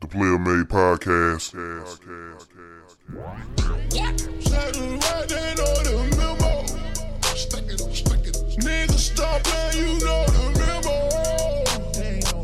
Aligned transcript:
The 0.00 0.06
Player 0.06 0.38
Made 0.38 0.68
Podcast. 0.68 1.54
Nigga, 8.60 8.96
stop 8.96 9.42
playing, 9.42 9.76
you 9.76 9.98
know 9.98 10.24
the 10.26 10.42
memo. 10.54 10.94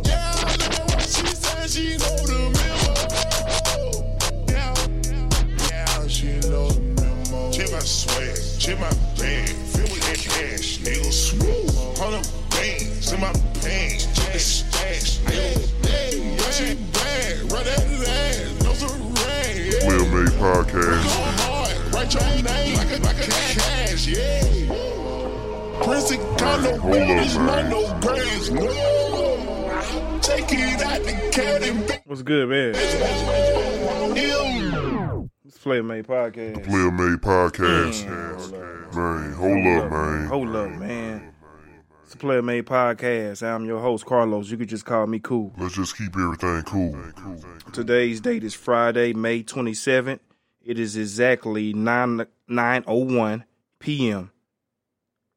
Yeah, 0.02 0.34
look 0.42 0.62
at 0.66 0.84
what 0.90 1.02
she 1.02 1.26
said, 1.26 1.70
she 1.70 1.96
know 1.96 2.18
the 2.26 2.38
memo. 2.58 2.92
Yeah, 4.48 4.74
yeah, 5.70 6.08
she 6.08 6.30
know 6.50 6.66
the 6.70 6.80
memo. 6.80 7.52
Check 7.52 7.70
my 7.70 7.78
swag, 7.78 8.36
my 8.80 8.90
Podcast. 20.34 21.04
Go 21.04 21.22
hard, 21.42 21.94
write 21.94 22.14
your 22.14 22.22
name 22.42 22.76
like 22.76 22.90
a, 22.90 23.02
like 23.02 23.18
a 23.18 23.30
cash, 23.30 24.06
yeah. 24.06 25.82
Prince 25.82 26.10
and 26.12 26.38
Carlo, 26.38 26.78
bitch, 26.78 27.36
not 27.36 27.68
no 27.68 27.94
brains, 28.00 28.50
no. 28.50 28.68
Take 30.20 30.52
it 30.52 30.82
out 30.82 31.02
the 31.02 31.12
cat 31.32 32.02
What's 32.06 32.22
good, 32.22 32.48
man? 32.48 32.74
bitch. 32.74 33.84
It's 35.46 35.58
Player 35.58 35.82
Made 35.82 36.06
Podcast. 36.06 36.54
The 36.54 36.60
Player 36.60 36.90
Made 36.90 37.20
Podcast. 37.20 38.06
Man, 38.08 38.34
Man, 38.94 39.32
hold 39.32 39.66
up, 39.66 39.90
man. 39.90 40.26
Hold 40.26 40.56
up, 40.56 40.70
man. 40.70 41.33
It's 42.04 42.12
the 42.12 42.18
Player 42.18 42.42
Made 42.42 42.66
Podcast. 42.66 43.42
I'm 43.42 43.64
your 43.64 43.80
host, 43.80 44.04
Carlos. 44.04 44.50
You 44.50 44.56
could 44.58 44.68
just 44.68 44.84
call 44.84 45.06
me 45.06 45.18
Cool. 45.18 45.52
Let's 45.58 45.74
just 45.74 45.96
keep 45.96 46.14
everything 46.16 46.62
cool. 46.62 46.96
Today's 47.72 48.20
date 48.20 48.44
is 48.44 48.54
Friday, 48.54 49.12
May 49.14 49.42
27th. 49.42 50.20
It 50.64 50.78
is 50.78 50.96
exactly 50.96 51.72
9 51.72 52.26
9:01 52.48 53.44
p.m. 53.78 54.30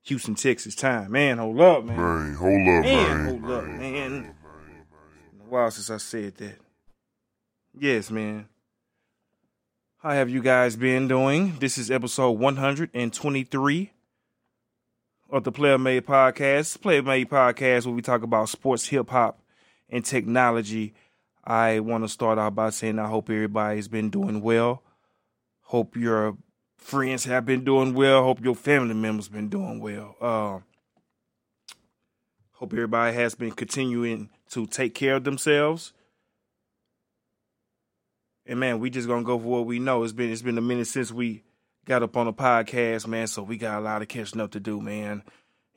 Houston, 0.03 0.35
Texas 0.35 0.75
time. 0.75 1.11
Man, 1.11 1.37
hold 1.37 1.59
up, 1.59 1.83
man. 1.85 1.97
Man, 1.97 2.33
hold 2.35 2.53
up, 2.61 2.83
Man, 2.83 2.83
man. 2.83 3.25
hold 3.25 3.51
up, 3.51 3.65
man. 3.65 4.35
A 5.41 5.49
while 5.49 5.71
since 5.71 5.89
I 5.89 5.97
said 5.97 6.35
that. 6.35 6.57
Yes, 7.77 8.09
man. 8.11 8.47
How 9.99 10.11
have 10.11 10.29
you 10.29 10.41
guys 10.41 10.75
been 10.75 11.07
doing? 11.07 11.57
This 11.59 11.77
is 11.77 11.91
episode 11.91 12.31
123 12.31 13.91
of 15.29 15.43
the 15.43 15.51
Player 15.51 15.77
Made 15.77 16.05
Podcast. 16.05 16.81
Player 16.81 17.03
Made 17.03 17.29
Podcast, 17.29 17.85
where 17.85 17.95
we 17.95 18.01
talk 18.01 18.23
about 18.23 18.49
sports, 18.49 18.87
hip 18.87 19.09
hop, 19.09 19.41
and 19.89 20.03
technology. 20.03 20.93
I 21.43 21.79
want 21.79 22.03
to 22.03 22.09
start 22.09 22.37
out 22.37 22.55
by 22.55 22.69
saying 22.69 22.99
I 22.99 23.07
hope 23.07 23.29
everybody's 23.29 23.87
been 23.87 24.09
doing 24.09 24.41
well. 24.41 24.83
Hope 25.61 25.95
your 25.95 26.37
friends 26.77 27.25
have 27.25 27.45
been 27.45 27.63
doing 27.63 27.93
well. 27.93 28.23
Hope 28.23 28.43
your 28.43 28.55
family 28.55 28.93
members 28.93 29.27
been 29.27 29.49
doing 29.49 29.79
well. 29.79 30.15
Uh, 30.21 30.59
hope 32.51 32.73
everybody 32.73 33.15
has 33.15 33.35
been 33.35 33.51
continuing 33.51 34.29
to 34.51 34.65
take 34.65 34.93
care 34.93 35.15
of 35.15 35.23
themselves. 35.23 35.93
And 38.45 38.59
man, 38.59 38.79
we 38.79 38.89
just 38.89 39.07
gonna 39.07 39.23
go 39.23 39.37
for 39.37 39.45
what 39.45 39.65
we 39.65 39.79
know. 39.79 40.03
It's 40.03 40.13
been 40.13 40.31
it's 40.31 40.41
been 40.41 40.57
a 40.57 40.61
minute 40.61 40.87
since 40.87 41.11
we 41.11 41.43
got 41.87 42.03
up 42.03 42.17
on 42.17 42.25
the 42.25 42.33
podcast, 42.33 43.07
man. 43.07 43.27
So 43.27 43.41
we 43.41 43.57
got 43.57 43.79
a 43.79 43.81
lot 43.81 44.01
of 44.01 44.09
catching 44.09 44.41
up 44.41 44.51
to 44.51 44.59
do, 44.59 44.79
man. 44.79 45.23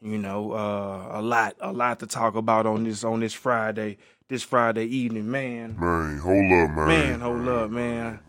You 0.02 0.18
know, 0.18 0.52
uh, 0.52 1.20
a 1.20 1.22
lot, 1.22 1.56
a 1.60 1.72
lot 1.72 2.00
to 2.00 2.06
talk 2.06 2.34
about 2.34 2.66
on 2.66 2.84
this 2.84 3.04
on 3.04 3.20
this 3.20 3.32
Friday, 3.32 3.98
this 4.28 4.42
Friday 4.42 4.84
evening, 4.84 5.30
man. 5.30 5.78
Man, 5.78 6.18
hold 6.18 6.52
up, 6.52 6.76
man. 6.76 6.88
Man, 6.88 7.20
hold 7.20 7.48
up, 7.48 7.70
man. 7.70 8.20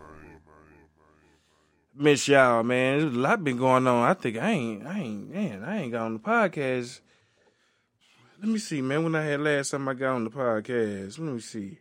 Miss 1.93 2.27
y'all, 2.27 2.63
man. 2.63 2.99
There's 2.99 3.13
a 3.13 3.19
lot 3.19 3.43
been 3.43 3.57
going 3.57 3.87
on. 3.87 4.09
I 4.09 4.13
think 4.13 4.37
I 4.37 4.51
ain't, 4.51 4.87
I 4.87 4.99
ain't, 4.99 5.29
man, 5.29 5.63
I 5.63 5.81
ain't 5.81 5.91
got 5.91 6.03
on 6.03 6.13
the 6.13 6.19
podcast. 6.19 7.01
Let 8.39 8.49
me 8.49 8.59
see, 8.59 8.81
man. 8.81 9.03
When 9.03 9.15
I 9.15 9.23
had 9.23 9.41
last 9.41 9.71
time 9.71 9.87
I 9.87 9.93
got 9.93 10.15
on 10.15 10.23
the 10.23 10.29
podcast, 10.29 11.19
let 11.19 11.33
me 11.33 11.39
see. 11.39 11.79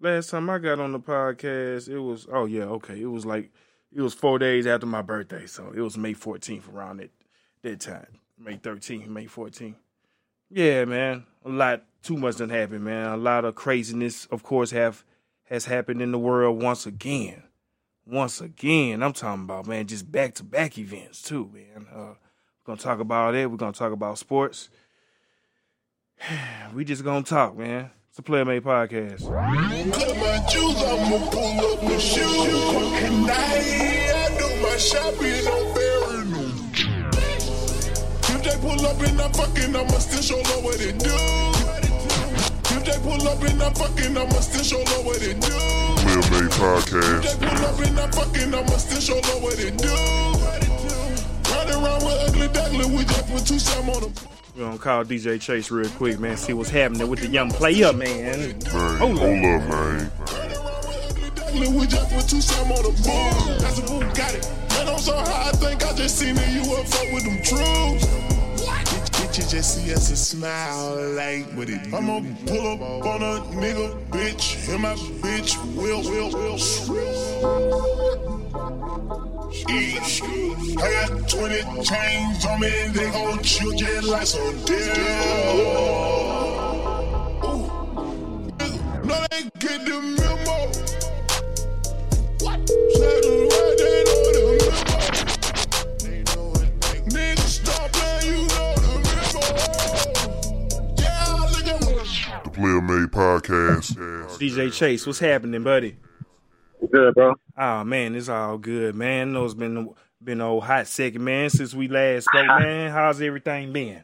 Last 0.00 0.30
time 0.30 0.48
I 0.48 0.58
got 0.58 0.78
on 0.78 0.92
the 0.92 1.00
podcast, 1.00 1.88
it 1.88 1.98
was, 1.98 2.26
oh 2.32 2.46
yeah, 2.46 2.64
okay. 2.64 3.00
It 3.00 3.06
was 3.06 3.26
like, 3.26 3.50
it 3.94 4.00
was 4.00 4.14
four 4.14 4.38
days 4.38 4.66
after 4.66 4.86
my 4.86 5.02
birthday, 5.02 5.46
so 5.46 5.72
it 5.74 5.80
was 5.80 5.96
May 5.96 6.14
14th 6.14 6.72
around 6.72 6.98
that 6.98 7.10
that 7.62 7.80
time. 7.80 8.18
May 8.38 8.56
13th, 8.56 9.08
May 9.08 9.26
14th. 9.26 9.74
Yeah, 10.50 10.84
man. 10.84 11.24
A 11.44 11.48
lot 11.48 11.84
too 12.02 12.16
much 12.16 12.36
done 12.36 12.50
happened, 12.50 12.84
man. 12.84 13.10
A 13.12 13.16
lot 13.16 13.44
of 13.44 13.54
craziness, 13.54 14.26
of 14.26 14.42
course, 14.42 14.70
have 14.70 15.04
has 15.44 15.64
happened 15.64 16.02
in 16.02 16.12
the 16.12 16.18
world 16.18 16.62
once 16.62 16.86
again. 16.86 17.42
Once 18.06 18.40
again. 18.40 19.02
I'm 19.02 19.12
talking 19.12 19.44
about, 19.44 19.66
man, 19.66 19.86
just 19.86 20.10
back 20.10 20.34
to 20.34 20.44
back 20.44 20.78
events 20.78 21.22
too, 21.22 21.50
man. 21.52 21.86
Uh, 21.92 21.98
we're 21.98 22.16
gonna 22.66 22.78
talk 22.78 23.00
about 23.00 23.34
it. 23.34 23.50
We're 23.50 23.56
gonna 23.56 23.72
talk 23.72 23.92
about 23.92 24.18
sports. 24.18 24.70
we 26.74 26.84
just 26.84 27.04
gonna 27.04 27.24
talk, 27.24 27.56
man. 27.56 27.90
It's 28.18 28.26
a 28.26 28.32
Player 28.32 28.44
Made 28.44 28.64
Podcast. 28.64 29.30
Cut 29.94 30.16
my 30.16 30.44
juice, 30.50 30.82
I'ma 30.82 31.30
pull 31.30 31.72
up 31.72 31.82
my 31.84 31.96
shoes. 31.98 32.26
And 32.26 33.30
I, 33.30 33.62
I 34.10 34.34
do 34.36 34.48
my 34.60 34.76
shopping 34.76 35.46
on 35.46 35.62
Barry 35.72 36.26
If 38.34 38.42
they 38.42 38.56
pull 38.58 38.84
up 38.84 39.00
and 39.06 39.20
I'm 39.20 39.32
fucking, 39.32 39.76
I'ma 39.76 39.98
still 39.98 40.22
show 40.22 40.40
love 40.50 40.64
what 40.64 40.80
it 40.80 40.98
do. 40.98 41.14
If 42.74 42.84
they 42.86 42.98
pull 43.08 43.28
up 43.28 43.40
and 43.40 43.62
I'm 43.62 43.72
fucking, 43.74 44.18
I'ma 44.18 44.40
still 44.40 44.64
show 44.64 44.78
love 44.78 45.06
what 45.06 45.22
it 45.22 45.40
do. 45.40 45.52
Player 46.02 46.42
Made 46.42 46.50
Podcast. 46.50 47.38
They 47.38 47.46
pull 47.46 47.66
up 47.66 47.78
and 47.86 48.00
I'm 48.00 48.10
fucking, 48.10 48.52
I'ma 48.52 48.76
still 48.78 49.00
show 49.00 49.14
love 49.14 49.42
what 49.44 49.60
it 49.60 49.78
do. 49.78 50.37
Run 51.78 51.86
around 51.86 52.02
with 52.04 52.28
ugly 52.28 52.48
duckling, 52.48 52.92
we 52.92 53.04
just 53.04 53.26
put 53.28 53.46
two 53.46 53.58
some 53.58 53.88
on 53.90 54.00
them. 54.02 54.12
We're 54.56 54.64
gonna 54.64 54.78
call 54.78 55.04
DJ 55.04 55.40
Chase 55.40 55.70
real 55.70 55.88
quick, 55.90 56.18
man. 56.18 56.36
See 56.36 56.52
what's 56.52 56.70
happening 56.70 57.08
with 57.08 57.20
the 57.20 57.28
young 57.28 57.50
player, 57.50 57.92
man. 57.92 58.40
Man, 58.40 58.60
Hold 58.98 59.18
hold 59.18 59.44
up. 59.44 59.62
up, 59.62 59.68
man. 59.68 60.10
We 61.76 61.86
just 61.86 62.10
put 62.12 62.28
two 62.28 62.40
some 62.40 62.72
on 62.72 62.82
the 62.82 62.90
boom. 62.90 63.58
That's 63.58 63.78
a 63.78 63.82
boom, 63.82 64.00
got 64.12 64.34
it. 64.34 64.48
Man, 64.70 64.88
I'm 64.88 64.98
so 64.98 65.16
high, 65.16 65.50
I 65.50 65.52
think 65.52 65.84
I 65.86 65.92
just 65.94 66.18
seen 66.18 66.36
it. 66.36 66.48
You 66.48 66.62
up 66.74 66.86
fuck 66.88 67.12
with 67.12 67.22
them 67.24 67.40
troops. 67.44 68.06
Bitch, 68.58 69.10
bitch, 69.10 69.36
you 69.38 69.44
just 69.48 69.76
see 69.84 69.92
us 69.92 70.08
and 70.08 70.18
smile 70.18 71.12
like 71.14 71.46
what 71.52 71.68
it 71.70 71.80
I'ma 71.94 72.20
pull 72.46 72.66
up 72.66 72.80
on 73.06 73.22
a 73.22 73.40
nigga, 73.54 73.94
bitch. 74.08 74.68
And 74.68 74.82
my 74.82 74.94
bitch 74.94 75.56
will, 75.76 76.02
will, 76.02 76.30
will. 76.32 76.58
Eesh. 79.68 80.22
I 80.78 81.08
got 81.08 81.28
20 81.28 81.62
chains 81.84 82.44
on 82.46 82.60
me, 82.60 82.70
they 82.92 83.10
like. 84.00 84.26
No, 89.04 89.14
they 89.30 89.42
get 89.58 89.78
the 89.84 89.96
memo. 90.18 90.56
What? 92.40 92.58
Player 102.54 102.80
Made 102.80 103.10
Podcast. 103.12 103.96
DJ 104.38 104.72
Chase, 104.72 105.06
what's 105.06 105.18
happening, 105.20 105.62
buddy? 105.62 105.96
Good, 106.90 107.14
bro. 107.14 107.34
Oh 107.56 107.84
man, 107.84 108.14
it's 108.14 108.28
all 108.28 108.58
good, 108.58 108.94
man. 108.94 109.28
I 109.28 109.32
know 109.32 109.44
it's 109.44 109.54
been 109.54 109.90
been 110.22 110.40
a 110.40 110.48
old 110.48 110.64
hot 110.64 110.86
second, 110.86 111.24
man, 111.24 111.50
since 111.50 111.74
we 111.74 111.88
last 111.88 112.24
spoke, 112.24 112.46
man. 112.46 112.90
How's 112.90 113.20
everything 113.20 113.72
been? 113.72 114.02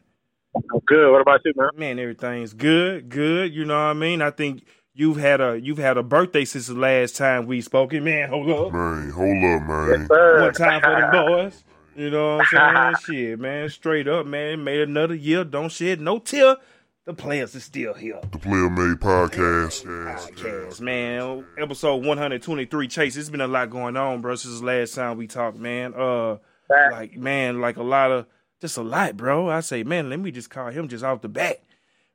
I'm 0.57 0.81
good. 0.87 1.11
What 1.11 1.21
about 1.21 1.41
you, 1.45 1.53
man? 1.57 1.71
Man, 1.77 1.99
everything's 1.99 2.53
good, 2.53 3.09
good. 3.09 3.53
You 3.53 3.65
know 3.65 3.75
what 3.75 3.91
I 3.91 3.93
mean? 3.95 4.23
I 4.23 4.31
think 4.31 4.65
you've 4.93 5.17
had 5.17 5.41
a 5.41 5.61
you've 5.61 5.79
had 5.79 5.97
a 5.97 6.03
birthday 6.03 6.45
since 6.45 6.67
the 6.67 6.75
last 6.75 7.17
time 7.17 7.47
we 7.47 7.61
spoken. 7.61 8.05
Man, 8.05 8.29
hold 8.29 8.51
up. 8.51 8.73
Man, 8.73 9.11
hold 9.11 9.45
up, 9.45 9.69
man. 9.69 10.07
Sir. 10.09 10.43
One 10.43 10.53
time 10.53 10.83
for 10.83 10.91
the 10.91 11.09
boys. 11.27 11.65
You 11.97 12.11
know 12.11 12.37
what 12.37 12.47
I'm 12.53 12.95
saying? 13.07 13.29
Shit, 13.31 13.41
man. 13.41 13.69
Straight 13.69 14.09
up, 14.09 14.27
man. 14.27 14.65
Made 14.65 14.81
another 14.81 15.15
year. 15.15 15.45
Don't 15.45 15.71
shed 15.71 16.01
no 16.01 16.19
tear. 16.19 16.57
The 17.07 17.13
players 17.13 17.55
are 17.55 17.61
still 17.61 17.93
here. 17.93 18.19
The 18.33 18.39
Player 18.39 18.71
Made 18.71 18.99
Podcast. 18.99 19.85
podcast, 19.85 20.81
man. 20.81 21.45
Episode 21.59 21.97
123. 21.97 22.89
Chase, 22.89 23.17
it's 23.19 23.29
been 23.29 23.43
a 23.43 23.47
lot 23.47 23.69
going 23.69 23.95
on, 23.95 24.23
bro, 24.23 24.35
since 24.37 24.61
the 24.61 24.65
last 24.65 24.95
time 24.95 25.19
we 25.19 25.27
talked, 25.27 25.59
man. 25.59 25.93
Uh, 25.95 26.39
like, 26.71 27.15
man, 27.15 27.61
like 27.61 27.77
a 27.77 27.83
lot 27.83 28.11
of, 28.11 28.27
just 28.59 28.79
a 28.79 28.83
lot, 28.83 29.19
bro. 29.19 29.51
I 29.51 29.61
say, 29.61 29.83
man, 29.83 30.09
let 30.09 30.19
me 30.19 30.31
just 30.31 30.49
call 30.49 30.71
him 30.71 30.89
just 30.89 31.05
off 31.05 31.21
the 31.21 31.29
bat 31.29 31.63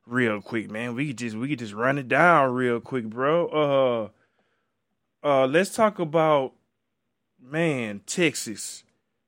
real 0.06 0.40
quick, 0.40 0.68
man. 0.68 0.96
We 0.96 1.06
could 1.06 1.18
just, 1.18 1.36
we 1.36 1.48
could 1.48 1.60
just 1.60 1.72
run 1.72 1.96
it 1.96 2.08
down 2.08 2.52
real 2.52 2.80
quick, 2.80 3.04
bro. 3.04 4.10
Uh, 5.22 5.24
uh, 5.24 5.46
let's 5.46 5.72
talk 5.72 6.00
about, 6.00 6.54
man, 7.40 8.00
Texas, 8.06 8.82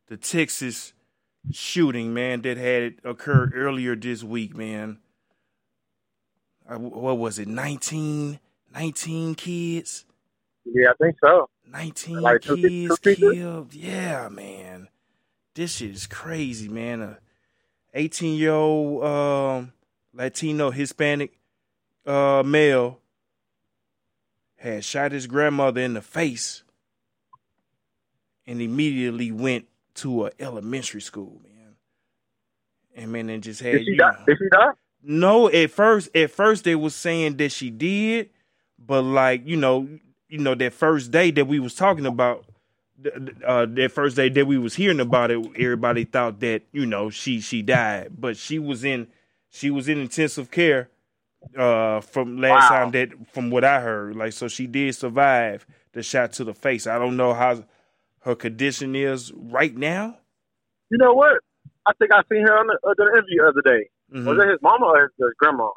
the 0.08 0.16
Texas 0.16 0.92
shooting, 1.52 2.12
man, 2.12 2.42
that 2.42 2.56
had 2.56 2.82
it 2.82 2.98
occurred 3.04 3.52
earlier 3.54 3.94
this 3.94 4.24
week, 4.24 4.56
man. 4.56 4.98
Uh, 6.68 6.78
what 6.78 7.18
was 7.18 7.38
it? 7.38 7.48
19, 7.48 8.38
19 8.74 9.34
kids. 9.34 10.04
Yeah, 10.64 10.90
I 10.90 10.94
think 11.02 11.16
so. 11.22 11.48
19 11.68 12.20
Like 12.20 12.42
kids 12.42 12.98
two 13.00 13.14
killed. 13.16 13.74
Yeah, 13.74 14.28
man. 14.28 14.88
This 15.54 15.76
shit 15.76 15.90
is 15.90 16.06
crazy, 16.06 16.68
man. 16.68 17.02
A 17.02 17.18
18 17.94 18.34
year 18.38 18.52
old 18.52 19.04
um, 19.04 19.72
Latino 20.14 20.70
Hispanic 20.70 21.38
uh, 22.06 22.42
male 22.44 23.00
had 24.56 24.84
shot 24.84 25.12
his 25.12 25.26
grandmother 25.26 25.80
in 25.80 25.94
the 25.94 26.00
face 26.02 26.62
and 28.46 28.60
immediately 28.62 29.32
went 29.32 29.66
to 29.94 30.26
a 30.26 30.30
elementary 30.38 31.00
school, 31.00 31.40
man. 31.44 31.74
And 32.94 33.12
man, 33.12 33.28
and 33.30 33.42
just 33.42 33.60
had 33.60 33.72
Did 33.72 33.84
she 33.84 33.90
you 33.92 33.96
die? 33.96 34.10
know- 34.12 34.24
Did 34.26 34.38
she 34.38 34.48
die? 34.50 34.70
No, 35.02 35.48
at 35.48 35.70
first, 35.70 36.14
at 36.16 36.30
first 36.30 36.64
they 36.64 36.74
was 36.74 36.94
saying 36.94 37.36
that 37.38 37.52
she 37.52 37.70
did, 37.70 38.30
but 38.78 39.02
like 39.02 39.46
you 39.46 39.56
know, 39.56 39.88
you 40.28 40.38
know 40.38 40.54
that 40.54 40.72
first 40.72 41.10
day 41.10 41.30
that 41.32 41.46
we 41.46 41.58
was 41.60 41.74
talking 41.74 42.06
about, 42.06 42.44
uh, 43.46 43.66
that 43.66 43.90
first 43.92 44.16
day 44.16 44.28
that 44.28 44.46
we 44.46 44.58
was 44.58 44.74
hearing 44.74 45.00
about 45.00 45.30
it, 45.30 45.38
everybody 45.58 46.04
thought 46.04 46.40
that 46.40 46.62
you 46.72 46.86
know 46.86 47.10
she 47.10 47.40
she 47.40 47.62
died, 47.62 48.10
but 48.18 48.36
she 48.36 48.58
was 48.58 48.84
in 48.84 49.08
she 49.50 49.70
was 49.70 49.88
in 49.88 49.98
intensive 50.00 50.50
care 50.50 50.88
uh 51.58 52.00
from 52.00 52.38
last 52.38 52.68
Wow. 52.68 52.68
time 52.68 52.90
that 52.92 53.08
from 53.32 53.50
what 53.50 53.64
I 53.64 53.80
heard, 53.80 54.16
like 54.16 54.32
so 54.32 54.48
she 54.48 54.66
did 54.66 54.94
survive 54.94 55.66
the 55.92 56.02
shot 56.02 56.32
to 56.34 56.44
the 56.44 56.54
face. 56.54 56.86
I 56.86 56.98
don't 56.98 57.16
know 57.16 57.34
how 57.34 57.64
her 58.20 58.34
condition 58.34 58.94
is 58.96 59.32
right 59.34 59.76
now. 59.76 60.18
You 60.90 60.98
know 60.98 61.14
what? 61.14 61.40
I 61.86 61.92
think 61.98 62.12
I 62.12 62.22
seen 62.30 62.46
her 62.46 62.58
on 62.58 62.66
the, 62.68 62.78
uh, 62.86 62.94
the 62.96 63.04
interview 63.04 63.42
the 63.42 63.48
other 63.48 63.62
day. 63.62 63.90
Mhm. 64.12 64.26
Was 64.26 64.38
it 64.44 64.48
his 64.50 64.58
mama 64.62 64.86
or 64.86 65.02
his, 65.02 65.10
his 65.18 65.34
grandma? 65.38 65.68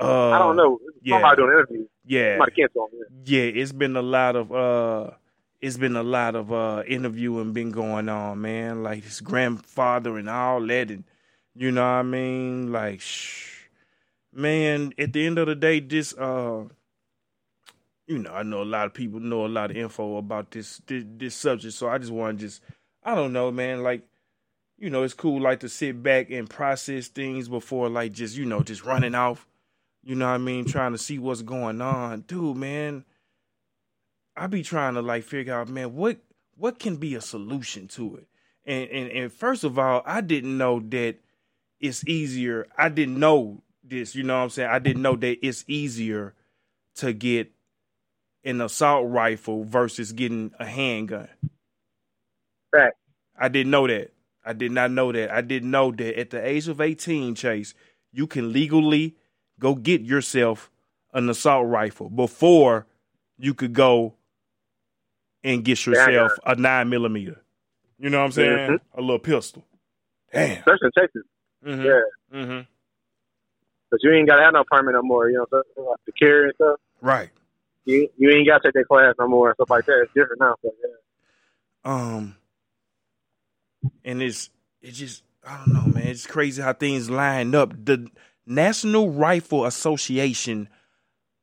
Uh, 0.00 0.30
I 0.30 0.38
don't 0.38 0.56
know. 0.56 0.78
His 0.84 0.94
yeah. 1.02 1.18
Mama 1.18 1.36
doing 1.36 1.48
an 1.50 1.58
interview. 1.58 1.86
Yeah, 2.04 2.32
Somebody 2.34 2.52
canceled 2.52 2.90
him. 2.92 3.22
yeah, 3.24 3.40
it's 3.42 3.72
been 3.72 3.96
a 3.96 4.02
lot 4.02 4.36
of 4.36 4.52
uh 4.52 5.10
it's 5.60 5.76
been 5.76 5.96
a 5.96 6.02
lot 6.02 6.36
of 6.36 6.52
uh 6.52 6.82
interviewing 6.86 7.52
been 7.52 7.70
going 7.72 8.08
on, 8.08 8.40
man. 8.40 8.82
Like 8.82 9.02
his 9.04 9.20
grandfather 9.20 10.16
and 10.18 10.28
all 10.30 10.60
that 10.66 10.90
and 10.90 11.04
you 11.54 11.70
know 11.72 11.82
what 11.82 11.86
I 11.88 12.02
mean? 12.02 12.72
Like 12.72 13.00
shh. 13.00 13.54
Man, 14.32 14.92
at 14.98 15.12
the 15.12 15.26
end 15.26 15.38
of 15.38 15.46
the 15.48 15.54
day, 15.56 15.80
this 15.80 16.16
uh 16.16 16.64
you 18.06 18.18
know, 18.18 18.32
I 18.32 18.42
know 18.42 18.62
a 18.62 18.64
lot 18.64 18.86
of 18.86 18.94
people 18.94 19.20
know 19.20 19.44
a 19.44 19.48
lot 19.48 19.70
of 19.70 19.76
info 19.76 20.16
about 20.16 20.50
this 20.52 20.80
this, 20.86 21.04
this 21.06 21.34
subject, 21.34 21.74
so 21.74 21.88
I 21.88 21.98
just 21.98 22.12
want 22.12 22.38
to 22.38 22.46
just 22.46 22.62
I 23.02 23.14
don't 23.14 23.32
know, 23.32 23.50
man, 23.50 23.82
like 23.82 24.02
you 24.78 24.90
know, 24.90 25.02
it's 25.02 25.14
cool 25.14 25.40
like 25.40 25.60
to 25.60 25.68
sit 25.68 26.02
back 26.02 26.30
and 26.30 26.48
process 26.48 27.08
things 27.08 27.48
before 27.48 27.88
like 27.88 28.12
just, 28.12 28.36
you 28.36 28.44
know, 28.44 28.62
just 28.62 28.84
running 28.84 29.14
off. 29.14 29.46
You 30.02 30.14
know 30.14 30.26
what 30.26 30.34
I 30.34 30.38
mean? 30.38 30.64
Trying 30.64 30.92
to 30.92 30.98
see 30.98 31.18
what's 31.18 31.42
going 31.42 31.82
on. 31.82 32.20
Dude, 32.22 32.56
man, 32.56 33.04
I 34.36 34.46
be 34.46 34.62
trying 34.62 34.94
to 34.94 35.02
like 35.02 35.24
figure 35.24 35.54
out, 35.54 35.68
man, 35.68 35.94
what 35.94 36.18
what 36.56 36.78
can 36.78 36.96
be 36.96 37.14
a 37.14 37.20
solution 37.20 37.88
to 37.88 38.16
it? 38.16 38.26
And 38.64 38.88
and 38.90 39.10
and 39.10 39.32
first 39.32 39.64
of 39.64 39.78
all, 39.78 40.02
I 40.06 40.20
didn't 40.20 40.56
know 40.56 40.80
that 40.80 41.16
it's 41.80 42.06
easier. 42.06 42.66
I 42.76 42.88
didn't 42.88 43.18
know 43.18 43.62
this, 43.82 44.14
you 44.14 44.22
know 44.22 44.36
what 44.36 44.44
I'm 44.44 44.50
saying? 44.50 44.70
I 44.70 44.78
didn't 44.78 45.02
know 45.02 45.16
that 45.16 45.44
it's 45.46 45.64
easier 45.66 46.34
to 46.96 47.12
get 47.12 47.50
an 48.44 48.60
assault 48.60 49.08
rifle 49.08 49.64
versus 49.64 50.12
getting 50.12 50.52
a 50.58 50.66
handgun. 50.66 51.28
Fact. 52.74 52.96
I 53.38 53.48
didn't 53.48 53.70
know 53.70 53.86
that. 53.86 54.12
I 54.48 54.54
did 54.54 54.72
not 54.72 54.90
know 54.90 55.12
that. 55.12 55.30
I 55.30 55.42
didn't 55.42 55.70
know 55.70 55.92
that 55.92 56.18
at 56.18 56.30
the 56.30 56.46
age 56.46 56.68
of 56.68 56.80
18, 56.80 57.34
Chase, 57.34 57.74
you 58.12 58.26
can 58.26 58.50
legally 58.50 59.14
go 59.60 59.74
get 59.74 60.00
yourself 60.00 60.70
an 61.12 61.28
assault 61.28 61.66
rifle 61.66 62.08
before 62.08 62.86
you 63.36 63.52
could 63.52 63.74
go 63.74 64.14
and 65.44 65.62
get 65.62 65.84
yourself 65.84 66.32
a 66.46 66.54
nine 66.54 66.88
millimeter. 66.88 67.42
You 67.98 68.08
know 68.08 68.20
what 68.20 68.24
I'm 68.24 68.32
saying? 68.32 68.80
A 68.94 69.00
little 69.02 69.18
pistol. 69.18 69.66
Damn. 70.32 70.58
Especially 70.58 70.86
in 70.86 70.92
Texas. 70.92 71.22
Mm-hmm. 71.66 71.82
Yeah. 71.82 72.40
Mm-hmm. 72.40 72.60
But 73.90 74.00
you 74.02 74.12
ain't 74.14 74.28
got 74.28 74.36
to 74.36 74.42
have 74.44 74.54
no 74.54 74.64
permit 74.64 74.94
no 74.94 75.02
more. 75.02 75.28
You 75.28 75.36
know 75.36 75.46
what 75.50 75.58
I'm 75.58 75.62
saying? 75.76 75.88
Like 75.88 76.00
the 76.06 76.12
carry 76.12 76.44
and 76.44 76.54
stuff. 76.54 76.80
Right. 77.02 77.30
You, 77.84 78.08
you 78.16 78.30
ain't 78.30 78.46
got 78.46 78.62
to 78.62 78.68
take 78.68 78.74
that 78.74 78.88
class 78.88 79.14
no 79.18 79.28
more 79.28 79.48
and 79.48 79.56
stuff 79.56 79.68
like 79.68 79.84
that. 79.84 80.00
It's 80.04 80.12
different 80.14 80.40
now. 80.40 80.54
So, 80.62 80.70
yeah. 80.82 81.90
Um, 81.92 82.36
and 84.04 84.22
it's 84.22 84.50
it's 84.82 84.98
just 84.98 85.22
I 85.46 85.58
don't 85.58 85.72
know, 85.74 85.92
man. 85.92 86.08
It's 86.08 86.26
crazy 86.26 86.62
how 86.62 86.72
things 86.72 87.10
line 87.10 87.54
up. 87.54 87.72
The 87.84 88.08
National 88.46 89.10
Rifle 89.10 89.64
Association, 89.66 90.68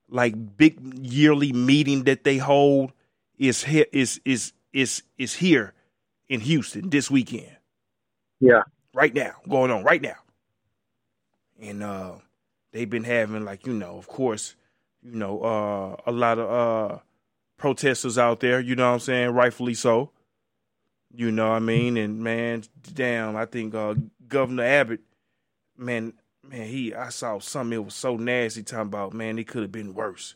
like 0.09 0.57
big 0.57 0.77
yearly 1.05 1.53
meeting 1.53 2.03
that 2.05 2.23
they 2.23 2.37
hold, 2.37 2.91
is 3.37 3.63
here 3.63 3.85
is 3.91 4.19
is 4.25 4.53
is 4.73 5.03
is 5.17 5.35
here 5.35 5.73
in 6.29 6.41
Houston 6.41 6.89
this 6.89 7.09
weekend, 7.11 7.55
Yeah. 8.39 8.63
right 8.93 9.13
now, 9.13 9.35
going 9.47 9.71
on 9.71 9.83
right 9.83 10.01
now. 10.01 10.17
And 11.59 11.83
uh, 11.83 12.13
they've 12.71 12.89
been 12.89 13.03
having 13.03 13.45
like 13.45 13.65
you 13.65 13.73
know, 13.73 13.97
of 13.97 14.07
course, 14.07 14.55
you 15.03 15.15
know, 15.15 15.41
uh, 15.41 15.95
a 16.05 16.11
lot 16.11 16.39
of 16.39 16.49
uh 16.51 16.99
protesters 17.57 18.17
out 18.17 18.39
there. 18.41 18.59
You 18.59 18.75
know 18.75 18.87
what 18.87 18.93
I'm 18.95 18.99
saying? 18.99 19.29
Rightfully 19.31 19.73
so. 19.75 20.11
You 21.15 21.31
know 21.31 21.49
what 21.49 21.55
I 21.55 21.59
mean? 21.59 21.97
And 21.97 22.19
man, 22.19 22.63
damn, 22.93 23.35
I 23.35 23.45
think 23.45 23.73
uh, 23.73 23.95
Governor 24.27 24.63
Abbott, 24.63 25.01
man, 25.77 26.13
man, 26.43 26.67
he 26.67 26.93
I 26.93 27.09
saw 27.09 27.39
something 27.39 27.73
it 27.73 27.85
was 27.85 27.95
so 27.95 28.17
nasty 28.17 28.63
talking 28.63 28.87
about, 28.87 29.13
man, 29.13 29.39
it 29.39 29.47
could 29.47 29.61
have 29.61 29.71
been 29.71 29.93
worse. 29.93 30.35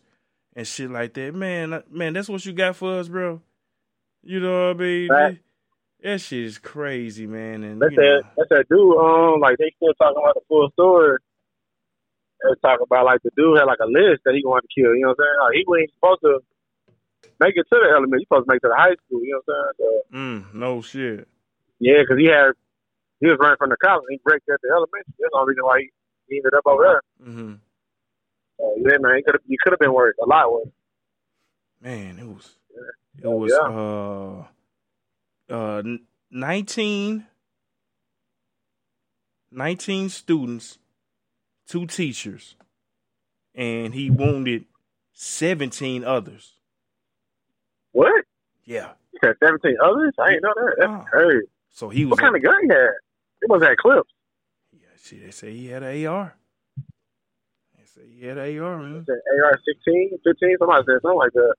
And 0.55 0.65
shit 0.65 0.89
like 0.89 1.13
that. 1.13 1.35
Man, 1.35 1.83
man, 1.89 2.13
that's 2.13 2.29
what 2.29 2.45
you 2.45 2.53
got 2.53 2.75
for 2.75 2.99
us, 2.99 3.07
bro. 3.07 3.41
You 4.23 4.39
know 4.39 4.67
what 4.67 4.77
I 4.77 4.79
mean? 4.79 5.09
Right. 5.09 5.39
That 6.01 6.21
shit 6.21 6.45
is 6.45 6.57
crazy, 6.57 7.27
man. 7.27 7.63
And 7.63 7.81
That's 7.81 7.91
you 7.91 7.97
know, 7.97 8.17
that. 8.17 8.23
That's 8.37 8.49
that 8.49 8.69
dude. 8.69 8.97
Um, 8.97 9.41
like 9.41 9.57
they 9.57 9.71
still 9.75 9.93
talking 9.95 10.21
about 10.21 10.35
the 10.35 10.41
full 10.47 10.69
story. 10.71 11.17
They 12.41 12.55
talking 12.61 12.85
about 12.87 13.05
like 13.05 13.21
the 13.23 13.31
dude 13.35 13.57
had 13.57 13.65
like 13.65 13.83
a 13.83 13.87
list 13.87 14.23
that 14.23 14.33
he 14.33 14.45
wanted 14.45 14.67
to 14.67 14.73
kill. 14.73 14.95
You 14.95 15.03
know 15.03 15.09
what 15.09 15.19
I'm 15.19 15.25
saying? 15.27 15.39
Like 15.43 15.55
he 15.55 15.63
wasn't 15.67 15.91
supposed 15.95 16.21
to 16.23 16.39
make 17.39 17.53
it 17.55 17.65
to 17.71 17.77
the 17.81 17.89
element. 17.93 18.19
He 18.19 18.25
supposed 18.25 18.47
to 18.47 18.51
make 18.53 18.57
it 18.63 18.67
to 18.67 18.73
the 18.73 18.77
high 18.77 18.95
school. 19.05 19.23
You 19.23 19.31
know 19.33 19.41
what 19.45 19.55
I'm 19.55 19.73
saying? 19.79 20.01
So, 20.11 20.17
mm, 20.17 20.53
no 20.59 20.81
shit. 20.81 21.27
yeah, 21.79 22.01
because 22.01 22.17
he 22.19 22.25
had 22.27 22.51
he 23.19 23.27
was 23.27 23.37
running 23.39 23.57
from 23.57 23.69
the 23.69 23.77
college. 23.83 24.05
He 24.09 24.19
break 24.23 24.41
at 24.51 24.59
the 24.61 24.69
elementary. 24.71 25.13
That's 25.19 25.31
the 25.31 25.37
only 25.39 25.51
reason 25.51 25.63
why 25.65 25.79
he, 26.27 26.37
ended 26.37 26.53
up 26.53 26.63
over 26.65 26.83
there. 26.83 27.01
hmm 27.25 27.53
So, 28.57 28.73
yeah, 28.77 28.97
man, 28.99 29.17
he 29.17 29.23
could 29.23 29.35
have 29.35 29.41
he 29.47 29.57
could 29.61 29.73
have 29.73 29.79
been 29.79 29.93
worse, 29.93 30.15
a 30.23 30.27
lot 30.27 30.51
worse. 30.51 30.67
Man, 31.81 32.19
it 32.19 32.27
was 32.27 32.55
it 33.17 33.25
Oh, 33.25 33.37
was 33.37 33.51
yeah. 33.51 34.43
uh 35.51 35.53
uh 35.53 35.77
n- 35.79 36.05
19 36.31 37.25
19 39.51 40.09
students, 40.09 40.77
two 41.67 41.87
teachers, 41.87 42.55
and 43.55 43.93
he 43.95 44.09
wounded 44.11 44.65
17 45.13 46.03
others. 46.03 46.58
What? 47.99 48.23
Yeah. 48.63 48.91
He 49.11 49.19
had 49.21 49.35
17 49.43 49.75
others? 49.83 50.13
I 50.19 50.31
ain't 50.31 50.43
know 50.43 50.53
that. 50.55 50.75
That's 50.79 50.89
Wow. 50.89 51.05
crazy. 51.11 51.45
So 51.69 51.89
he 51.89 52.05
was 52.05 52.11
What 52.11 52.19
kind 52.21 52.35
of 52.35 52.41
gun 52.41 52.55
he 52.63 52.69
had? 52.69 52.95
He 53.41 53.47
must 53.47 53.61
have 53.63 53.71
had 53.71 53.77
clips. 53.77 54.09
Yeah, 54.71 54.87
see, 54.95 55.19
they 55.19 55.31
say 55.31 55.51
he 55.51 55.67
had 55.67 55.83
an 55.83 56.05
AR. 56.07 56.33
They 57.77 57.83
say 57.85 58.01
he 58.07 58.25
had 58.25 58.37
an 58.37 58.59
AR, 58.59 58.77
man. 58.77 59.05
AR 59.43 59.59
16, 59.65 60.11
15, 60.23 60.55
somebody 60.59 60.83
said 60.85 61.01
something 61.01 61.17
like 61.17 61.33
that. 61.33 61.53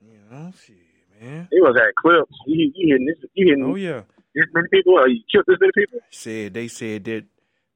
You 0.00 0.18
know, 0.30 0.52
shit, 0.64 0.76
man. 1.20 1.48
He 1.52 1.60
was 1.60 1.76
at 1.76 1.94
clips. 1.96 2.32
He, 2.46 2.72
he 2.74 2.90
hitting 2.90 3.06
this, 3.06 3.18
he 3.34 3.44
hitting 3.44 3.64
Oh 3.64 3.74
yeah. 3.76 4.02
this 4.34 4.46
many 4.54 4.68
people. 4.72 4.94
Or 4.94 5.06
he 5.08 5.22
killed 5.30 5.44
this 5.46 5.58
many 5.60 5.72
people. 5.76 6.00
said 6.10 6.54
they 6.54 6.68
said 6.68 7.04
that 7.04 7.24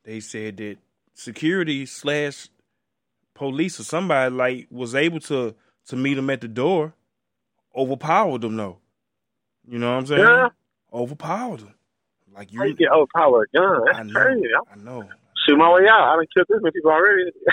they 0.05 0.21
said 0.21 0.57
that 0.57 0.77
security 1.15 1.85
slash 1.87 2.49
police 3.35 3.79
or 3.79 3.85
somebody 3.85 4.35
like 4.35 4.67
was 4.71 4.95
able 4.95 5.21
to 5.21 5.55
to 5.89 5.97
meet 5.97 6.19
him 6.19 6.31
at 6.31 6.41
the 6.41 6.49
door, 6.49 6.95
overpowered 7.77 8.41
them 8.43 8.57
though. 8.57 8.79
You 9.69 9.79
know 9.79 9.93
what 9.93 9.99
I'm 9.99 10.07
saying? 10.07 10.23
Yeah. 10.23 10.49
Overpowered 10.93 11.61
them. 11.61 11.75
Like 12.35 12.53
you, 12.53 12.63
you 12.63 12.77
get 12.77 12.93
overpowered 12.93 13.49
gun? 13.55 13.81
I 13.93 14.03
know, 14.03 14.15
crazy. 14.15 14.49
I 14.73 14.77
know. 14.77 15.09
shoot 15.49 15.57
my 15.57 15.73
way 15.73 15.83
out. 15.91 16.13
I 16.13 16.17
done 16.17 16.27
killed 16.35 16.47
this 16.49 16.59
many 16.63 16.73
people 16.73 16.91
already. 16.93 17.31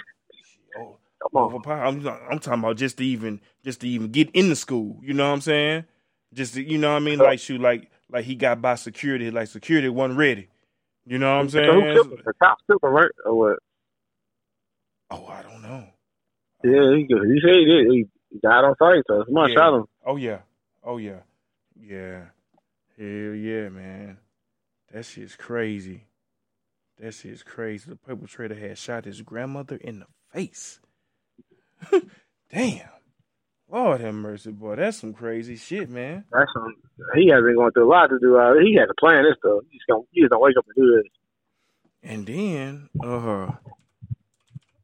Oh, 0.75 0.97
Come 1.23 1.41
on. 1.41 1.53
overpowered. 1.55 1.83
I'm, 1.87 2.07
I'm 2.31 2.39
talking 2.39 2.59
about 2.59 2.77
just 2.77 2.97
to 2.97 3.05
even 3.05 3.41
just 3.63 3.81
to 3.81 3.87
even 3.87 4.09
get 4.11 4.29
in 4.31 4.49
the 4.49 4.55
school. 4.55 4.99
You 5.03 5.13
know 5.13 5.27
what 5.27 5.33
I'm 5.35 5.41
saying? 5.41 5.85
Just 6.33 6.55
to, 6.55 6.63
you 6.63 6.77
know 6.77 6.91
what 6.91 6.97
I 6.97 6.99
mean? 6.99 7.19
Like 7.21 7.39
shoot, 7.39 7.61
like 7.61 7.89
like 8.11 8.25
he 8.25 8.35
got 8.35 8.61
by 8.61 8.75
security. 8.75 9.31
Like 9.31 9.47
security 9.47 9.89
wasn't 9.89 10.19
ready. 10.19 10.49
You 11.05 11.19
know 11.19 11.33
what 11.33 11.41
I'm 11.41 11.49
So 11.65 11.73
who 11.73 11.85
saying? 11.85 11.93
killed 11.93 12.07
him? 12.13 12.23
The 12.25 12.33
super, 12.71 12.89
right? 12.89 13.11
Or 13.25 13.35
what? 13.37 13.59
Oh, 15.11 15.25
I 15.27 15.43
don't 15.43 15.61
know. 15.61 15.85
Yeah, 16.63 16.95
he, 16.95 17.05
he 17.07 17.41
said 17.41 17.55
he 17.55 17.65
did. 17.65 17.87
He, 17.91 18.05
died 18.43 18.65
on 18.65 18.75
sight, 18.79 19.03
so 19.07 19.23
somebody 19.25 19.53
Yeah. 19.53 19.57
shot 19.57 19.75
him. 19.75 19.85
Oh 20.05 20.15
yeah. 20.17 20.39
Oh 20.83 20.97
yeah. 20.97 21.21
Yeah. 21.79 22.25
Hell 22.97 23.35
yeah, 23.35 23.69
man. 23.69 24.17
That 24.91 25.05
shit's 25.05 25.35
crazy. 25.35 26.05
That 26.99 27.13
shit's 27.13 27.43
crazy. 27.43 27.89
The 27.89 27.95
perpetrator 27.95 28.55
had 28.55 28.77
shot 28.77 29.05
his 29.05 29.21
grandmother 29.21 29.77
in 29.77 29.99
the 29.99 30.05
face. 30.31 30.79
Damn. 32.51 32.89
Lord 33.69 34.01
have 34.01 34.13
mercy, 34.13 34.51
boy. 34.51 34.75
That's 34.75 34.97
some 34.97 35.13
crazy 35.13 35.55
shit, 35.55 35.89
man. 35.89 36.25
That's 36.31 36.51
some. 36.53 36.75
He 37.15 37.29
has 37.29 37.41
been 37.43 37.55
going 37.55 37.71
through 37.71 37.87
a 37.87 37.91
lot 37.91 38.07
to 38.07 38.19
do. 38.19 38.37
Uh, 38.37 38.53
he 38.63 38.75
had 38.75 38.85
to 38.85 38.93
plan 38.99 39.23
this 39.23 39.35
stuff. 39.39 39.63
He's 39.71 39.81
gonna. 39.89 40.03
He's 40.11 40.29
gonna 40.29 40.39
wake 40.39 40.55
up 40.57 40.65
and 40.67 40.75
do 40.75 40.95
this. 41.01 41.11
And 42.03 42.27
then, 42.27 42.89
uh, 43.03 43.51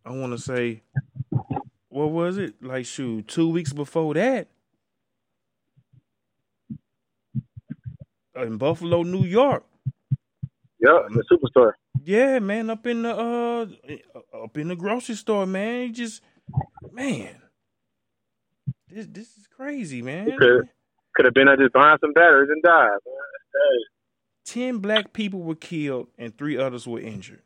I 0.06 0.12
want 0.12 0.32
to 0.32 0.40
say, 0.40 0.82
what 1.90 2.12
was 2.12 2.38
it? 2.38 2.64
Like, 2.64 2.86
shoot, 2.86 3.28
two 3.28 3.50
weeks 3.50 3.74
before 3.74 4.14
that, 4.16 4.48
in 8.44 8.58
Buffalo, 8.58 9.04
New 9.04 9.26
York. 9.26 9.64
Yep, 10.80 11.08
the 11.10 11.24
superstore. 11.32 11.74
Yeah, 12.04 12.40
man, 12.40 12.70
up 12.70 12.88
in 12.88 13.02
the 13.02 13.16
uh, 13.16 14.44
up 14.44 14.58
in 14.58 14.70
the 14.70 14.76
grocery 14.76 15.16
store, 15.16 15.46
man. 15.46 15.88
He 15.88 15.92
just, 15.92 16.22
man, 16.92 17.36
this 18.88 19.06
this 19.08 19.38
is 19.38 19.48
crazy, 19.48 20.02
man. 20.02 20.32
Okay. 20.32 20.68
Could 21.16 21.26
have 21.26 21.34
been 21.34 21.50
I 21.50 21.56
just 21.58 21.74
buying 21.74 21.98
some 22.00 22.14
batteries 22.14 22.50
and 22.50 22.64
died. 22.64 22.98
Hey, 23.06 23.84
Ten 24.46 24.78
black 24.78 25.14
people 25.14 25.42
were 25.42 25.56
killed 25.56 26.08
and 26.18 26.36
three 26.38 26.58
others 26.58 26.88
were 26.88 27.00
injured 27.00 27.42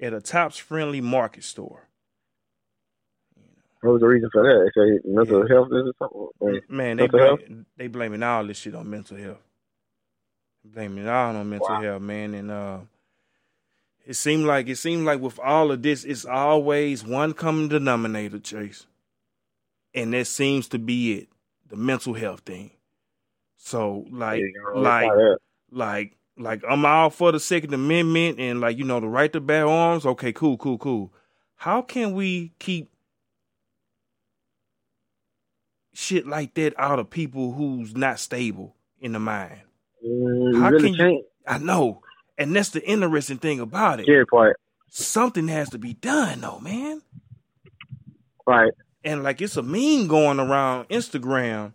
at 0.00 0.14
a 0.14 0.20
Tops 0.20 0.56
Friendly 0.56 1.00
Market 1.00 1.44
store. 1.44 1.88
what 3.80 3.92
was 3.92 4.00
the 4.00 4.06
reason 4.06 4.30
for 4.32 4.42
that? 4.42 4.70
They 4.74 4.80
say 4.80 5.00
mental 5.04 5.46
health 5.48 5.68
is 5.72 5.92
something. 5.98 6.60
Man, 6.68 6.96
they 6.96 7.02
health? 7.02 7.40
blame, 7.40 7.66
they 7.76 7.88
blaming 7.88 8.22
all 8.22 8.46
this 8.46 8.58
shit 8.58 8.74
on 8.74 8.88
mental 8.88 9.16
health. 9.16 9.42
Blaming 10.64 11.04
it 11.04 11.08
all 11.08 11.36
on 11.36 11.48
mental 11.50 11.74
Wow. 11.74 11.82
health, 11.82 12.02
man. 12.02 12.34
And 12.34 12.50
uh 12.50 12.80
it 14.06 14.14
seemed 14.14 14.46
like 14.46 14.68
it 14.68 14.76
seemed 14.76 15.04
like 15.06 15.20
with 15.20 15.38
all 15.38 15.70
of 15.70 15.82
this, 15.82 16.04
it's 16.04 16.24
always 16.24 17.04
one 17.04 17.32
common 17.34 17.68
denominator, 17.68 18.38
Chase. 18.38 18.86
And 19.94 20.12
that 20.14 20.26
seems 20.26 20.68
to 20.68 20.78
be 20.78 21.14
it. 21.18 21.28
The 21.68 21.76
mental 21.76 22.14
health 22.14 22.40
thing. 22.40 22.70
So 23.56 24.06
like 24.10 24.40
Yeah, 24.40 24.80
like 24.80 25.08
like 25.70 26.16
like 26.36 26.62
I'm 26.68 26.84
all 26.84 27.10
for 27.10 27.32
the 27.32 27.40
Second 27.40 27.74
Amendment 27.74 28.38
and 28.40 28.60
like 28.60 28.78
you 28.78 28.84
know 28.84 29.00
the 29.00 29.08
right 29.08 29.32
to 29.32 29.40
bear 29.40 29.66
arms. 29.66 30.06
Okay, 30.06 30.32
cool, 30.32 30.56
cool, 30.56 30.78
cool. 30.78 31.12
How 31.56 31.82
can 31.82 32.14
we 32.14 32.52
keep 32.58 32.90
shit 35.92 36.26
like 36.26 36.54
that 36.54 36.74
out 36.78 36.98
of 36.98 37.10
people 37.10 37.52
who's 37.52 37.94
not 37.96 38.18
stable 38.18 38.74
in 39.00 39.12
the 39.12 39.20
mind? 39.20 39.60
Mm, 40.06 40.60
How 40.60 40.70
really 40.70 40.90
can 40.90 40.96
can't. 40.98 41.24
I 41.46 41.58
know, 41.58 42.02
and 42.38 42.54
that's 42.54 42.70
the 42.70 42.82
interesting 42.86 43.38
thing 43.38 43.60
about 43.60 44.00
it. 44.00 44.04
Scary 44.04 44.26
part. 44.26 44.56
Something 44.88 45.48
has 45.48 45.70
to 45.70 45.78
be 45.78 45.94
done, 45.94 46.40
though, 46.40 46.58
man. 46.60 47.02
Right. 48.46 48.72
And 49.04 49.22
like 49.22 49.40
it's 49.40 49.56
a 49.56 49.62
meme 49.62 50.08
going 50.08 50.40
around 50.40 50.88
Instagram. 50.88 51.72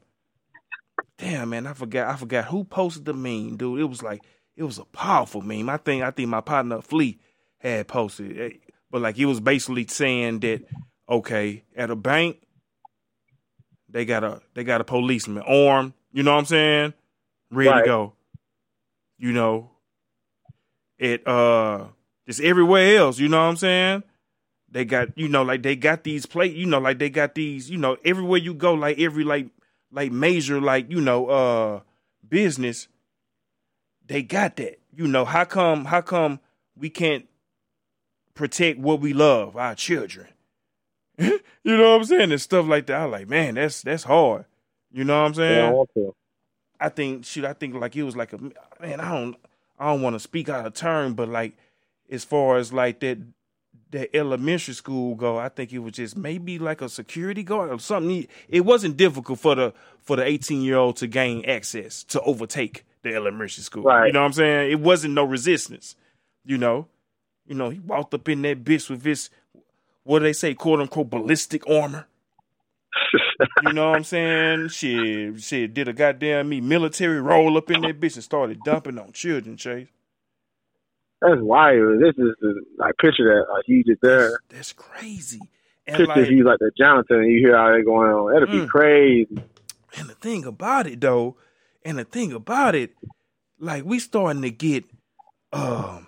Damn, 1.18 1.50
man, 1.50 1.66
I 1.66 1.74
forgot. 1.74 2.08
I 2.14 2.18
forgot 2.18 2.46
who 2.46 2.64
posted 2.66 3.06
the 3.06 3.14
meme, 3.14 3.58
dude. 3.58 3.80
It 3.80 3.86
was 3.86 4.04
like 4.04 4.22
it 4.56 4.64
was 4.64 4.78
a 4.80 4.86
powerful 4.86 5.42
meme. 5.42 5.70
I 5.70 5.78
think 5.78 6.04
I 6.04 6.12
think 6.12 6.30
my 6.30 6.42
partner 6.42 6.82
Flea 6.82 7.18
had 7.60 7.88
posted, 7.88 8.38
it. 8.38 8.62
but 8.92 9.02
like 9.02 9.18
it 9.18 9.26
was 9.26 9.40
basically 9.40 9.88
saying 9.88 10.40
that 10.42 10.64
okay, 11.10 11.64
at 11.76 11.90
a 11.90 11.96
bank 11.96 12.42
they 13.90 14.04
got 14.06 14.24
a 14.24 14.42
they 14.54 14.64
got 14.64 14.82
a 14.82 14.84
policeman 14.84 15.44
armed. 15.48 15.94
You 16.12 16.24
know 16.24 16.34
what 16.34 16.40
I'm 16.40 16.46
saying? 16.46 16.94
Ready 17.52 17.70
Right. 17.70 17.80
to 17.82 17.86
go. 17.86 18.14
You 19.18 19.32
know, 19.34 19.72
it 20.98 21.26
uh 21.28 21.86
just 22.28 22.42
everywhere 22.42 22.98
else. 22.98 23.20
You 23.20 23.28
know 23.30 23.38
what 23.38 23.50
I'm 23.50 23.58
saying? 23.58 24.04
They 24.70 24.86
got 24.86 25.18
you 25.18 25.28
know 25.28 25.44
like 25.44 25.64
they 25.64 25.76
got 25.76 26.04
these 26.04 26.26
plate. 26.26 26.56
You 26.56 26.66
know 26.66 26.80
like 26.80 27.00
they 27.00 27.10
got 27.10 27.36
these. 27.36 27.70
You 27.70 27.78
know 27.78 27.98
everywhere 28.06 28.40
you 28.40 28.54
go, 28.54 28.74
like 28.74 29.00
every 29.00 29.24
like 29.24 29.48
like 29.92 30.12
major 30.12 30.60
like 30.62 30.90
you 30.92 31.02
know 31.02 31.28
uh 31.28 31.82
business 32.28 32.88
they 34.06 34.24
got 34.24 34.56
that 34.58 34.80
you 34.94 35.08
know 35.08 35.26
how 35.26 35.44
come 35.46 35.86
how 35.86 36.02
come 36.02 36.40
we 36.76 36.90
can't 36.90 37.28
protect 38.34 38.80
what 38.80 39.00
we 39.00 39.14
love 39.14 39.56
our 39.56 39.76
children 39.76 40.28
you 41.18 41.40
know 41.64 41.92
what 41.92 41.98
i'm 42.02 42.04
saying 42.06 42.32
and 42.32 42.42
stuff 42.42 42.68
like 42.68 42.86
that 42.88 43.02
i 43.02 43.06
like 43.06 43.28
man 43.30 43.56
that's 43.56 43.82
that's 43.82 44.04
hard 44.04 44.46
you 44.92 45.04
know 45.04 45.20
what 45.22 45.28
i'm 45.28 45.34
Yeah, 45.48 45.64
I 45.64 45.68
saying 45.68 45.72
want 45.72 45.90
to. 45.96 46.14
I 46.86 46.90
think 46.90 47.26
shoot, 47.26 47.46
I 47.46 47.54
think 47.54 47.74
like 47.74 47.96
it 47.96 48.04
was 48.04 48.16
like 48.16 48.32
a 48.32 48.38
man. 48.38 49.00
I 49.00 49.10
don't, 49.10 49.36
I 49.80 49.88
don't 49.88 50.04
want 50.04 50.14
to 50.14 50.20
speak 50.20 50.50
out 50.50 50.68
of 50.68 50.76
turn, 50.76 51.14
but 51.14 51.28
like 51.28 51.58
as 52.12 52.24
far 52.24 52.58
as 52.58 52.72
like 52.72 53.00
that, 53.00 53.18
that 53.90 54.16
elementary 54.16 54.76
school 54.76 55.16
go, 55.16 55.40
I 55.40 55.50
think 55.50 55.74
it 55.74 55.80
was 55.80 55.94
just 55.94 56.16
maybe 56.16 56.60
like 56.60 56.82
a 56.82 56.90
security 56.90 57.42
guard 57.42 57.72
or 57.72 57.80
something. 57.80 58.28
It 58.48 58.62
wasn't 58.62 58.98
difficult 58.98 59.40
for 59.40 59.56
the 59.56 59.74
for 60.00 60.16
the 60.16 60.24
eighteen 60.24 60.62
year 60.62 60.78
old 60.78 60.98
to 60.98 61.08
gain 61.08 61.44
access 61.46 62.04
to 62.04 62.22
overtake 62.22 62.86
the 63.02 63.16
elementary 63.16 63.64
school. 63.64 63.82
Right. 63.82 64.06
You 64.06 64.14
know 64.14 64.20
what 64.20 64.28
I'm 64.28 64.34
saying? 64.34 64.72
It 64.72 64.80
wasn't 64.80 65.16
no 65.16 65.24
resistance. 65.24 65.96
You 66.46 66.60
know, 66.60 66.88
you 67.48 67.56
know 67.56 67.72
he 67.72 67.80
walked 67.80 68.14
up 68.14 68.30
in 68.30 68.44
that 68.44 68.64
bitch 68.64 68.92
with 68.92 69.04
his 69.04 69.32
what 70.04 70.20
do 70.20 70.26
they 70.26 70.34
say, 70.34 70.54
quote 70.54 70.82
unquote 70.82 71.10
ballistic 71.10 71.68
armor. 71.68 72.06
You 73.62 73.74
know 73.74 73.90
what 73.90 73.96
I'm 73.98 74.04
saying? 74.04 74.68
Shit, 74.70 75.42
shit, 75.42 75.74
did 75.74 75.88
a 75.88 75.94
goddamn 75.94 76.50
me 76.50 76.62
military 76.62 77.22
roll 77.22 77.58
up 77.58 77.70
in 77.72 77.82
that 77.82 78.00
bitch 78.00 78.16
and 78.16 78.24
started 78.24 78.64
dumping 78.64 78.98
on 79.00 79.12
children, 79.12 79.58
Chase. 79.58 79.88
That's 81.22 81.40
wild. 81.42 82.02
This 82.02 82.14
is 82.18 82.36
like 82.78 82.96
picture 82.98 83.24
that 83.24 83.52
like 83.52 83.64
he 83.66 83.84
just 83.88 84.02
there. 84.02 84.40
That's 84.50 84.74
crazy. 84.74 85.50
And 85.88 85.98
Picture 85.98 86.22
like, 86.22 86.30
he's 86.30 86.44
like 86.44 86.60
the 86.60 86.72
Jonathan 86.78 87.18
and 87.18 87.32
you 87.32 87.40
hear 87.40 87.56
how 87.58 87.72
they 87.72 87.82
going 87.84 88.10
on. 88.12 88.34
That'd 88.34 88.52
be 88.52 88.60
Mm. 88.60 88.70
crazy. 88.70 89.42
and 89.98 90.10
the 90.10 90.16
thing 90.16 90.46
about 90.46 90.88
it 90.88 91.00
though, 91.02 91.38
and 91.84 91.98
the 91.98 92.04
thing 92.04 92.34
about 92.34 92.76
it, 92.76 92.92
like 93.60 93.86
we 93.86 94.00
starting 94.00 94.42
to 94.42 94.52
get 94.52 94.84
um 95.54 96.08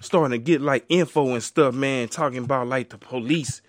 starting 0.00 0.38
to 0.38 0.42
get 0.42 0.60
like 0.60 0.84
info 0.88 1.34
and 1.34 1.42
stuff, 1.42 1.74
man, 1.74 2.08
talking 2.08 2.44
about 2.44 2.66
like 2.68 2.88
the 2.90 2.98
police 2.98 3.60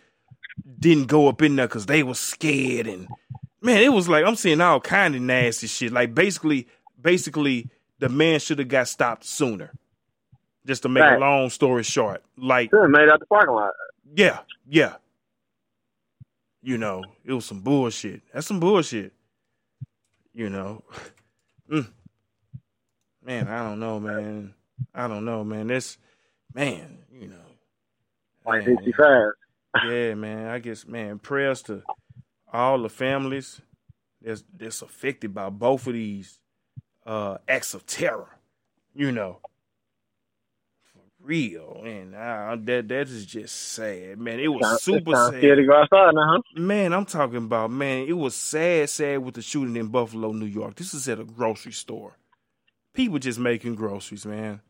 didn't 0.80 1.08
go 1.08 1.28
up 1.28 1.42
in 1.42 1.56
there 1.56 1.68
because 1.68 1.86
they 1.86 2.04
was 2.04 2.20
scared 2.20 2.88
and 2.88 3.08
man, 3.62 3.82
it 3.82 3.92
was 3.92 4.08
like 4.08 4.26
I'm 4.26 4.36
seeing 4.36 4.62
all 4.62 4.80
kind 4.80 5.16
of 5.16 5.22
nasty 5.22 5.68
shit. 5.68 5.92
Like 5.92 6.16
basically, 6.16 6.68
basically, 7.02 7.70
the 8.00 8.10
man 8.10 8.40
should 8.40 8.60
have 8.60 8.68
got 8.70 8.88
stopped 8.88 9.26
sooner. 9.26 9.72
Just 10.66 10.84
to 10.84 10.90
make 10.90 11.04
a 11.04 11.18
long 11.18 11.50
story 11.50 11.84
short, 11.84 12.22
like 12.38 12.70
have 12.72 12.90
made 12.90 13.10
out 13.10 13.20
the 13.20 13.26
parking 13.26 13.56
lot. 13.56 13.72
yeah, 14.16 14.40
yeah. 14.68 14.96
You 16.62 16.78
know, 16.78 17.04
it 17.26 17.32
was 17.34 17.46
some 17.46 17.62
bullshit. 17.62 18.22
That's 18.34 18.46
some 18.46 18.60
bullshit. 18.60 19.14
You 20.34 20.50
know, 20.50 20.84
Mm. 21.72 21.88
man, 23.24 23.48
I 23.48 23.64
don't 23.64 23.80
know, 23.80 24.00
man. 24.00 24.54
I 24.94 25.08
don't 25.08 25.24
know, 25.24 25.44
man. 25.44 25.68
This, 25.68 25.98
man, 26.54 26.98
you 27.14 27.28
know, 27.28 27.36
Like 28.46 28.66
man. 28.68 28.78
Yeah, 29.76 30.14
man. 30.16 30.48
I 30.48 30.60
guess, 30.60 30.86
man, 30.88 31.20
prayers 31.20 31.62
to 31.64 31.84
all 32.52 32.82
the 32.82 32.90
families 32.90 33.62
that's 34.22 34.44
that's 34.58 34.82
affected 34.82 35.34
by 35.34 35.50
both 35.50 35.88
of 35.88 35.94
these 35.94 36.40
uh, 37.06 37.38
acts 37.48 37.74
of 37.74 37.86
terror. 37.86 38.38
You 38.96 39.12
know, 39.12 39.40
for 40.94 41.02
real, 41.20 41.84
and 41.86 42.16
uh, 42.16 42.58
that 42.64 42.88
that 42.90 43.08
is 43.08 43.26
just 43.26 43.56
sad, 43.56 44.20
man. 44.20 44.40
It 44.40 44.48
was 44.50 44.68
super 44.68 45.16
Sounds 45.16 45.36
sad. 45.36 45.42
to 45.42 45.66
go 45.66 45.76
outside 45.76 46.14
now, 46.16 46.34
huh? 46.36 46.42
Man, 46.56 46.94
I'm 46.94 47.06
talking 47.06 47.38
about 47.38 47.72
man. 47.72 48.08
It 48.08 48.14
was 48.18 48.36
sad, 48.36 48.90
sad 48.90 49.20
with 49.20 49.36
the 49.36 49.42
shooting 49.42 49.76
in 49.78 49.88
Buffalo, 49.88 50.32
New 50.32 50.46
York. 50.48 50.76
This 50.76 50.94
is 50.94 51.08
at 51.08 51.20
a 51.20 51.24
grocery 51.24 51.72
store. 51.72 52.18
People 52.94 53.20
just 53.20 53.40
making 53.40 53.76
groceries, 53.76 54.26
man. 54.26 54.62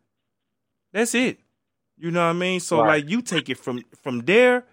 That's 0.92 1.16
it. 1.16 1.40
You 1.98 2.12
know 2.12 2.24
what 2.26 2.32
I 2.32 2.34
mean? 2.34 2.60
So 2.60 2.80
Right. 2.80 2.88
like, 3.04 3.10
you 3.10 3.22
take 3.22 3.50
it 3.50 3.58
from 3.58 3.84
from 4.04 4.20
there 4.22 4.66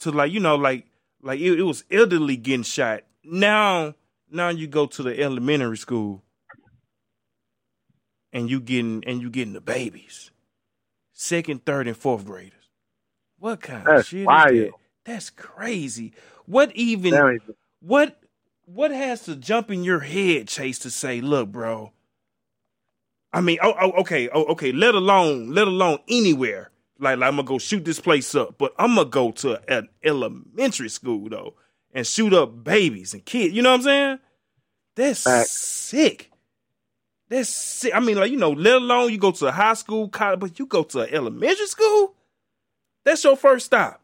to 0.00 0.10
like, 0.10 0.32
you 0.32 0.40
know, 0.40 0.56
like 0.56 0.86
like 1.22 1.40
it, 1.40 1.58
it 1.58 1.62
was 1.62 1.84
elderly 1.90 2.36
getting 2.36 2.62
shot. 2.62 3.02
Now, 3.24 3.94
now 4.30 4.48
you 4.48 4.66
go 4.66 4.86
to 4.86 5.02
the 5.02 5.20
elementary 5.20 5.76
school, 5.76 6.22
and 8.32 8.50
you 8.50 8.60
getting 8.60 9.04
and 9.06 9.20
you 9.20 9.30
getting 9.30 9.54
the 9.54 9.60
babies, 9.60 10.30
second, 11.12 11.64
third, 11.64 11.88
and 11.88 11.96
fourth 11.96 12.24
graders. 12.24 12.52
What 13.38 13.60
kind 13.60 13.86
of 13.86 14.06
shit 14.06 14.26
wild. 14.26 14.52
is 14.52 14.64
that? 14.64 14.72
That's 15.04 15.30
crazy. 15.30 16.12
What 16.46 16.74
even? 16.74 17.12
Damn 17.12 17.38
what 17.80 18.20
what 18.66 18.90
has 18.92 19.22
to 19.24 19.34
jump 19.34 19.70
in 19.70 19.82
your 19.82 20.00
head, 20.00 20.46
Chase, 20.46 20.78
to 20.80 20.90
say, 20.90 21.20
look, 21.20 21.50
bro? 21.50 21.92
I 23.32 23.40
mean, 23.40 23.58
oh, 23.62 23.74
oh 23.80 23.92
okay, 24.00 24.28
oh, 24.28 24.44
okay. 24.52 24.72
Let 24.72 24.94
alone, 24.94 25.52
let 25.52 25.66
alone 25.66 25.98
anywhere. 26.08 26.70
Like, 27.00 27.18
like 27.18 27.28
I'm 27.28 27.36
gonna 27.36 27.48
go 27.48 27.58
shoot 27.58 27.84
this 27.84 28.00
place 28.00 28.34
up, 28.34 28.56
but 28.58 28.74
I'm 28.78 28.94
gonna 28.94 29.08
go 29.08 29.30
to 29.32 29.60
an 29.72 29.88
elementary 30.04 30.88
school 30.90 31.28
though 31.28 31.54
and 31.92 32.06
shoot 32.06 32.32
up 32.32 32.62
babies 32.62 33.14
and 33.14 33.24
kids. 33.24 33.54
You 33.54 33.62
know 33.62 33.70
what 33.70 33.76
I'm 33.80 33.82
saying? 33.82 34.18
That's 34.96 35.22
Facts. 35.22 35.50
sick. 35.50 36.30
That's 37.28 37.48
sick. 37.48 37.94
I 37.94 38.00
mean, 38.00 38.16
like 38.16 38.30
you 38.30 38.36
know, 38.36 38.50
let 38.50 38.76
alone 38.76 39.10
you 39.10 39.18
go 39.18 39.30
to 39.30 39.46
a 39.46 39.52
high 39.52 39.74
school, 39.74 40.08
college, 40.08 40.40
but 40.40 40.58
you 40.58 40.66
go 40.66 40.82
to 40.82 41.00
an 41.00 41.14
elementary 41.14 41.66
school. 41.66 42.14
That's 43.04 43.24
your 43.24 43.36
first 43.36 43.66
stop. 43.66 44.00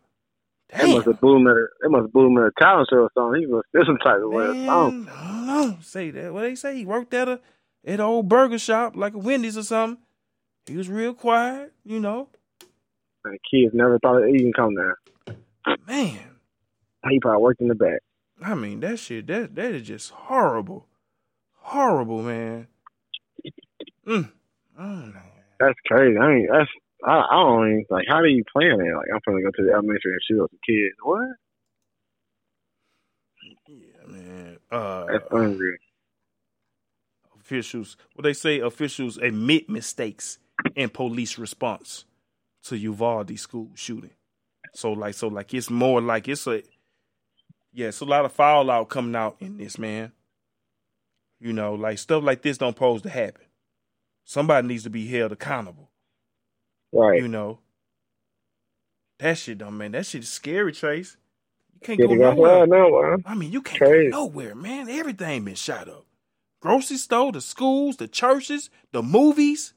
They 0.73 0.79
Damn. 0.79 0.91
must 0.95 1.07
have 1.07 1.21
booed 1.21 1.41
him 1.43 1.47
at 1.47 1.53
a, 1.53 1.67
they 1.83 1.89
must 1.89 2.13
booed 2.13 2.31
him 2.31 2.39
at 2.39 2.45
a 2.45 2.53
talent 2.59 2.89
show 2.91 2.97
or 2.99 3.11
something. 3.15 3.41
He 3.41 3.47
must 3.47 3.67
feel 3.73 3.85
some 3.85 3.99
type 3.99 4.21
of 4.23 4.31
way. 4.31 4.63
I 4.63 4.67
don't 4.67 5.05
know. 5.05 5.79
Say 5.81 6.11
that. 6.11 6.33
What 6.33 6.43
they 6.43 6.55
say? 6.55 6.77
He 6.77 6.85
worked 6.85 7.15
at 7.15 7.29
a 7.29 7.41
at 7.85 7.95
an 7.95 8.01
old 8.01 8.29
burger 8.29 8.59
shop 8.59 8.97
like 8.97 9.15
a 9.15 9.19
Wendy's 9.19 9.57
or 9.57 9.63
something. 9.63 10.03
He 10.67 10.77
was 10.77 10.89
real 10.89 11.15
quiet, 11.15 11.73
you 11.85 12.01
know. 12.01 12.29
And 13.27 13.39
kids 13.51 13.75
never 13.75 13.99
thought 13.99 14.25
he'd 14.27 14.41
even 14.41 14.53
come 14.53 14.75
there. 14.75 14.97
Man, 15.87 16.19
He 17.11 17.21
probably 17.21 17.43
worked 17.43 17.61
in 17.61 17.69
the 17.69 17.75
back. 17.75 18.01
I 18.43 18.55
mean 18.55 18.81
that 18.81 18.99
shit. 18.99 19.27
That 19.27 19.55
that 19.55 19.73
is 19.73 19.87
just 19.87 20.11
horrible, 20.11 20.87
horrible, 21.55 22.23
man. 22.23 22.69
Mm. 24.07 24.31
I. 24.79 25.13
That's 25.59 25.79
crazy. 25.87 26.19
I 26.19 26.29
mean, 26.35 26.49
that's 26.53 26.71
I, 27.05 27.21
I 27.31 27.43
don't 27.43 27.69
even 27.69 27.85
like. 27.91 28.05
How 28.09 28.21
do 28.21 28.29
you 28.29 28.45
plan 28.53 28.73
it? 28.81 28.95
Like, 28.97 29.07
I'm 29.13 29.21
gonna 29.27 29.43
go 29.43 29.51
to 29.51 29.63
the 29.65 29.73
elementary 29.73 30.13
and 30.13 30.21
shoot 30.29 30.43
up 30.45 30.51
some 30.51 30.59
kids. 30.67 30.97
What? 31.03 31.29
Yeah, 33.69 34.07
man. 34.07 34.59
Uh, 34.71 35.07
That's 35.07 35.25
unreal. 35.31 35.77
officials, 37.41 37.97
what 38.15 38.23
they 38.25 38.33
say, 38.33 38.61
officials 38.61 39.19
admit 39.19 39.69
mistakes 39.69 40.39
in 40.75 40.89
police 40.89 41.39
response 41.39 42.05
to 42.69 42.77
Uvalde 42.77 43.39
school 43.39 43.71
shooting. 43.75 44.11
So 44.75 44.93
like, 44.93 45.15
so 45.15 45.29
like, 45.29 45.55
it's 45.55 45.71
more 45.71 46.01
like 46.01 46.29
it's 46.29 46.47
a, 46.47 46.63
yeah, 47.73 47.89
it's 47.89 48.01
a 48.01 48.05
lot 48.05 48.25
of 48.25 48.33
fallout 48.33 48.89
coming 48.89 49.17
out 49.17 49.37
in 49.41 49.59
this 49.59 49.79
man. 49.79 50.13
You 51.41 51.53
know, 51.53 51.75
like 51.75 51.99
stuff 51.99 52.23
like 52.23 52.43
this 52.43 52.59
don't 52.59 52.77
pose 52.77 53.03
to 53.03 53.11
happen. 53.11 53.45
Somebody 54.25 54.67
needs 54.67 54.85
to 54.85 54.91
be 54.91 55.07
held 55.07 55.33
accountable. 55.33 55.91
Right. 56.93 57.21
You 57.21 57.29
know, 57.29 57.61
that 59.19 59.39
shit 59.39 59.59
don't 59.59 59.77
man. 59.77 59.93
That 59.93 60.07
shit 60.07 60.23
is 60.23 60.29
scary, 60.29 60.73
Trace. 60.73 61.17
You 61.75 61.81
can't 61.81 61.99
Get 61.99 62.09
go 62.09 62.15
nowhere. 62.15 62.67
now. 62.67 63.17
I 63.27 63.35
mean, 63.35 63.53
you 63.53 63.61
can't 63.63 63.81
go 63.81 64.27
nowhere, 64.27 64.55
man. 64.55 64.89
Everything 64.89 65.45
been 65.45 65.55
shot 65.55 65.89
up. 65.89 66.07
Grocery 66.61 66.97
store, 66.97 67.33
the 67.33 67.41
schools, 67.41 67.99
the 67.99 68.09
churches, 68.09 68.71
the 68.93 69.03
movies. 69.03 69.75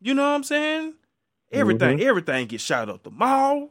You 0.00 0.14
know 0.14 0.22
what 0.22 0.34
I'm 0.36 0.44
saying? 0.44 0.94
Everything, 1.52 1.98
Mm-hmm. 1.98 2.08
everything 2.08 2.46
gets 2.46 2.64
shot 2.64 2.88
up. 2.88 3.02
The 3.02 3.10
mall, 3.10 3.70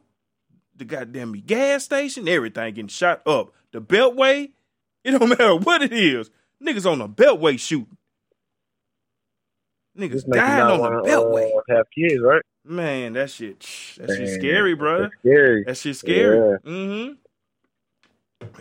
the 0.76 0.86
goddamn 0.86 1.34
gas 1.34 1.84
station, 1.84 2.28
everything 2.28 2.74
getting 2.76 2.88
shot 2.88 3.22
up. 3.28 3.52
The 3.72 3.82
beltway, 3.82 4.52
it 5.04 5.12
don't 5.12 5.30
matter 5.38 5.56
what 5.56 5.82
it 5.82 5.92
is. 5.94 6.30
Niggas 6.64 6.90
on 6.90 7.00
the 7.00 7.10
beltway 7.10 7.60
shooting. 7.60 7.98
Niggas 9.98 10.26
dying 10.32 10.62
on 10.64 10.78
the 10.78 10.80
wanna, 10.80 11.02
beltway. 11.02 11.50
uh, 11.58 11.76
have 11.76 11.86
kids, 11.94 12.22
right? 12.22 12.42
Man, 12.64 13.14
that 13.14 13.30
shit, 13.30 13.60
that 13.98 14.16
shit 14.16 14.30
scary. 14.40 14.76
That's 14.76 15.14
scary. 15.20 15.64
That 15.66 15.78
shit 15.78 15.96
scary. 15.96 16.38
Yeah. 16.38 16.58
Mm-hmm. 16.72 17.14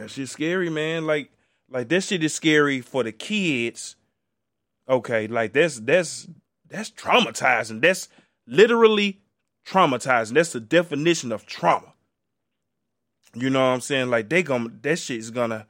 That 0.01 0.11
shit 0.11 0.29
scary, 0.29 0.71
man. 0.71 1.07
Like, 1.07 1.31
like 1.71 1.89
that 1.91 2.03
shit 2.03 2.25
is 2.25 2.35
scary 2.35 2.81
for 2.81 3.05
the 3.05 3.13
kids. 3.13 3.97
Okay, 4.89 5.27
like 5.29 5.53
that's 5.53 5.79
that's 5.81 6.27
that's 6.69 6.91
traumatizing. 6.91 7.81
That's 7.81 8.09
literally 8.51 9.21
traumatizing. 9.67 10.35
That's 10.35 10.53
the 10.53 10.61
definition 10.61 11.33
of 11.33 11.47
trauma. 11.47 11.95
You 13.35 13.49
know 13.49 13.61
what 13.61 13.75
I'm 13.75 13.81
saying? 13.81 14.11
Like 14.11 14.29
they 14.29 14.43
gonna 14.43 14.71
that 14.83 14.99
shit 14.99 15.19
is 15.19 15.31
gonna 15.31 15.67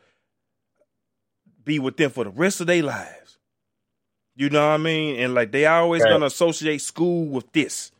be 1.64 1.78
with 1.78 1.96
them 1.96 2.10
for 2.10 2.24
the 2.24 2.30
rest 2.30 2.60
of 2.60 2.66
their 2.66 2.82
lives. 2.82 3.38
You 4.34 4.48
know 4.48 4.66
what 4.66 4.74
I 4.74 4.78
mean? 4.78 5.20
And 5.20 5.34
like 5.34 5.52
they 5.52 5.66
always 5.66 6.02
Right. 6.02 6.10
gonna 6.10 6.26
associate 6.26 6.80
school 6.80 7.26
with 7.26 7.52
this. 7.52 7.92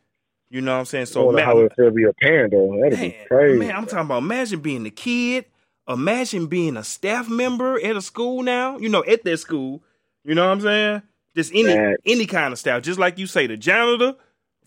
You 0.49 0.61
know 0.61 0.73
what 0.73 0.79
I'm 0.79 0.85
saying? 0.85 1.05
So 1.05 1.31
man, 1.31 1.45
how 1.45 1.59
it 1.59 1.73
feel 1.75 1.85
to 1.85 1.91
be 1.91 2.03
a 2.05 2.13
parent 2.13 2.51
though. 2.51 2.75
That'd 2.81 2.99
be 2.99 3.15
crazy. 3.27 3.59
man, 3.59 3.75
I'm 3.75 3.85
talking 3.85 4.05
about 4.05 4.23
imagine 4.23 4.59
being 4.61 4.83
the 4.83 4.89
kid, 4.89 5.45
imagine 5.87 6.47
being 6.47 6.75
a 6.75 6.83
staff 6.83 7.29
member 7.29 7.79
at 7.79 7.95
a 7.95 8.01
school 8.01 8.41
now, 8.41 8.77
you 8.79 8.89
know, 8.89 9.03
at 9.05 9.23
that 9.23 9.37
school. 9.37 9.83
You 10.23 10.33
know 10.33 10.45
what 10.47 10.53
I'm 10.53 10.61
saying? 10.61 11.01
Just 11.35 11.51
any 11.53 11.75
Man. 11.75 11.95
any 12.05 12.25
kind 12.25 12.51
of 12.51 12.59
staff, 12.59 12.81
just 12.81 12.99
like 12.99 13.19
you 13.19 13.27
say, 13.27 13.45
the 13.47 13.55
janitor 13.57 14.15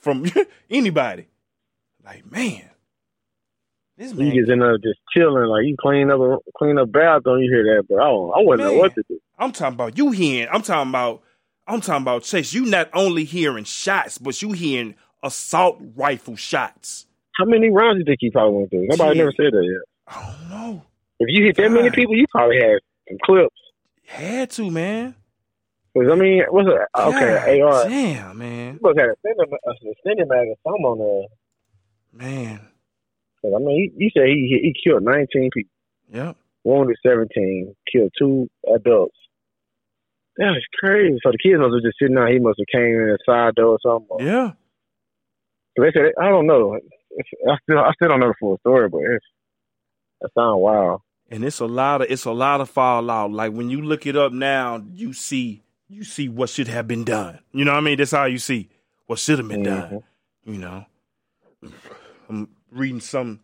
from 0.04 0.24
anybody. 0.70 1.26
Like, 2.04 2.30
man. 2.30 2.70
This 3.96 4.12
You 4.12 4.18
man 4.18 4.34
just 4.34 4.50
in 4.50 4.58
there 4.58 4.76
just 4.78 4.98
chilling, 5.14 5.46
like 5.46 5.64
you 5.64 5.76
clean 5.78 6.10
up 6.10 6.18
a 6.20 6.38
clean 6.56 6.78
up 6.78 6.90
bathroom, 6.90 7.40
you 7.40 7.50
hear 7.50 7.76
that, 7.76 7.84
but 7.88 7.96
I 7.96 8.08
don't, 8.08 8.32
I 8.36 8.42
wouldn't 8.42 8.68
know 8.68 8.78
what 8.78 8.94
to 8.96 9.04
do. 9.08 9.20
I'm 9.38 9.52
talking 9.52 9.74
about 9.74 9.96
you 9.96 10.10
hearing, 10.10 10.48
I'm 10.52 10.62
talking 10.62 10.90
about 10.90 11.22
I'm 11.66 11.80
talking 11.80 12.02
about 12.02 12.24
Chase, 12.24 12.52
you 12.52 12.66
not 12.66 12.90
only 12.92 13.24
hearing 13.24 13.64
shots, 13.64 14.18
but 14.18 14.42
you 14.42 14.50
hearing 14.52 14.96
assault 15.22 15.80
rifle 15.94 16.34
shots. 16.34 17.06
How 17.36 17.44
many 17.44 17.70
rounds 17.70 17.96
do 17.96 17.98
you 18.00 18.04
think 18.04 18.18
he 18.20 18.30
probably 18.30 18.58
went 18.58 18.70
through? 18.70 18.86
Nobody 18.88 19.18
never 19.18 19.32
said 19.32 19.52
that 19.52 19.64
yet. 19.64 20.14
I 20.14 20.22
don't 20.22 20.50
know. 20.50 20.82
If 21.20 21.28
you 21.28 21.44
hit 21.44 21.56
that 21.56 21.70
many 21.70 21.90
people, 21.90 22.16
you 22.16 22.26
probably 22.30 22.56
had 22.56 22.80
some 23.08 23.18
clips. 23.24 23.56
Had 24.06 24.50
to, 24.50 24.70
man. 24.70 25.14
Cause 25.96 26.08
I 26.10 26.16
mean, 26.16 26.42
what's 26.50 26.68
it? 26.68 26.98
Okay, 26.98 27.60
God 27.60 27.72
AR. 27.72 27.88
Damn, 27.88 28.38
man. 28.38 28.74
You 28.74 28.80
must 28.82 28.98
have 28.98 29.08
a 29.08 29.12
extended, 29.12 29.48
a 29.52 29.90
extended 29.90 30.28
mag 30.28 30.48
or 30.48 30.56
something 30.66 30.84
on 30.84 30.98
there. 30.98 31.28
Man. 32.28 32.60
'Cause, 33.40 33.52
I 33.54 33.58
mean, 33.60 33.92
he, 33.96 34.04
he 34.06 34.10
said 34.16 34.26
he 34.26 34.58
he 34.62 34.74
killed 34.82 35.02
19 35.04 35.50
people, 35.52 35.70
Yep. 36.12 36.36
wounded 36.64 36.96
17, 37.06 37.74
killed 37.92 38.10
two 38.18 38.48
adults. 38.74 39.16
That 40.38 40.54
is 40.56 40.64
crazy. 40.80 41.16
So 41.22 41.30
the 41.30 41.38
kids 41.38 41.60
must 41.60 41.74
have 41.74 41.82
just 41.84 41.98
sitting 42.00 42.16
there. 42.16 42.26
He 42.32 42.40
must 42.40 42.58
have 42.58 42.66
came 42.72 42.90
in 42.94 43.10
a 43.10 43.18
side 43.24 43.54
door 43.54 43.78
or 43.78 43.78
something. 43.80 44.26
Yeah. 44.26 44.52
They 45.76 45.92
said, 45.92 46.12
I 46.20 46.28
don't 46.28 46.46
know. 46.48 46.74
It's, 47.10 47.28
I 47.48 47.54
still 47.62 47.78
I 47.78 47.92
still 47.94 48.08
don't 48.08 48.18
know 48.20 48.28
the 48.28 48.34
full 48.40 48.58
story, 48.58 48.88
but 48.88 48.98
it's, 49.02 49.24
that 50.22 50.30
sounds 50.36 50.58
wild. 50.60 51.02
And 51.30 51.44
it's 51.44 51.60
a 51.60 51.66
lot 51.66 52.02
of 52.02 52.10
it's 52.10 52.24
a 52.24 52.32
lot 52.32 52.60
of 52.60 52.68
fallout. 52.70 53.30
Like 53.30 53.52
when 53.52 53.70
you 53.70 53.82
look 53.82 54.06
it 54.06 54.16
up 54.16 54.32
now, 54.32 54.82
you 54.92 55.12
see 55.12 55.62
you 55.88 56.04
see 56.04 56.28
what 56.28 56.50
should 56.50 56.68
have 56.68 56.88
been 56.88 57.04
done. 57.04 57.38
You 57.52 57.64
know 57.64 57.72
what 57.72 57.78
I 57.78 57.82
mean? 57.82 57.98
That's 57.98 58.10
how 58.10 58.24
you 58.24 58.38
see 58.38 58.68
what 59.06 59.18
should 59.18 59.38
have 59.38 59.48
been 59.48 59.62
done. 59.62 59.82
Mm-hmm. 59.90 60.52
You 60.52 60.58
know. 60.58 60.86
I'm 62.28 62.48
reading 62.70 63.00
some 63.00 63.40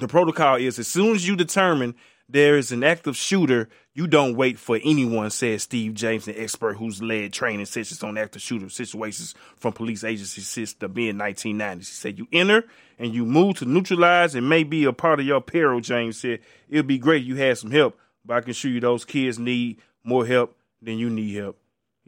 the 0.00 0.08
protocol 0.08 0.56
is 0.56 0.78
as 0.78 0.88
soon 0.88 1.14
as 1.14 1.26
you 1.26 1.36
determine 1.36 1.94
there 2.28 2.56
is 2.56 2.70
an 2.70 2.84
active 2.84 3.16
shooter, 3.16 3.68
you 3.92 4.06
don't 4.06 4.36
wait 4.36 4.58
for 4.58 4.78
anyone, 4.82 5.30
says 5.30 5.64
Steve 5.64 5.94
James, 5.94 6.28
an 6.28 6.34
expert 6.36 6.76
who's 6.76 7.02
led 7.02 7.32
training 7.32 7.66
sessions 7.66 8.02
on 8.02 8.16
active 8.16 8.40
shooter 8.40 8.68
situations 8.68 9.34
from 9.56 9.72
police 9.72 10.04
agencies 10.04 10.46
since 10.46 10.74
the 10.74 10.88
mid 10.88 11.16
1990s. 11.16 11.78
He 11.78 11.84
said, 11.84 12.18
You 12.18 12.28
enter 12.32 12.64
and 12.98 13.12
you 13.12 13.24
move 13.24 13.56
to 13.56 13.64
neutralize 13.64 14.34
and 14.34 14.48
may 14.48 14.62
be 14.62 14.84
a 14.84 14.92
part 14.92 15.20
of 15.20 15.26
your 15.26 15.40
peril, 15.40 15.80
James 15.80 16.20
said. 16.20 16.40
It'd 16.68 16.86
be 16.86 16.98
great 16.98 17.22
if 17.22 17.28
you 17.28 17.36
had 17.36 17.58
some 17.58 17.72
help, 17.72 17.98
but 18.24 18.36
I 18.36 18.40
can 18.42 18.50
assure 18.50 18.70
you 18.70 18.80
those 18.80 19.04
kids 19.04 19.38
need 19.38 19.80
more 20.04 20.24
help 20.24 20.56
than 20.80 20.98
you 20.98 21.10
need 21.10 21.34
help. 21.34 21.59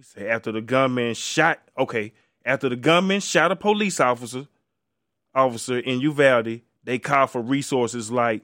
He 0.02 0.06
said, 0.20 0.26
After 0.26 0.50
the 0.50 0.60
gunman 0.60 1.14
shot, 1.14 1.60
okay, 1.78 2.12
after 2.44 2.68
the 2.68 2.74
gunman 2.74 3.20
shot 3.20 3.52
a 3.52 3.56
police 3.56 4.00
officer, 4.00 4.48
officer 5.32 5.78
in 5.78 6.00
Uvalde, 6.00 6.62
they 6.82 6.98
called 6.98 7.30
for 7.30 7.40
resources 7.40 8.10
like 8.10 8.42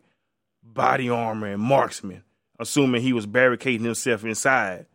body 0.62 1.10
armor 1.10 1.48
and 1.48 1.60
marksman, 1.60 2.22
assuming 2.60 3.02
he 3.02 3.12
was 3.12 3.26
barricading 3.26 3.84
himself 3.84 4.24
inside. 4.24 4.86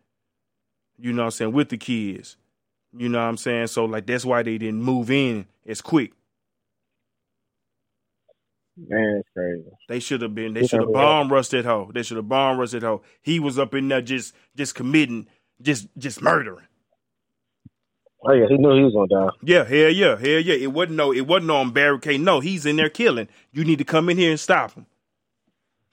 You 0.98 1.12
know 1.12 1.24
what 1.24 1.26
I'm 1.26 1.32
saying, 1.32 1.52
with 1.52 1.68
the 1.68 1.78
kids. 1.78 2.38
You 2.96 3.10
know 3.10 3.18
what 3.20 3.26
I'm 3.26 3.38
saying? 3.38 3.68
So 3.68 3.84
like 3.84 4.06
that's 4.06 4.24
why 4.24 4.42
they 4.42 4.58
didn't 4.58 4.84
move 4.84 5.12
in 5.12 5.48
as 5.68 5.82
quick. 5.82 6.14
Man, 8.78 9.18
it's 9.20 9.30
crazy. 9.36 9.70
They 9.90 10.00
should 10.00 10.22
have 10.22 10.34
been. 10.34 10.54
They 10.54 10.66
should 10.66 10.80
have 10.80 10.94
bomb 10.94 11.30
rushed 11.30 11.52
that 11.52 11.66
hoe. 11.66 11.92
They 11.94 12.04
should 12.04 12.18
have 12.18 12.30
bomb 12.30 12.58
rushed 12.58 12.72
that 12.72 12.84
hoe. 12.84 13.02
He 13.22 13.42
was 13.42 13.60
up 13.60 13.76
in 13.76 13.90
there 13.90 14.02
just 14.02 14.34
just 14.56 14.76
committing, 14.76 15.28
just 15.62 15.88
just 15.98 16.22
murdering. 16.22 16.66
Oh 18.26 18.32
yeah, 18.34 18.46
he 18.48 18.58
knew 18.58 18.74
he 18.76 18.84
was 18.84 18.94
gonna 18.94 19.28
die. 19.28 19.36
Yeah, 19.44 19.64
hell 19.66 19.90
yeah, 19.90 20.16
hell 20.18 20.40
yeah. 20.40 20.56
It 20.56 20.72
wasn't 20.72 20.96
no, 20.98 21.12
it 21.14 21.28
wasn't 21.28 21.52
on 21.52 21.72
barricade. 21.72 22.22
No, 22.22 22.40
he's 22.40 22.66
in 22.66 22.78
there 22.78 22.90
killing. 22.90 23.28
You 23.52 23.66
need 23.66 23.80
to 23.80 23.84
come 23.86 24.10
in 24.10 24.18
here 24.18 24.32
and 24.32 24.40
stop 24.40 24.74
him. 24.74 24.86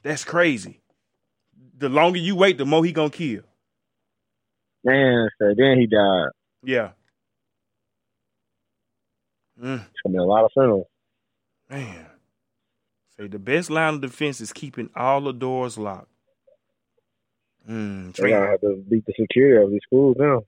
That's 0.02 0.24
crazy. 0.24 0.80
The 1.76 1.88
longer 1.88 2.18
you 2.18 2.36
wait, 2.36 2.56
the 2.58 2.64
more 2.66 2.84
he 2.84 2.92
gonna 2.92 3.10
kill. 3.10 3.42
Man, 4.84 5.28
so 5.38 5.54
then 5.56 5.78
he 5.78 5.86
died. 5.86 6.28
Yeah. 6.62 6.90
Mm, 9.60 9.80
It's 9.80 10.00
gonna 10.04 10.12
be 10.14 10.18
a 10.18 10.22
lot 10.22 10.44
of 10.44 10.50
funerals. 10.52 10.86
man. 11.68 12.06
Say 13.18 13.26
the 13.26 13.38
best 13.38 13.68
line 13.70 13.94
of 13.94 14.00
defense 14.00 14.40
is 14.40 14.52
keeping 14.52 14.88
all 14.96 15.20
the 15.20 15.32
doors 15.32 15.76
locked. 15.76 16.08
Mm, 17.68 18.14
They 18.14 18.22
Trey, 18.22 18.30
gotta 18.30 18.50
have 18.50 18.60
to 18.60 18.84
beat 18.88 19.04
the 19.06 19.14
security 19.18 19.62
of 19.62 19.70
these 19.70 19.82
schools 19.84 20.16
now. 20.18 20.42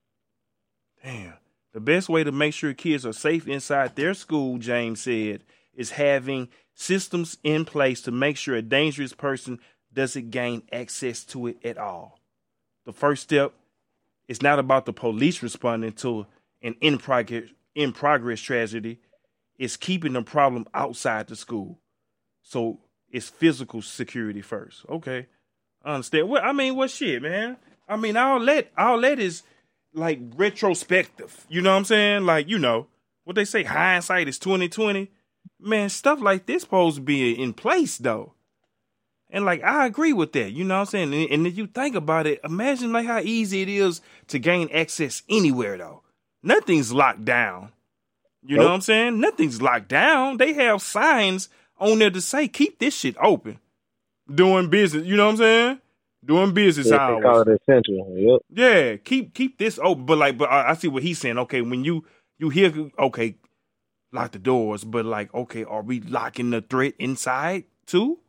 Damn. 1.03 1.35
The 1.73 1.81
best 1.81 2.09
way 2.09 2.23
to 2.23 2.33
make 2.33 2.55
sure 2.55 2.75
kids 2.75 3.07
are 3.07 3.13
safe 3.13 3.49
inside 3.49 3.97
their 3.97 4.15
school, 4.15 4.59
James 4.59 5.03
said, 5.03 5.43
is 5.75 5.93
having 5.93 6.49
systems 6.75 7.39
in 7.43 7.65
place 7.65 8.03
to 8.03 8.11
make 8.11 8.37
sure 8.37 8.55
a 8.55 8.63
dangerous 8.63 9.13
person 9.15 9.59
doesn't 9.93 10.31
gain 10.31 10.63
access 10.73 11.25
to 11.25 11.47
it 11.47 11.65
at 11.65 11.79
all. 11.79 12.21
The 12.85 12.93
first 12.93 13.23
step 13.23 13.53
is 14.29 14.43
not 14.43 14.59
about 14.59 14.87
the 14.87 14.93
police 14.93 15.43
responding 15.43 15.93
to 15.93 16.27
an 16.63 16.77
in 16.81 16.99
progress, 16.99 17.45
in 17.75 17.93
progress 17.93 18.41
tragedy, 18.41 19.01
it's 19.59 19.77
keeping 19.77 20.13
the 20.13 20.23
problem 20.23 20.67
outside 20.75 21.27
the 21.27 21.37
school. 21.37 21.79
So 22.43 22.81
it's 23.11 23.29
physical 23.29 23.83
security 23.83 24.43
first. 24.43 24.85
Okay. 24.89 25.27
Understand. 25.85 26.29
Well, 26.29 26.43
I 26.45 26.53
mean, 26.53 26.77
what 26.77 26.91
shit, 26.91 27.23
man? 27.23 27.57
I 27.89 27.97
mean, 27.97 28.17
all 28.17 28.45
that 28.45 28.71
all 28.77 29.01
that 29.01 29.19
is 29.19 29.43
like 29.95 30.21
retrospective. 30.37 31.47
You 31.49 31.61
know 31.61 31.71
what 31.71 31.79
I'm 31.79 31.85
saying? 31.85 32.25
Like, 32.25 32.49
you 32.49 32.59
know, 32.59 32.87
what 33.25 33.37
they 33.37 33.45
say, 33.45 33.63
hindsight 33.65 34.29
is 34.29 34.39
twenty 34.39 34.69
twenty. 34.69 35.11
Man, 35.61 35.89
stuff 35.89 36.21
like 36.21 36.47
this 36.47 36.63
supposed 36.63 36.97
to 36.97 37.03
be 37.03 37.41
in 37.41 37.53
place 37.53 37.99
though. 37.99 38.35
And 39.31 39.45
like 39.45 39.63
I 39.65 39.87
agree 39.87 40.13
with 40.13 40.33
that, 40.33 40.53
you 40.53 40.65
know 40.65 40.75
what 40.75 40.81
I'm 40.81 40.87
saying? 40.87 41.15
And, 41.15 41.31
and 41.31 41.47
if 41.47 41.57
you 41.57 41.67
think 41.67 41.97
about 41.97 42.27
it, 42.27 42.41
imagine 42.45 42.93
like 42.93 43.07
how 43.07 43.21
easy 43.21 43.63
it 43.63 43.69
is 43.69 44.01
to 44.29 44.39
gain 44.39 44.69
access 44.73 45.23
anywhere 45.29 45.79
though. 45.79 46.03
Nothing's 46.43 46.93
locked 46.93 47.25
down. 47.25 47.73
You 48.45 48.57
know 48.57 48.65
what 48.65 48.73
I'm 48.73 48.81
saying? 48.81 49.21
Nothing's 49.21 49.63
locked 49.63 49.89
down. 49.89 50.37
They 50.37 50.53
have 50.55 50.83
signs 50.83 51.49
on 51.79 52.01
there 52.01 52.11
to 52.11 52.21
say 52.21 52.49
keep 52.49 52.79
this 52.79 52.95
shit 52.95 53.17
open. 53.23 53.59
Doing 54.33 54.71
business, 54.71 55.05
you 55.07 55.17
know 55.17 55.27
what 55.27 55.33
I'm 55.33 55.37
saying? 55.39 55.81
Doing 56.25 56.55
business 56.55 56.91
Yeah, 56.91 56.97
hours. 56.97 57.17
they 57.17 57.23
call 57.23 57.41
it 57.43 57.61
essential. 57.69 58.15
Yep. 58.17 58.41
Yeah, 58.51 58.97
keep 58.97 59.35
keep 59.35 59.59
this 59.59 59.79
open. 59.83 60.07
But 60.07 60.19
like, 60.19 60.39
but 60.39 60.49
I, 60.51 60.71
I 60.71 60.75
see 60.75 60.89
what 60.89 61.03
he's 61.03 61.19
saying. 61.19 61.39
Okay, 61.39 61.61
when 61.61 61.85
you 61.85 62.05
you 62.39 62.49
hear, 62.49 62.73
okay, 62.99 63.37
lock 64.13 64.33
the 64.33 64.39
doors. 64.39 64.85
But 64.85 65.05
like, 65.05 65.35
okay, 65.35 65.65
are 65.65 65.83
we 65.83 66.01
locking 66.01 66.51
the 66.51 66.61
threat 66.63 66.95
inside 66.99 67.65
too? 67.87 68.21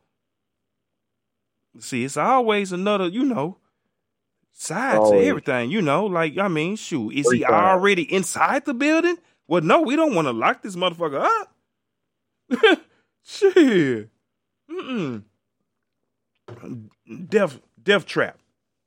See, 1.78 2.04
it's 2.04 2.16
always 2.16 2.72
another, 2.72 3.08
you 3.08 3.24
know, 3.24 3.58
side 4.52 5.04
to 5.06 5.16
everything. 5.16 5.70
You 5.70 5.82
know, 5.82 6.06
like 6.06 6.36
I 6.38 6.48
mean, 6.48 6.76
shoot, 6.76 7.10
is 7.10 7.30
he 7.30 7.44
already 7.44 8.12
inside 8.12 8.64
the 8.64 8.74
building? 8.74 9.16
Well, 9.46 9.62
no, 9.62 9.82
we 9.82 9.96
don't 9.96 10.14
want 10.14 10.26
to 10.26 10.32
lock 10.32 10.62
this 10.62 10.76
motherfucker 10.76 11.24
up. 11.24 11.54
Shit. 13.24 14.10
Mm-mm. 14.70 15.22
Death 17.28 17.60
death 17.82 18.06
trap. 18.06 18.38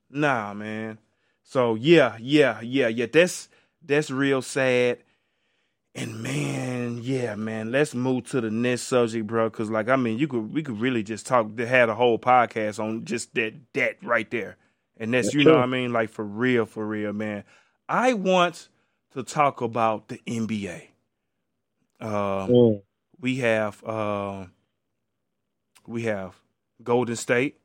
Nah, 0.09 0.53
man. 0.53 0.99
So 1.43 1.75
yeah, 1.75 2.17
yeah, 2.19 2.61
yeah, 2.61 2.87
yeah. 2.87 3.05
That's 3.11 3.49
that's 3.83 4.09
real 4.11 4.41
sad. 4.41 4.99
And 5.95 6.21
man, 6.21 6.99
yeah, 7.01 7.35
man. 7.35 7.71
Let's 7.71 7.93
move 7.95 8.25
to 8.29 8.41
the 8.41 8.51
next 8.51 8.83
subject, 8.83 9.27
bro. 9.27 9.49
Cause 9.49 9.69
like 9.69 9.89
I 9.89 9.95
mean, 9.95 10.17
you 10.17 10.27
could 10.27 10.53
we 10.53 10.63
could 10.63 10.79
really 10.79 11.03
just 11.03 11.25
talk 11.25 11.57
had 11.57 11.89
a 11.89 11.95
whole 11.95 12.19
podcast 12.19 12.79
on 12.83 13.05
just 13.05 13.33
that 13.35 13.53
that 13.73 13.97
right 14.03 14.29
there. 14.31 14.57
And 14.97 15.13
that's 15.13 15.27
That's 15.27 15.33
you 15.33 15.43
know 15.45 15.53
true. 15.53 15.57
what 15.57 15.63
I 15.63 15.67
mean, 15.67 15.93
like 15.93 16.09
for 16.09 16.25
real, 16.25 16.65
for 16.65 16.85
real, 16.85 17.13
man. 17.13 17.43
I 17.89 18.13
want 18.13 18.69
to 19.13 19.23
talk 19.23 19.61
about 19.61 20.07
the 20.09 20.21
NBA. 20.27 20.89
Um, 21.99 22.49
Mm. 22.49 22.81
we 23.19 23.37
have 23.37 23.83
um 23.87 24.51
we 25.87 26.03
have 26.03 26.39
Golden 26.83 27.15
State. 27.15 27.59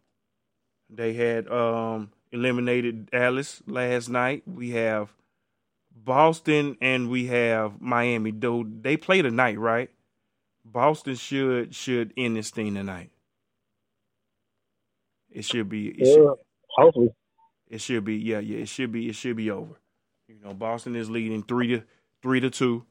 They 0.91 1.15
had 1.15 1.49
um 1.51 2.13
eliminated 2.33 3.11
Dallas 3.11 3.63
last 3.67 4.09
night. 4.09 4.43
We 4.47 4.71
have 4.73 5.13
Boston 5.95 6.77
and 6.81 7.11
we 7.11 7.27
have 7.29 7.81
Miami. 7.81 8.31
Though 8.33 8.65
they 8.65 8.97
play 8.97 9.23
tonight, 9.23 9.59
right? 9.59 9.91
Boston 10.65 11.17
should 11.17 11.75
should 11.75 12.13
end 12.17 12.37
this 12.37 12.51
thing 12.51 12.75
tonight. 12.75 13.11
It 15.31 15.45
should 15.45 15.69
be 15.69 15.89
it 15.89 16.07
Yeah. 16.07 16.15
should, 16.15 16.35
Hopefully. 16.71 17.11
it 17.69 17.81
should 17.81 18.05
be 18.05 18.17
yeah, 18.17 18.39
yeah, 18.41 18.59
it 18.59 18.69
should 18.69 18.93
be 18.93 19.09
it 19.09 19.15
should 19.17 19.37
be 19.37 19.51
over. 19.51 19.81
You 20.29 20.37
know, 20.43 20.55
Boston 20.55 20.97
is 20.97 21.11
leading 21.11 21.43
three 21.43 21.69
to 21.69 21.83
three 22.23 22.41
to 22.41 22.51
two. 22.51 22.85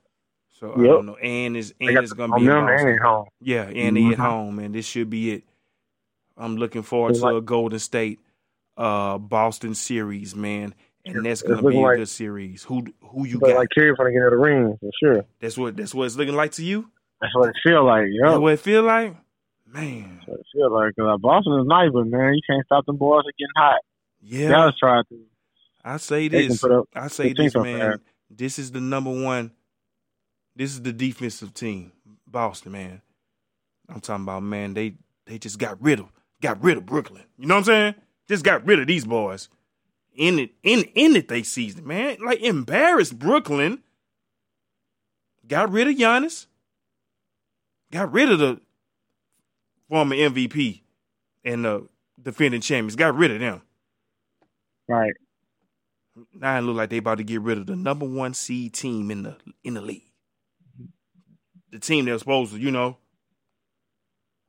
So 0.50 0.74
I 0.74 0.92
don't 0.92 1.06
know. 1.06 1.16
And 1.16 1.58
is 1.58 1.74
and 1.80 2.00
is 2.04 2.14
gonna 2.14 2.34
be 2.34 2.50
in 2.50 2.68
Boston. 2.68 2.90
at 2.90 3.00
home. 3.02 3.26
Yeah, 3.40 3.64
and 3.64 3.98
they 3.98 4.12
at 4.12 4.20
home, 4.20 4.60
and 4.60 4.76
this 4.76 4.86
should 4.86 5.10
be 5.10 5.32
it. 5.34 5.44
I'm 6.42 6.56
looking 6.58 6.82
forward 6.82 7.16
to 7.16 7.28
a 7.38 7.42
Golden 7.42 7.80
State 7.80 8.20
uh 8.78 9.18
Boston 9.18 9.76
series, 9.76 10.36
man. 10.36 10.74
And 11.06 11.26
that's 11.26 11.42
gonna 11.42 11.62
be 11.62 11.78
a 11.78 11.80
like- 11.80 11.98
good 11.98 12.10
series. 12.10 12.64
Who 12.64 12.86
who 13.02 13.26
you 13.26 13.40
got? 13.40 13.56
like 13.56 13.70
Curry 13.74 13.94
finna 13.96 14.12
get 14.14 14.24
in 14.24 14.30
the 14.30 14.38
ring 14.38 14.78
for 14.80 14.90
sure. 15.02 15.26
that's 15.40 15.58
what 15.58 15.76
that's 15.78 15.94
what 15.94 16.06
it's 16.06 16.16
looking 16.16 16.36
like 16.36 16.52
to 16.54 16.64
you? 16.64 16.90
That's 17.22 17.36
what 17.36 17.50
it 17.50 17.56
feel 17.64 17.84
like. 17.86 18.04
That's 18.22 18.34
Yo, 18.34 18.40
what 18.40 18.54
it 18.54 18.60
feel 18.60 18.84
like? 18.84 19.16
Man. 19.68 20.16
that's 20.18 20.28
what 20.28 20.40
it 20.40 20.46
feel 20.54 20.72
like. 20.74 20.96
Cause 20.96 21.06
uh, 21.14 21.18
Boston 21.18 21.60
is 21.60 21.66
nice, 21.68 21.90
but 21.94 22.08
man, 22.08 22.34
you 22.34 22.42
can't 22.48 22.66
stop 22.66 22.86
them 22.86 22.98
boys 22.98 23.24
from 23.24 23.32
getting 23.38 23.52
hot. 23.56 23.80
Yeah. 24.22 24.50
Dallas 24.50 24.76
tried 24.80 25.04
to. 25.10 25.20
I 25.84 25.98
say 25.98 26.28
this. 26.28 26.64
up 26.64 26.88
I 26.96 27.08
say 27.08 27.34
this, 27.34 27.56
man. 27.56 28.00
This 28.30 28.60
is 28.60 28.72
the 28.72 28.80
number 28.82 29.12
one. 29.12 29.52
This 30.56 30.72
is 30.72 30.82
the 30.82 30.94
defensive 30.94 31.54
team, 31.54 31.92
Boston, 32.28 32.74
man. 32.74 33.02
I'm 33.90 34.00
talking 34.02 34.24
about, 34.24 34.44
man. 34.44 34.74
They 34.74 34.96
they 35.26 35.38
just 35.40 35.58
got 35.58 35.82
rid 35.82 36.00
of 36.00 36.08
got 36.42 36.62
rid 36.64 36.78
of 36.78 36.86
Brooklyn. 36.86 37.24
You 37.38 37.48
know 37.48 37.56
what 37.56 37.60
I'm 37.60 37.66
saying? 37.66 37.96
Just 38.28 38.44
got 38.44 38.66
rid 38.66 38.80
of 38.80 38.88
these 38.88 39.06
boys. 39.06 39.50
In 40.16 40.40
it, 40.40 40.52
in 40.64 40.84
in 40.96 41.16
it, 41.16 41.30
they 41.30 41.44
season, 41.44 41.88
man. 41.88 42.18
Like 42.24 42.42
embarrassed 42.42 43.18
Brooklyn. 43.18 43.82
Got 45.48 45.72
rid 45.72 45.88
of 45.88 45.96
Giannis. 45.96 46.48
Got 47.92 48.12
rid 48.12 48.32
of 48.32 48.40
the 48.40 48.62
former 49.90 50.16
MVP 50.16 50.82
and 51.44 51.66
the 51.66 51.88
defending 52.22 52.62
champions. 52.62 52.96
Got 52.96 53.16
rid 53.16 53.32
of 53.32 53.40
them. 53.40 53.62
Right. 54.88 55.14
Now 56.34 56.58
it 56.58 56.62
look 56.62 56.76
like 56.76 56.90
they 56.90 56.98
about 56.98 57.20
to 57.20 57.24
get 57.24 57.42
rid 57.42 57.58
of 57.58 57.68
the 57.68 57.76
number 57.76 58.06
one 58.06 58.34
seed 58.34 58.74
team 58.74 59.12
in 59.12 59.24
the 59.24 59.38
in 59.64 59.76
the 59.76 59.82
league. 59.82 60.12
The 61.72 61.80
team 61.80 62.06
that's 62.06 62.20
supposed 62.20 62.54
to, 62.54 62.60
you 62.60 62.72
know. 62.72 62.98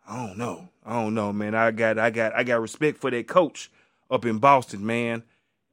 I 0.07 0.27
don't 0.27 0.39
know. 0.39 0.69
I 0.85 0.95
don't 0.95 1.15
know, 1.15 1.33
man. 1.33 1.55
I 1.55 1.71
got 1.71 1.99
I 1.99 2.11
got 2.11 2.35
I 2.35 2.43
got 2.43 2.61
respect 2.61 2.99
for 2.99 3.11
that 3.11 3.29
coach 3.29 3.71
up 4.11 4.25
in 4.25 4.39
Boston, 4.39 4.85
man. 4.85 5.23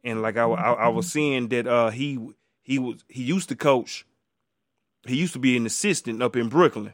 And 0.04 0.22
like 0.22 0.38
I, 0.38 0.44
I, 0.44 0.72
I 0.74 0.88
was 0.90 1.12
seeing 1.12 1.48
that 1.50 1.68
uh 1.68 1.90
he 1.90 2.20
he 2.62 2.80
was 2.80 3.04
he 3.08 3.24
used 3.24 3.50
to 3.50 3.56
coach. 3.56 4.06
He 5.08 5.16
used 5.16 5.34
to 5.34 5.40
be 5.40 5.58
an 5.58 5.66
assistant 5.66 6.22
up 6.22 6.36
in 6.36 6.50
Brooklyn. 6.50 6.94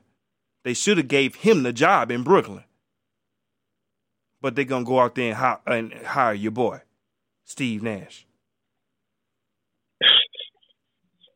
They 0.63 0.73
should 0.73 0.97
have 0.97 1.07
gave 1.07 1.35
him 1.35 1.63
the 1.63 1.73
job 1.73 2.09
in 2.09 2.23
Brooklyn. 2.23 2.63
But 4.41 4.55
they're 4.55 4.65
gonna 4.65 4.85
go 4.85 4.99
out 4.99 5.15
there 5.15 5.29
and 5.29 5.35
hire, 5.35 5.59
and 5.65 5.93
hire 5.93 6.33
your 6.33 6.51
boy, 6.51 6.81
Steve 7.43 7.83
Nash. 7.83 8.25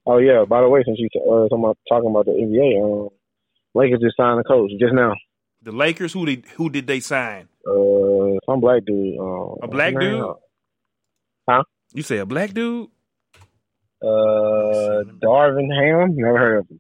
Oh 0.06 0.18
yeah. 0.18 0.46
By 0.48 0.62
the 0.62 0.70
way, 0.70 0.82
since 0.86 0.98
you 1.00 1.10
uh, 1.22 1.48
talking 1.50 1.60
about, 1.60 1.78
talking 1.90 2.10
about 2.10 2.26
the 2.26 2.32
NBA, 2.32 2.84
um, 2.84 3.10
Lakers 3.76 4.00
just 4.02 4.18
signed 4.18 4.40
a 4.40 4.44
coach 4.44 4.72
just 4.80 4.94
now. 4.94 5.14
The 5.62 5.72
Lakers, 5.72 6.14
who 6.14 6.26
did 6.26 6.46
who 6.56 6.70
did 6.70 6.88
they 6.88 7.00
sign? 7.00 7.50
Uh, 7.68 8.38
some 8.46 8.62
black 8.62 8.86
dude. 8.86 9.20
Uh, 9.20 9.56
A 9.64 9.68
black 9.68 9.94
what's 9.94 10.06
his 10.06 10.14
name? 10.14 10.24
dude? 11.48 11.64
You 11.94 12.04
say 12.04 12.18
a 12.20 12.26
black 12.26 12.54
dude? 12.54 12.88
Uh, 14.02 15.04
Darvin 15.24 15.68
Ham. 15.76 16.16
Never 16.16 16.38
heard 16.38 16.58
of 16.60 16.70
him. 16.70 16.80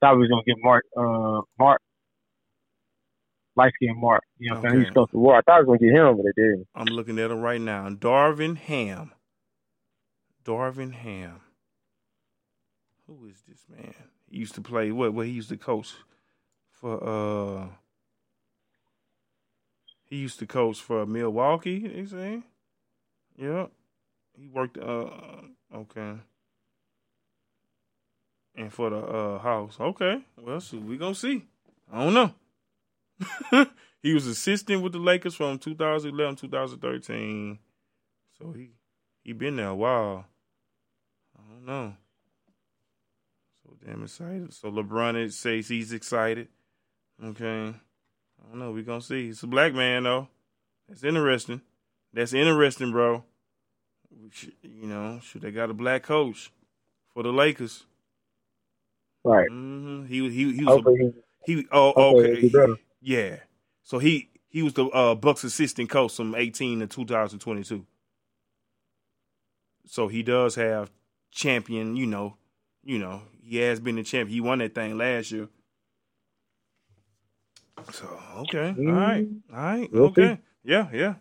Thought 0.00 0.14
we 0.16 0.20
was 0.22 0.30
gonna 0.30 0.42
get 0.46 0.56
Mark. 0.62 0.84
Uh, 0.96 1.42
Mark. 1.58 1.80
Light 3.54 3.72
skinned 3.76 4.00
Mark. 4.00 4.22
You 4.38 4.50
know 4.50 4.56
what 4.56 4.64
I'm 4.66 4.70
saying? 4.70 4.80
He's 4.82 4.88
supposed 4.88 5.10
to 5.12 5.18
war. 5.18 5.36
I 5.36 5.40
thought 5.42 5.56
I 5.56 5.60
was 5.60 5.66
gonna 5.66 5.78
get 5.78 5.92
him, 5.94 6.16
but 6.16 6.24
they 6.24 6.42
didn't. 6.42 6.66
I'm 6.74 6.86
looking 6.86 7.18
at 7.18 7.30
him 7.30 7.40
right 7.40 7.60
now. 7.60 7.88
Darvin 7.90 8.56
Ham. 8.56 9.12
Darvin 10.44 10.92
Ham. 10.92 11.40
Who 13.06 13.26
is 13.26 13.42
this 13.48 13.64
man? 13.70 13.94
He 14.28 14.38
used 14.38 14.54
to 14.56 14.60
play 14.60 14.90
what? 14.92 15.14
What 15.14 15.26
he 15.26 15.32
used 15.32 15.48
to 15.50 15.56
coach 15.56 15.94
for? 16.86 17.08
uh 17.08 17.68
He 20.04 20.16
used 20.16 20.38
to 20.38 20.46
coach 20.46 20.80
for 20.80 21.04
Milwaukee. 21.06 21.86
They 21.88 22.06
say. 22.06 22.42
Yeah. 23.36 23.66
He 24.38 24.48
worked. 24.48 24.78
Uh, 24.78 25.10
okay. 25.74 26.14
And 28.54 28.72
for 28.72 28.90
the 28.90 28.96
uh 28.98 29.38
house, 29.38 29.76
okay. 29.80 30.22
Well, 30.36 30.60
so 30.60 30.78
we 30.78 30.96
gonna 30.96 31.14
see. 31.14 31.44
I 31.92 32.04
don't 32.04 32.14
know. 32.14 33.66
he 34.02 34.14
was 34.14 34.26
assistant 34.26 34.82
with 34.82 34.92
the 34.92 34.98
Lakers 34.98 35.34
from 35.34 35.58
2011 35.58 36.36
2013. 36.36 37.58
So 38.38 38.52
he 38.52 38.70
he 39.22 39.32
been 39.32 39.56
there 39.56 39.68
a 39.68 39.74
while. 39.74 40.26
I 41.36 41.52
don't 41.52 41.66
know. 41.66 41.94
So 43.62 43.76
damn 43.84 44.04
excited. 44.04 44.54
So 44.54 44.70
LeBron 44.70 45.32
says 45.32 45.68
he's 45.68 45.92
excited. 45.92 46.48
Okay. 47.22 47.68
I 47.68 48.48
don't 48.50 48.58
know. 48.58 48.72
We 48.72 48.82
gonna 48.82 49.00
see. 49.00 49.28
It's 49.28 49.42
a 49.42 49.46
black 49.46 49.74
man 49.74 50.04
though. 50.04 50.28
That's 50.88 51.04
interesting. 51.04 51.62
That's 52.12 52.32
interesting, 52.34 52.92
bro. 52.92 53.24
Should, 54.30 54.54
you 54.62 54.86
know, 54.88 55.20
should 55.20 55.42
they 55.42 55.50
got 55.52 55.70
a 55.70 55.74
black 55.74 56.02
coach 56.02 56.52
for 57.14 57.22
the 57.22 57.32
Lakers? 57.32 57.86
Right. 59.24 59.48
hmm 59.48 60.04
He 60.06 60.28
he 60.30 60.54
he 60.56 60.64
was 60.64 60.76
a, 60.76 60.82
he, 61.44 61.66
oh 61.72 61.94
okay 62.12 62.30
he'll 62.30 62.40
be 62.40 62.48
better. 62.48 62.76
yeah. 63.00 63.40
So 63.82 63.98
he 63.98 64.30
he 64.48 64.62
was 64.62 64.74
the 64.74 64.86
uh, 64.86 65.14
Bucks 65.14 65.44
assistant 65.44 65.90
coach 65.90 66.16
from 66.16 66.34
18 66.34 66.80
to 66.80 66.86
2022. 66.86 67.86
So 69.86 70.08
he 70.08 70.22
does 70.22 70.54
have 70.56 70.90
champion, 71.30 71.96
you 71.96 72.06
know, 72.06 72.36
you 72.84 72.98
know, 72.98 73.22
he 73.42 73.56
has 73.58 73.80
been 73.80 73.96
the 73.96 74.02
champion. 74.02 74.34
He 74.34 74.40
won 74.40 74.58
that 74.58 74.74
thing 74.74 74.96
last 74.98 75.30
year. 75.30 75.48
So 77.92 78.20
okay, 78.38 78.76
all 78.86 78.92
right, 78.92 79.28
all 79.52 79.58
right, 79.58 79.90
We'll 79.92 80.06
okay, 80.08 80.40
yeah, 80.64 80.88
yeah, 80.92 81.14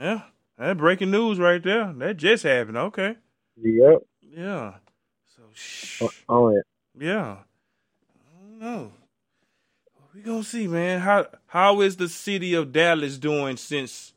yeah. 0.00 0.22
That 0.58 0.78
breaking 0.78 1.10
news 1.10 1.38
right 1.38 1.62
there. 1.62 1.92
That 1.94 2.16
just 2.18 2.44
happened. 2.44 2.76
Okay, 2.78 3.16
Yep. 3.56 3.98
yeah. 4.22 4.74
So 5.36 5.42
shh, 5.54 6.02
On 6.28 6.56
it. 6.56 6.64
yeah. 6.98 7.38
I 8.26 8.42
don't 8.42 8.60
know. 8.60 8.92
We 10.14 10.22
gonna 10.22 10.44
see, 10.44 10.68
man. 10.68 11.00
How 11.00 11.26
how 11.46 11.80
is 11.82 11.96
the 11.96 12.08
city 12.08 12.54
of 12.54 12.72
Dallas 12.72 13.18
doing 13.18 13.56
since 13.56 14.12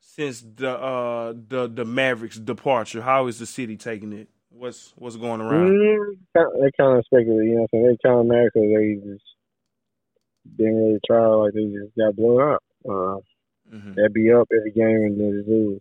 since 0.00 0.42
the 0.56 0.70
uh 0.70 1.34
the 1.48 1.68
the 1.68 1.84
Mavericks 1.84 2.38
departure? 2.38 3.02
How 3.02 3.26
is 3.28 3.38
the 3.38 3.46
city 3.46 3.76
taking 3.76 4.12
it? 4.12 4.28
What's 4.50 4.92
what's 4.96 5.16
going 5.16 5.40
around? 5.40 5.76
Mm, 5.76 6.16
they 6.34 6.70
kind 6.78 6.98
of 6.98 7.04
speculated, 7.06 7.46
you 7.48 7.54
know 7.56 7.60
what 7.62 7.62
I'm 7.62 7.68
saying? 7.72 7.98
They 8.02 8.08
kind 8.08 8.20
of 8.20 8.26
because 8.54 8.70
they 8.74 9.10
just 9.12 9.24
didn't 10.56 10.76
really 10.76 11.00
try, 11.06 11.26
like 11.26 11.52
they 11.54 11.64
just 11.64 11.96
got 11.96 12.16
blown 12.16 12.54
up. 12.54 12.62
Uh, 12.88 13.16
hmm 13.70 13.92
they'd 13.94 14.12
be 14.12 14.32
up 14.32 14.48
every 14.56 14.72
game 14.72 14.84
and 14.86 15.20
then 15.20 15.32
just 15.38 15.48
lose. 15.48 15.80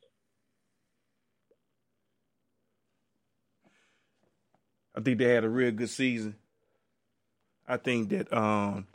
I 4.95 5.01
think 5.01 5.17
they 5.19 5.33
had 5.33 5.43
a 5.43 5.49
real 5.49 5.71
good 5.71 5.89
season. 5.89 6.35
I 7.67 7.77
think 7.77 8.09
that 8.09 8.31
um 8.33 8.87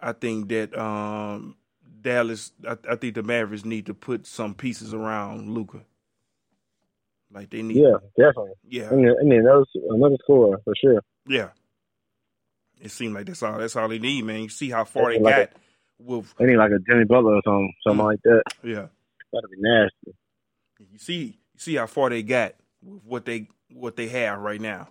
I 0.00 0.12
think 0.12 0.48
that 0.48 0.76
um 0.78 1.56
Dallas 2.00 2.52
I, 2.68 2.76
I 2.90 2.96
think 2.96 3.14
the 3.14 3.22
Mavericks 3.22 3.64
need 3.64 3.86
to 3.86 3.94
put 3.94 4.26
some 4.26 4.54
pieces 4.54 4.92
around 4.92 5.50
Luka. 5.50 5.80
Like 7.32 7.50
they 7.50 7.62
need 7.62 7.76
Yeah, 7.78 7.96
definitely. 8.16 8.52
yeah. 8.68 8.90
And 8.90 9.04
then, 9.04 9.14
and 9.18 9.32
then 9.32 9.38
another, 9.40 9.64
another 9.90 10.16
score 10.22 10.60
for 10.64 10.74
sure. 10.80 11.00
Yeah. 11.26 11.50
It 12.80 12.90
seemed 12.90 13.14
like 13.14 13.26
that's 13.26 13.42
all 13.42 13.58
that's 13.58 13.76
all 13.76 13.88
they 13.88 13.98
need, 13.98 14.24
man. 14.24 14.42
You 14.42 14.48
see 14.48 14.70
how 14.70 14.84
far 14.84 15.12
they 15.12 15.18
Like 15.18 15.36
got 15.36 15.50
with 15.98 16.34
They 16.38 16.46
need 16.46 16.56
like 16.56 16.72
a 16.72 16.78
Jimmy 16.80 17.04
Butler 17.04 17.36
or 17.36 17.42
something, 17.44 17.72
something 17.86 18.04
Mm. 18.04 18.08
like 18.08 18.20
that. 18.24 18.42
yeah. 18.62 18.86
That'd 19.32 19.50
be 19.50 19.56
nasty. 19.58 20.16
You 20.92 20.98
see 20.98 21.22
you 21.54 21.58
see 21.58 21.74
how 21.76 21.86
far 21.86 22.10
they 22.10 22.22
got 22.22 22.54
with 22.82 23.02
what 23.04 23.24
they 23.24 23.48
what 23.72 23.96
they 23.96 24.08
have 24.08 24.38
right 24.38 24.60
now. 24.60 24.88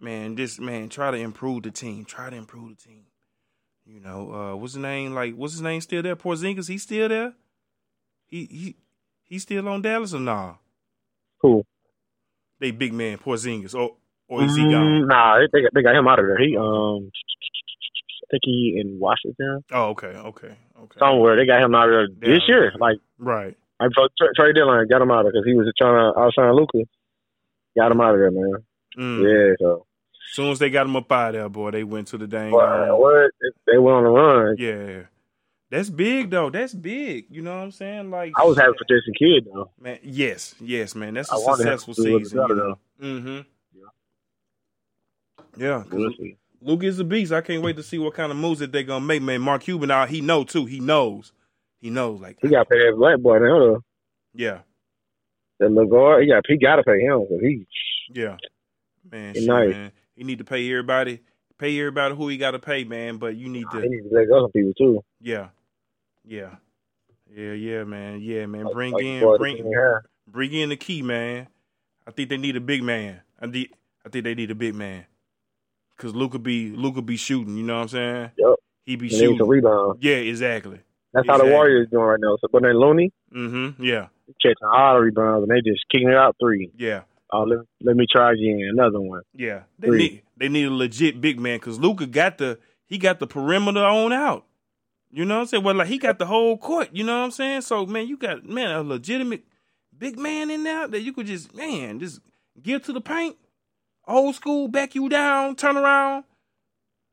Man, 0.00 0.34
this 0.34 0.58
man, 0.58 0.88
try 0.88 1.10
to 1.10 1.16
improve 1.16 1.62
the 1.64 1.70
team. 1.70 2.04
Try 2.04 2.30
to 2.30 2.36
improve 2.36 2.70
the 2.76 2.82
team. 2.88 3.04
You 3.86 4.00
know, 4.00 4.32
uh 4.32 4.56
what's 4.56 4.74
his 4.74 4.82
name? 4.82 5.14
Like 5.14 5.34
what's 5.34 5.54
his 5.54 5.62
name 5.62 5.80
still 5.80 6.02
there? 6.02 6.16
Porzingis, 6.16 6.68
he 6.68 6.78
still 6.78 7.08
there? 7.08 7.34
He 8.26 8.44
he 8.46 8.76
he 9.24 9.38
still 9.38 9.68
on 9.68 9.82
Dallas 9.82 10.14
or 10.14 10.20
nah? 10.20 10.54
Cool. 11.40 11.66
They 12.60 12.70
big 12.70 12.92
man 12.92 13.18
Porzingis. 13.18 13.74
Or 13.74 13.96
or 14.28 14.42
is 14.44 14.56
he 14.56 14.62
Mm. 14.62 15.06
Nah, 15.08 15.38
they 15.52 15.62
got, 15.62 15.74
they 15.74 15.82
got 15.82 15.94
him 15.96 16.08
out 16.08 16.18
of 16.18 16.26
there. 16.26 16.38
He 16.38 16.56
um, 16.56 17.10
I 17.12 18.26
think 18.30 18.42
he 18.44 18.80
in 18.80 18.98
Washington 18.98 19.62
Oh, 19.72 19.90
okay, 19.90 20.08
okay, 20.08 20.56
okay. 20.82 20.98
somewhere. 20.98 21.36
They 21.36 21.46
got 21.46 21.62
him 21.62 21.74
out 21.74 21.88
of 21.88 22.08
there 22.20 22.36
this 22.36 22.42
Yeah. 22.48 22.54
year. 22.54 22.72
Like 22.78 22.98
Right. 23.18 23.56
I 23.80 23.86
trade 24.36 24.54
deadline 24.54 24.88
got 24.88 25.02
him 25.02 25.10
out 25.10 25.26
of 25.26 25.32
there 25.32 25.32
because 25.32 25.46
he 25.46 25.54
was 25.54 25.70
trying 25.76 26.12
to 26.12 26.18
outshine 26.18 26.54
Luka. 26.54 26.78
Got 27.76 27.92
him 27.92 28.00
out 28.00 28.14
of 28.14 28.20
there, 28.20 28.30
man. 28.30 28.54
Mm. 28.96 29.22
Yeah, 29.22 29.54
so 29.58 29.86
As 30.30 30.34
soon 30.36 30.50
as 30.52 30.58
they 30.58 30.70
got 30.70 30.86
him 30.86 30.96
up 30.96 31.10
out 31.12 31.28
of 31.28 31.34
there, 31.34 31.48
boy, 31.48 31.70
they 31.72 31.84
went 31.84 32.06
to 32.08 32.18
the 32.18 32.26
dang. 32.26 32.54
um, 32.54 32.88
what 32.98 33.30
they 33.66 33.76
went 33.78 33.96
on 33.96 34.04
the 34.04 34.10
run. 34.10 34.56
yeah. 34.58 35.02
That's 35.70 35.90
big 35.90 36.30
though. 36.30 36.50
That's 36.50 36.72
big. 36.72 37.26
You 37.30 37.42
know 37.42 37.56
what 37.56 37.64
I'm 37.64 37.70
saying? 37.72 38.10
Like 38.10 38.32
I 38.40 38.44
was 38.44 38.56
happy 38.56 38.72
for 38.78 38.84
Jason 38.88 39.12
Kidd 39.18 39.46
though. 39.52 39.70
Man, 39.80 39.98
yes, 40.04 40.54
yes, 40.60 40.94
man. 40.94 41.14
That's 41.14 41.32
a 41.32 41.34
I 41.34 41.54
successful 41.56 41.94
season. 41.94 42.44
You 42.48 42.54
know? 42.54 42.78
Mm-hmm. 43.02 43.40
Yeah. 45.56 45.84
We'll 45.90 46.10
'cause. 46.10 46.20
Luke 46.62 46.82
is 46.84 46.98
a 46.98 47.04
beast. 47.04 47.30
I 47.32 47.42
can't 47.42 47.62
wait 47.62 47.76
to 47.76 47.82
see 47.82 47.98
what 47.98 48.14
kind 48.14 48.32
of 48.32 48.38
moves 48.38 48.60
that 48.60 48.72
they're 48.72 48.82
gonna 48.82 49.04
make, 49.04 49.22
man. 49.22 49.40
Mark 49.42 49.62
Cuban 49.62 49.90
out, 49.90 50.08
he 50.08 50.20
know 50.22 50.44
too. 50.44 50.64
He 50.64 50.80
knows. 50.80 51.32
He 51.80 51.90
knows. 51.90 52.20
Like 52.20 52.38
He 52.40 52.48
got 52.48 52.60
to 52.62 52.64
pay 52.70 52.78
that 52.78 52.96
black 52.96 53.18
boy 53.20 53.38
now 53.38 53.58
though. 53.58 53.80
yeah, 54.32 54.60
That 55.60 55.68
Lagar, 55.70 56.22
he 56.22 56.28
got 56.28 56.44
he 56.48 56.56
got 56.56 56.76
to 56.76 56.82
pay 56.82 57.00
him 57.00 57.26
he 57.42 57.66
yeah. 58.10 58.36
Man, 59.12 59.34
He 59.34 59.40
shit, 59.40 59.48
nice. 59.48 59.70
man. 59.70 59.92
He 60.16 60.24
need 60.24 60.38
to 60.38 60.44
pay 60.44 60.68
everybody 60.70 61.20
pay 61.58 61.78
everybody 61.78 62.14
who 62.14 62.28
he 62.28 62.38
gotta 62.38 62.58
pay, 62.58 62.84
man. 62.84 63.18
But 63.18 63.36
you 63.36 63.48
need 63.50 63.66
he 63.72 63.80
to 63.80 63.86
needs 63.88 64.08
to 64.08 64.14
let 64.14 64.28
go 64.28 64.42
some 64.44 64.50
people 64.52 64.72
too. 64.78 65.04
yeah. 65.20 65.48
Yeah. 66.26 66.56
Yeah, 67.34 67.52
yeah, 67.52 67.84
man. 67.84 68.20
Yeah, 68.22 68.46
man. 68.46 68.66
Bring 68.72 68.92
Like- 68.92 69.02
like 69.02 69.04
in 69.04 69.36
bring 69.38 69.56
the 69.58 70.00
bring 70.26 70.52
in 70.52 70.70
the 70.70 70.76
key, 70.76 71.02
man. 71.02 71.48
I 72.06 72.10
think 72.12 72.30
they 72.30 72.36
need 72.38 72.56
a 72.56 72.60
big 72.60 72.82
man. 72.82 73.20
I 73.40 73.46
think 73.48 73.70
I 74.06 74.08
think 74.08 74.24
they 74.24 74.34
need 74.34 74.50
a 74.50 74.54
big 74.54 74.74
man. 74.74 75.04
Cause 75.96 76.14
Luka 76.14 76.38
be 76.38 76.70
Luka 76.70 77.02
be 77.02 77.16
shooting, 77.16 77.56
you 77.56 77.62
know 77.62 77.76
what 77.76 77.82
I'm 77.82 77.88
saying? 77.88 78.30
Yep. 78.36 78.54
He 78.84 78.96
be 78.96 79.08
He 79.08 79.26
needs 79.26 79.38
some 79.38 79.48
rebound. 79.48 79.98
Yeah, 80.02 80.16
exactly. 80.16 80.80
That's 81.12 81.26
how 81.28 81.38
the 81.38 81.46
Warriors 81.46 81.88
doing 81.90 82.02
right 82.04 82.18
now. 82.20 82.36
So, 82.40 82.48
but 82.50 82.62
then 82.62 82.78
Looney 82.78 83.12
Mm-hmm. 83.34 83.82
Yeah, 83.82 84.08
catching 84.42 84.54
all 84.72 84.94
the 84.94 85.00
rebounds 85.00 85.48
and 85.48 85.50
they 85.56 85.60
just 85.68 85.84
kicking 85.90 86.08
it 86.08 86.16
out 86.16 86.36
three. 86.40 86.70
yeah, 86.76 87.02
Oh, 87.32 87.42
let, 87.44 87.60
let 87.82 87.96
me 87.96 88.06
try 88.10 88.32
again. 88.32 88.68
Another 88.72 89.00
one. 89.00 89.22
yeah. 89.34 89.62
They 89.78 89.88
Three. 89.88 89.98
need 89.98 90.22
they 90.36 90.48
need 90.48 90.64
a 90.66 90.70
legit 90.70 91.20
big 91.20 91.38
man 91.40 91.58
because 91.58 91.78
Luka 91.78 92.06
got 92.06 92.38
the 92.38 92.58
he 92.86 92.98
got 92.98 93.18
the 93.20 93.26
perimeter 93.26 93.84
on 93.84 94.12
out. 94.12 94.44
You 95.12 95.24
know 95.24 95.36
what 95.36 95.40
I'm 95.42 95.46
saying? 95.46 95.62
Well, 95.64 95.76
like 95.76 95.86
he 95.88 95.98
got 95.98 96.18
the 96.18 96.26
whole 96.26 96.58
court. 96.58 96.88
You 96.92 97.04
know 97.04 97.16
what 97.18 97.24
I'm 97.26 97.30
saying? 97.30 97.60
So 97.62 97.86
man, 97.86 98.08
you 98.08 98.16
got 98.16 98.44
man 98.44 98.70
a 98.72 98.82
legitimate 98.82 99.44
big 99.96 100.18
man 100.18 100.50
in 100.50 100.64
there 100.64 100.88
that 100.88 101.00
you 101.02 101.12
could 101.12 101.26
just 101.26 101.54
man 101.54 102.00
just 102.00 102.20
give 102.60 102.82
to 102.84 102.92
the 102.92 103.00
paint, 103.00 103.36
old 104.06 104.34
school, 104.34 104.68
back 104.68 104.94
you 104.94 105.08
down, 105.08 105.56
turn 105.56 105.76
around, 105.76 106.24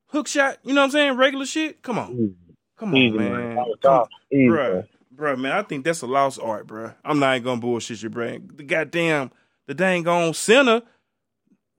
hook 0.08 0.28
shot. 0.28 0.58
You 0.64 0.74
know 0.74 0.82
what 0.82 0.86
I'm 0.86 0.92
saying? 0.92 1.18
Regular 1.18 1.46
shit. 1.46 1.82
Come 1.82 2.00
on, 2.00 2.14
Easy, 2.14 2.36
come 2.78 2.90
on, 2.90 2.98
easy 2.98 3.18
man. 3.18 3.56
man. 3.56 3.66
Come. 3.82 4.06
Easy. 4.32 4.48
Bruh, 4.48 4.74
man. 4.74 4.88
bruh, 5.16 5.40
man, 5.40 5.52
I 5.54 5.62
think 5.64 5.84
that's 5.86 6.02
a 6.02 6.08
lost 6.08 6.40
art, 6.42 6.68
bruh. 6.68 6.96
I'm 7.04 7.20
not 7.20 7.36
even 7.36 7.44
gonna 7.46 7.62
bullshit 7.62 8.02
you, 8.04 8.10
bruh. 8.10 8.58
The 8.58 8.64
goddamn, 8.64 9.32
the 9.68 9.74
dang 9.74 10.08
on 10.08 10.34
center, 10.34 10.82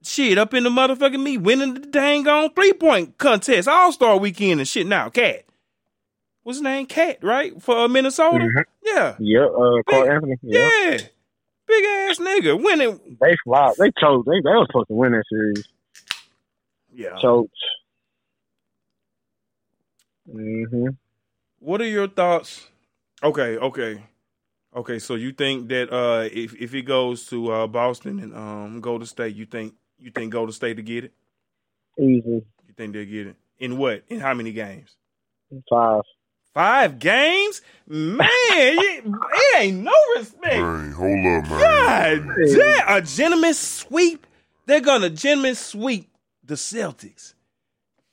shit, 0.03 0.37
up 0.37 0.53
in 0.53 0.63
the 0.63 0.69
motherfucking 0.69 1.21
me, 1.21 1.37
winning 1.37 1.73
the 1.75 1.79
dang 1.81 2.27
on 2.27 2.53
three 2.53 2.73
point 2.73 3.17
contest, 3.17 3.67
All 3.67 3.91
Star 3.91 4.17
weekend 4.17 4.59
and 4.59 4.67
shit 4.67 4.87
now. 4.87 5.09
KAT. 5.09 5.45
What's 6.43 6.57
his 6.57 6.63
name? 6.63 6.85
KAT, 6.87 7.19
right? 7.23 7.61
For 7.61 7.77
uh, 7.77 7.87
Minnesota? 7.87 8.39
Mhm. 8.45 8.63
Yeah. 8.83 9.15
Yep. 9.17 9.49
Uh, 9.57 9.71
Big- 9.87 10.07
Anthony. 10.09 10.35
Yeah. 10.41 10.69
Yeah. 10.83 10.97
Big 11.73 11.85
ass 11.85 12.19
nigga. 12.19 12.61
Winning. 12.63 12.99
They 13.21 13.35
flopped. 13.43 13.77
They 13.79 13.91
choked. 13.99 14.27
They, 14.27 14.41
they 14.43 14.51
was 14.51 14.67
supposed 14.69 14.87
to 14.89 14.95
win 14.95 15.13
that 15.13 15.23
series. 15.29 15.63
Yeah. 16.93 17.19
Choked. 17.21 17.51
hmm 20.29 20.87
What 21.59 21.81
are 21.81 21.87
your 21.87 22.07
thoughts? 22.07 22.67
Okay, 23.23 23.57
okay. 23.57 24.03
Okay, 24.75 24.99
so 24.99 25.15
you 25.15 25.31
think 25.33 25.69
that 25.69 25.91
uh 25.93 26.29
if 26.31 26.53
if 26.61 26.73
it 26.73 26.83
goes 26.83 27.25
to 27.27 27.51
uh 27.51 27.67
Boston 27.67 28.19
and 28.19 28.35
um 28.35 28.81
Golden 28.81 29.07
State, 29.07 29.35
you 29.35 29.45
think 29.45 29.73
you 29.99 30.11
think 30.11 30.31
Golden 30.33 30.53
State 30.53 30.75
to 30.77 30.83
get 30.83 31.05
it? 31.05 31.13
Easy. 31.99 32.45
You 32.67 32.73
think 32.75 32.93
they'll 32.93 33.05
get 33.05 33.27
it? 33.27 33.35
In 33.59 33.77
what? 33.77 34.03
In 34.09 34.19
how 34.19 34.33
many 34.33 34.51
games? 34.51 34.95
Five. 35.69 36.03
Five 36.53 36.99
games? 36.99 37.61
Man, 37.87 38.27
it, 38.47 39.05
it 39.05 39.59
ain't 39.61 39.83
no 39.83 39.91
respect. 40.15 40.55
Man, 40.61 40.91
hold 40.91 41.43
up, 41.43 41.49
man. 41.49 42.25
God 42.27 42.35
damn. 42.55 42.97
A 42.97 43.01
gentleman 43.01 43.53
sweep? 43.53 44.25
They're 44.65 44.79
gonna 44.81 45.09
gentleman 45.09 45.55
sweep 45.55 46.09
the 46.43 46.53
Celtics. 46.55 47.33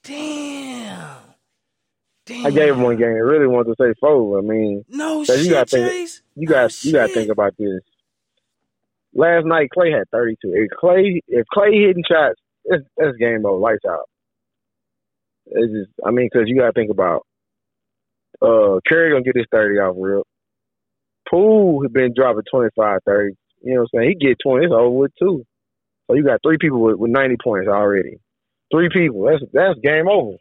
Damn. 0.02 1.16
Damn. 2.26 2.46
I 2.46 2.50
gave 2.50 2.72
him 2.74 2.82
one 2.82 2.96
game. 2.96 3.08
I 3.08 3.10
really 3.10 3.46
wanted 3.46 3.74
to 3.76 3.84
say 3.84 3.94
four. 4.00 4.38
I 4.38 4.42
mean, 4.42 4.84
No 4.88 5.24
So 5.24 5.34
you 5.34 5.50
gotta 5.50 5.66
think- 5.66 5.88
Chase. 5.90 6.22
you 6.34 6.46
got 6.48 6.70
Oh, 6.72 6.74
you 6.82 6.92
got 6.92 7.06
to 7.08 7.14
think 7.14 7.30
about 7.30 7.54
this. 7.58 7.80
Last 9.14 9.44
night, 9.44 9.68
Clay 9.70 9.90
had 9.90 10.08
thirty 10.10 10.36
two. 10.42 10.52
If 10.54 10.70
Clay 10.78 11.20
if 11.28 11.46
Clay 11.52 11.72
hitting 11.72 12.04
shots, 12.08 12.40
it's, 12.64 12.84
that's 12.96 13.16
game 13.16 13.44
over. 13.44 13.58
Lights 13.58 13.84
out. 13.88 14.08
It's 15.46 15.72
just, 15.72 15.90
I 16.06 16.10
mean, 16.12 16.28
because 16.32 16.48
you 16.48 16.56
got 16.56 16.66
to 16.66 16.72
think 16.72 16.90
about 16.90 17.26
uh 18.42 18.80
Curry 18.88 19.10
gonna 19.10 19.22
get 19.22 19.36
his 19.36 19.46
thirty 19.52 19.78
off 19.78 19.94
real. 19.98 20.24
Poole 21.28 21.82
has 21.82 21.92
been 21.92 22.12
dropping 22.14 22.42
25, 22.50 22.98
30. 23.06 23.34
You 23.62 23.74
know 23.74 23.80
what 23.82 23.88
I'm 23.94 24.00
saying? 24.00 24.16
He 24.20 24.26
get 24.26 24.38
twenty. 24.42 24.64
It's 24.66 24.72
over 24.74 24.90
with 24.90 25.12
too. 25.18 25.44
So 26.08 26.16
you 26.16 26.24
got 26.24 26.40
three 26.44 26.58
people 26.58 26.80
with, 26.80 26.96
with 26.96 27.10
ninety 27.10 27.36
points 27.42 27.68
already. 27.68 28.18
Three 28.72 28.88
people. 28.92 29.24
That's 29.24 29.42
that's 29.52 29.78
game 29.80 30.08
over. 30.08 30.36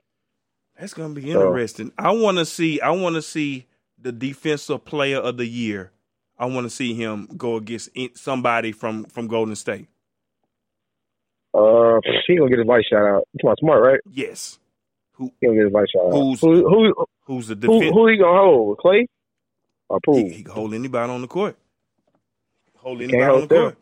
That's 0.79 0.93
gonna 0.93 1.13
be 1.13 1.31
So- 1.31 1.47
interesting. 1.47 1.91
I 1.97 2.11
want 2.11 2.37
to 2.37 2.45
see. 2.45 2.79
I 2.81 2.91
want 2.91 3.15
to 3.15 3.21
see 3.21 3.65
the 4.01 4.11
defensive 4.11 4.85
player 4.85 5.17
of 5.17 5.37
the 5.37 5.45
year. 5.45 5.91
I 6.37 6.45
want 6.45 6.65
to 6.65 6.69
see 6.69 6.93
him 6.93 7.27
go 7.37 7.57
against 7.57 7.89
somebody 8.17 8.71
from 8.71 9.03
from 9.05 9.27
Golden 9.27 9.55
State. 9.55 9.87
Uh, 11.53 11.99
he 12.27 12.37
gonna 12.37 12.49
get 12.49 12.59
his 12.59 12.67
light 12.67 12.85
shot 12.89 13.05
out. 13.05 13.23
Come 13.41 13.49
on, 13.49 13.57
Smart, 13.57 13.83
right? 13.83 13.99
Yes. 14.11 14.59
Who 15.13 15.31
He 15.41 15.47
gonna 15.47 15.57
get 15.57 15.65
his 15.65 15.73
light 15.73 15.89
shot 15.93 16.05
out. 16.07 16.11
Who's- 16.13 16.39
who 16.39 16.67
who 16.69 16.93
Who's 17.29 17.47
the 17.47 17.55
who, 17.65 17.85
defense? 17.85 17.93
who 17.93 18.07
he 18.09 18.17
gonna 18.17 18.39
hold? 18.39 18.77
Clay 18.79 19.07
or 19.89 19.99
Poole? 20.05 20.31
He, 20.31 20.33
he 20.33 20.43
can 20.43 20.53
hold 20.53 20.73
anybody 20.73 21.11
on 21.11 21.21
the 21.21 21.27
court. 21.27 21.57
Hold 22.77 23.01
anybody 23.01 23.29
can't 23.29 23.31
on 23.31 23.41
the 23.41 23.47
hold 23.49 23.49
court. 23.49 23.77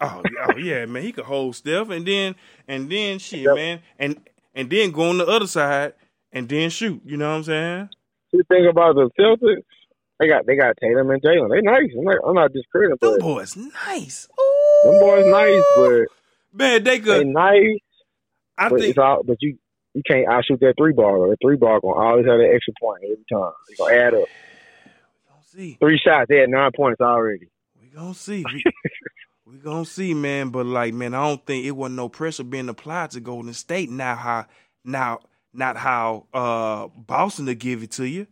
Oh, 0.00 0.24
yeah, 0.24 0.46
oh 0.48 0.56
yeah, 0.56 0.86
man. 0.86 1.02
He 1.02 1.12
could 1.12 1.24
hold 1.26 1.56
Steph, 1.56 1.90
and 1.90 2.06
then 2.06 2.36
and 2.68 2.90
then 2.90 3.18
shit, 3.18 3.50
Yep. 3.50 3.52
man, 3.52 3.80
and 3.98 4.20
and 4.54 4.70
then 4.70 4.92
go 4.92 5.10
on 5.10 5.18
the 5.18 5.26
other 5.26 5.46
side 5.48 5.94
and 6.32 6.48
then 6.48 6.70
shoot. 6.70 7.02
You 7.04 7.16
know 7.18 7.30
what 7.30 7.36
I'm 7.36 7.44
saying? 7.44 7.90
You 8.32 8.42
think 8.48 8.70
about 8.70 8.96
the 8.96 9.10
Celtics? 9.20 9.62
They 10.20 10.28
got 10.28 10.46
they 10.46 10.56
got 10.56 10.76
Tatum 10.80 11.10
and 11.10 11.22
Jalen. 11.22 11.50
They 11.50 11.62
nice. 11.62 11.90
I'm 11.98 12.04
not, 12.04 12.18
I'm 12.26 12.34
not 12.34 12.52
discrediting, 12.52 12.98
Them 13.00 13.18
boys 13.18 13.56
nice. 13.56 14.28
Ooh. 14.40 14.44
them 14.82 14.98
boys 14.98 15.26
nice, 15.26 15.64
but 15.74 16.08
man, 16.52 16.84
they 16.84 17.00
they 17.08 17.24
could. 17.24 17.28
nice. 17.32 17.80
I 18.58 18.70
But 18.70 18.82
think 18.82 18.98
all. 18.98 19.22
But 19.24 19.38
you 19.40 19.58
you 19.94 20.02
can't 20.06 20.26
outshoot 20.26 20.60
that 20.60 20.74
three 20.78 20.92
ball. 20.92 21.28
That 21.28 21.36
three 21.42 21.56
ball 21.56 21.80
gonna 21.80 21.94
always 21.94 22.26
have 22.26 22.38
that 22.38 22.52
extra 22.54 22.72
point 22.80 23.02
every 23.04 23.24
time. 23.30 23.52
It's 23.68 23.78
gonna 23.78 23.94
add 23.94 24.14
up. 24.14 24.28
We 24.84 24.90
gonna 25.28 25.42
see. 25.44 25.76
Three 25.80 25.98
shots, 25.98 26.26
they 26.28 26.38
had 26.38 26.48
nine 26.48 26.70
points 26.74 27.00
already. 27.00 27.48
We 27.80 27.88
gonna 27.88 28.14
see. 28.14 28.44
We, 28.44 28.64
we 29.46 29.58
gonna 29.58 29.84
see, 29.84 30.14
man. 30.14 30.50
But 30.50 30.66
like, 30.66 30.94
man, 30.94 31.14
I 31.14 31.26
don't 31.26 31.44
think 31.44 31.66
it 31.66 31.72
wasn't 31.72 31.96
no 31.96 32.08
pressure 32.08 32.44
being 32.44 32.68
applied 32.68 33.10
to 33.12 33.20
Golden 33.20 33.52
State. 33.52 33.90
Now 33.90 34.14
how 34.14 34.46
now 34.84 35.20
not 35.52 35.76
how 35.76 36.26
uh 36.32 36.88
Boston 36.88 37.46
to 37.46 37.54
give 37.54 37.82
it 37.82 37.92
to 37.92 38.06
you. 38.06 38.26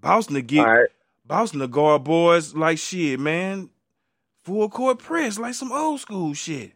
Boston 0.00 0.36
to 0.36 0.42
give 0.42 0.64
right. 0.64 0.88
Boston 1.26 1.60
to 1.60 1.68
guard 1.68 2.04
boys 2.04 2.54
like 2.54 2.78
shit, 2.78 3.18
man. 3.18 3.70
Full 4.44 4.68
court 4.70 5.00
press 5.00 5.38
like 5.38 5.54
some 5.54 5.72
old 5.72 6.00
school 6.00 6.32
shit. 6.34 6.72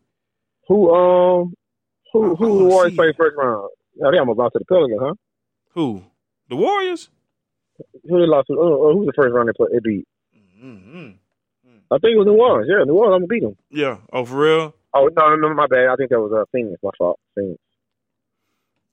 Who 0.67 0.93
um 0.93 1.55
who 2.13 2.35
who 2.35 2.69
the 2.69 2.91
see. 2.91 2.97
play 2.97 3.13
first 3.17 3.37
round? 3.37 3.71
Oh, 4.03 4.11
they 4.11 4.19
almost 4.19 4.39
lost 4.39 4.53
to 4.55 4.59
the 4.61 4.65
Pelicans, 4.65 5.01
huh? 5.03 5.15
Who? 5.75 6.03
The 6.49 6.57
Warriors? 6.57 7.11
Who 8.09 8.21
they 8.21 8.27
lost 8.27 8.47
to? 8.49 8.55
Uh, 8.55 8.63
uh, 8.63 8.93
who's 8.95 9.07
the 9.07 9.13
first 9.15 9.35
round 9.35 9.49
they 9.49 9.53
played? 9.53 9.73
They 9.73 9.81
beat. 9.83 10.09
Mm-hmm. 10.63 11.11
I 11.91 11.99
think 11.99 12.15
it 12.15 12.19
was 12.19 12.27
New 12.27 12.41
Orleans. 12.41 12.69
Yeah, 12.71 12.85
New 12.85 12.95
Orleans. 12.95 13.15
I'm 13.15 13.21
gonna 13.23 13.27
beat 13.27 13.43
them. 13.43 13.57
Yeah. 13.71 13.99
Oh, 14.13 14.25
for 14.25 14.37
real? 14.37 14.75
Oh 14.95 15.11
no, 15.15 15.29
no, 15.35 15.49
no, 15.49 15.55
my 15.55 15.67
bad. 15.67 15.89
I 15.89 15.97
think 15.97 16.11
that 16.11 16.21
was 16.21 16.33
uh, 16.33 16.45
Phoenix. 16.53 16.81
My 16.83 16.91
fault. 16.97 17.19
Phoenix. 17.35 17.59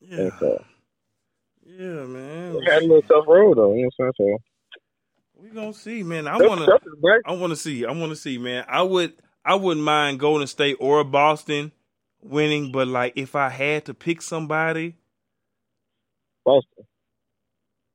Yeah. 0.01 0.17
And 0.17 0.33
so 0.39 0.63
Yeah, 1.65 2.05
man. 2.05 2.53
they 2.65 2.71
had 2.73 2.83
a 2.83 2.87
little 2.87 3.01
tough 3.03 3.25
road 3.27 3.57
though. 3.57 3.73
You 3.73 3.83
know 3.83 3.89
what 3.97 4.05
I'm 4.07 4.13
saying? 4.17 4.37
We 5.35 5.49
gonna 5.49 5.73
see, 5.73 6.03
man. 6.03 6.27
I 6.27 6.37
wanna. 6.37 6.67
I 7.25 7.31
want 7.33 7.51
to 7.51 7.55
see. 7.55 7.85
I 7.85 7.91
want 7.91 8.11
to 8.11 8.15
see, 8.15 8.37
man. 8.37 8.65
I 8.67 8.81
would. 8.81 9.13
I 9.45 9.55
wouldn't 9.55 9.85
mind 9.85 10.19
Golden 10.19 10.47
State 10.47 10.77
or 10.79 11.03
Boston 11.03 11.71
winning, 12.21 12.71
but 12.71 12.87
like 12.87 13.13
if 13.15 13.35
I 13.35 13.49
had 13.49 13.85
to 13.85 13.93
pick 13.93 14.21
somebody, 14.21 14.95
Boston. 16.45 16.85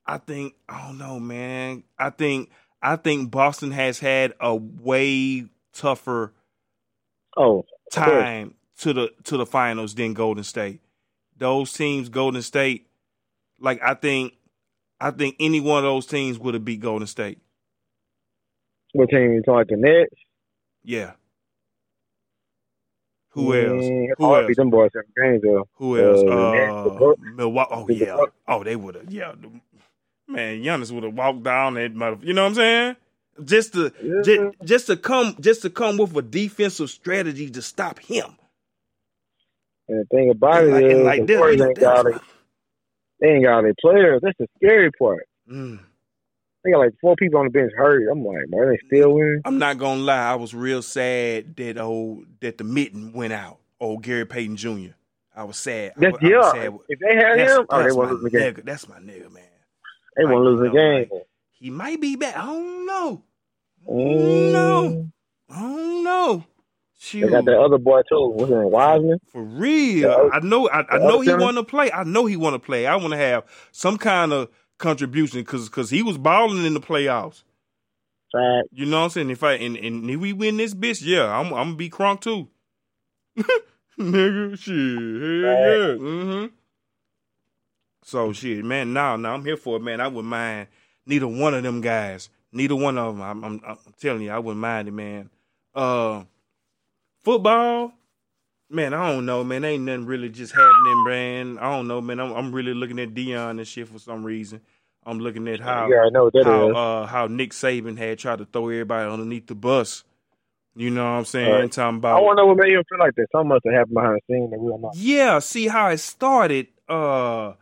I 0.06 0.18
think 0.18 0.54
I 0.68 0.86
don't 0.86 0.98
know, 0.98 1.18
man. 1.20 1.84
I 1.98 2.10
think 2.10 2.50
I 2.82 2.96
think 2.96 3.30
Boston 3.30 3.70
has 3.72 3.98
had 3.98 4.34
a 4.40 4.54
way 4.54 5.46
tougher 5.72 6.34
Oh, 7.36 7.64
time 7.90 8.54
to 8.78 8.92
the 8.92 9.12
to 9.24 9.36
the 9.36 9.46
finals 9.46 9.94
than 9.94 10.14
Golden 10.14 10.44
State. 10.44 10.80
Those 11.36 11.72
teams, 11.72 12.08
Golden 12.08 12.42
State, 12.42 12.86
like 13.60 13.80
I 13.82 13.94
think, 13.94 14.34
I 15.00 15.10
think 15.10 15.36
any 15.40 15.60
one 15.60 15.78
of 15.78 15.84
those 15.84 16.06
teams 16.06 16.38
would 16.38 16.54
have 16.54 16.64
beat 16.64 16.80
Golden 16.80 17.06
State. 17.06 17.38
what 18.92 19.08
team 19.10 19.32
you 19.34 19.42
talking? 19.42 19.54
Like 19.58 19.68
the 19.68 19.76
Nets. 19.76 20.14
Yeah. 20.84 21.12
Who 23.34 23.54
else? 23.54 23.92
Mm, 23.92 24.08
Who 24.18 24.36
else? 24.36 24.56
them 24.56 24.70
boys 24.70 24.90
though. 25.42 25.68
Who 25.74 25.98
else? 26.00 26.22
Uh, 26.24 26.26
Uh, 26.26 26.72
the 26.82 26.90
Bucks. 26.90 27.20
Milwaukee. 27.20 27.70
Oh 27.72 27.88
yeah. 27.88 28.22
Oh, 28.48 28.64
they 28.64 28.76
would 28.76 28.96
have. 28.96 29.12
Yeah. 29.12 29.34
Man, 30.28 30.62
Giannis 30.62 30.92
would 30.92 31.04
have 31.04 31.14
walked 31.14 31.42
down 31.44 31.74
that 31.74 31.94
mother. 31.94 32.18
You 32.22 32.34
know 32.34 32.42
what 32.44 32.50
I'm 32.50 32.54
saying? 32.56 32.96
Just 33.44 33.74
to 33.74 33.92
Yeah. 34.00 34.24
just, 34.24 34.42
just 34.64 34.86
to 34.88 34.96
come 34.96 35.36
just 35.40 35.62
to 35.62 35.70
come 35.70 35.98
with 35.98 36.16
a 36.16 36.22
defensive 36.22 36.90
strategy 36.90 37.50
to 37.50 37.62
stop 37.62 37.98
him. 38.00 38.36
And 39.88 40.00
the 40.00 40.06
thing 40.06 40.30
about 40.30 40.64
And 40.64 40.68
it 40.68 40.72
like, 40.72 40.86
is, 40.86 40.98
like 40.98 41.26
the 41.26 41.26
this, 41.26 41.38
Warriors 41.38 41.58
you 41.58 41.60
know, 41.60 41.68
ain't 41.68 41.80
got 41.80 42.06
it. 42.06 42.22
They 43.20 43.28
ain't 43.28 43.44
got 43.44 43.62
their 43.62 43.74
players. 43.80 44.20
That's 44.22 44.38
the 44.38 44.48
scary 44.56 44.90
part. 44.92 45.26
Mm. 45.50 45.80
They 46.64 46.70
got 46.70 46.78
like 46.78 46.94
four 47.00 47.14
people 47.16 47.38
on 47.40 47.46
the 47.46 47.50
bench 47.50 47.72
hurt. 47.76 48.08
I'm 48.10 48.24
like, 48.24 48.36
man, 48.48 48.70
they 48.70 48.78
still 48.86 49.12
win. 49.14 49.42
I'm 49.44 49.58
not 49.58 49.78
gonna 49.78 50.00
lie, 50.00 50.32
I 50.32 50.34
was 50.36 50.54
real 50.54 50.80
sad 50.82 51.54
that 51.56 51.78
old 51.78 52.26
that 52.40 52.58
the 52.58 52.64
mitten 52.64 53.12
went 53.12 53.32
out. 53.34 53.58
Old 53.80 54.02
Gary 54.02 54.24
Payton 54.24 54.56
Jr. 54.56 54.92
I 55.36 55.44
was 55.44 55.56
sad. 55.58 55.92
I 55.96 56.00
That's 56.00 56.12
was, 56.12 56.20
I 56.22 56.24
was 56.24 56.30
yeah. 56.32 56.52
sad. 56.52 56.78
If 56.88 56.98
they 57.00 57.14
had 57.16 57.38
That's, 57.38 57.52
him, 57.52 57.66
oh, 57.68 57.76
they 57.78 57.82
that's 57.84 57.94
won't 57.96 58.08
my 58.08 58.12
lose 58.14 58.22
the 58.22 58.30
game. 58.30 58.54
nigga. 58.54 58.64
That's 58.64 58.88
my 58.88 58.98
nigga, 58.98 59.32
man. 59.32 59.42
They 60.16 60.24
won't 60.24 60.44
lose 60.44 60.60
the 60.60 60.70
game. 60.70 61.08
like, 61.12 61.26
He 61.50 61.70
might 61.70 62.00
be 62.00 62.16
back. 62.16 62.36
I 62.36 62.46
don't 62.46 62.86
know. 62.86 63.22
I 63.86 63.90
Mm. 63.92 64.52
know. 64.52 65.10
I 65.50 65.60
don't 65.60 66.04
know. 66.04 66.44
They 67.12 67.20
got 67.28 67.44
that 67.44 67.58
other 67.60 67.76
boy 67.76 68.00
too. 68.08 68.34
His 68.38 68.48
name? 68.48 68.70
Wiseman. 68.70 69.20
For 69.30 69.42
real. 69.42 70.08
The- 70.08 70.30
I 70.36 70.40
know 70.40 70.68
I, 70.70 70.86
I 70.88 70.98
know 70.98 71.20
he 71.20 71.34
want 71.34 71.58
to 71.58 71.64
play. 71.64 71.92
I 71.92 72.04
know 72.04 72.24
he 72.24 72.36
want 72.36 72.54
to 72.54 72.58
play. 72.58 72.86
I 72.86 72.96
want 72.96 73.10
to 73.10 73.18
have 73.18 73.44
some 73.72 73.98
kind 73.98 74.32
of 74.32 74.48
contribution 74.84 75.40
because 75.40 75.68
cause 75.68 75.90
he 75.90 76.02
was 76.02 76.18
balling 76.18 76.64
in 76.64 76.74
the 76.74 76.80
playoffs. 76.80 77.42
Fact. 78.30 78.68
You 78.72 78.86
know 78.86 78.98
what 78.98 79.04
I'm 79.04 79.10
saying? 79.10 79.30
If 79.30 79.42
I 79.42 79.54
and, 79.54 79.76
and 79.76 80.08
if 80.10 80.20
we 80.20 80.32
win 80.32 80.58
this 80.58 80.74
bitch, 80.74 81.02
yeah, 81.02 81.26
I'm 81.26 81.46
I'm 81.46 81.68
gonna 81.68 81.76
be 81.76 81.90
crunk 81.90 82.20
too. 82.20 82.48
Nigga, 83.98 84.58
shit, 84.58 84.74
hell 84.74 85.62
yeah. 85.62 85.94
Mm-hmm. 85.96 86.46
So 88.02 88.32
shit, 88.32 88.64
man. 88.64 88.92
Now, 88.92 89.16
now 89.16 89.34
I'm 89.34 89.44
here 89.44 89.56
for 89.56 89.76
it, 89.76 89.82
man. 89.82 90.00
I 90.00 90.08
wouldn't 90.08 90.26
mind 90.26 90.68
neither 91.06 91.26
one 91.26 91.54
of 91.54 91.62
them 91.62 91.80
guys. 91.80 92.28
Neither 92.52 92.76
one 92.76 92.98
of 92.98 93.16
them. 93.16 93.22
I'm, 93.22 93.44
I'm, 93.44 93.60
I'm 93.66 93.78
telling 93.98 94.22
you, 94.22 94.30
I 94.30 94.38
wouldn't 94.38 94.60
mind 94.60 94.88
it, 94.88 94.92
man. 94.92 95.30
Uh, 95.74 96.24
football, 97.22 97.92
man. 98.74 98.92
I 98.94 99.10
don't 99.12 99.24
know, 99.26 99.42
man. 99.44 99.64
Ain't 99.64 99.84
nothing 99.84 100.06
really 100.06 100.28
just 100.28 100.52
happening, 100.52 101.04
man. 101.06 101.58
I 101.58 101.70
don't 101.74 101.88
know, 101.88 102.00
man. 102.00 102.20
I'm, 102.20 102.32
I'm 102.32 102.52
really 102.52 102.74
looking 102.74 102.98
at 102.98 103.14
Deion 103.14 103.50
and 103.58 103.66
shit 103.66 103.88
for 103.88 103.98
some 103.98 104.24
reason. 104.24 104.60
I'm 105.06 105.18
looking 105.18 105.46
at 105.48 105.60
how 105.60 105.86
you 105.88 105.94
already 105.96 106.12
know 106.12 106.30
how 106.44 106.68
uh, 106.70 107.06
how 107.06 107.26
Nick 107.26 107.50
Saban 107.52 107.96
had 107.98 108.18
tried 108.18 108.38
to 108.38 108.46
throw 108.46 108.68
everybody 108.68 109.10
underneath 109.10 109.46
the 109.46 109.54
bus. 109.54 110.02
You 110.76 110.90
know 110.90 111.04
what 111.04 111.18
I'm 111.18 111.24
saying? 111.24 111.52
Right. 111.52 111.70
Talking 111.72 111.98
about 111.98 112.16
I 112.16 112.20
want 112.20 112.36
to 112.38 112.42
know 112.42 112.46
what 112.48 112.56
made 112.56 112.72
him 112.72 112.82
feel 112.88 112.98
like 112.98 113.14
that. 113.16 113.26
Something 113.30 113.48
must 113.50 113.64
have 113.64 113.74
happened 113.74 113.94
behind 113.94 114.20
the 114.26 114.34
scenes 114.34 114.50
that 114.50 114.58
we 114.58 114.70
don't 114.70 114.80
know. 114.80 114.90
yeah, 114.94 115.38
see 115.38 115.68
how 115.68 115.88
it 115.90 115.98
started. 115.98 116.66
Uh, 116.88 117.52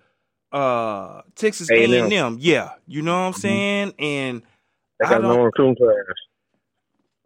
uh, 0.53 1.22
Texas 1.35 1.70
A 1.70 1.75
A&M. 1.75 2.05
and 2.05 2.12
M. 2.12 2.37
Yeah, 2.40 2.70
you 2.87 3.03
know 3.03 3.12
what 3.12 3.27
I'm 3.27 3.33
saying. 3.35 3.94
And 3.98 4.42
They 5.01 5.07
I 5.07 5.11
got 5.11 5.22
don't- 5.22 5.37
no 5.37 5.42
recruiting 5.44 5.77
class. 5.77 5.94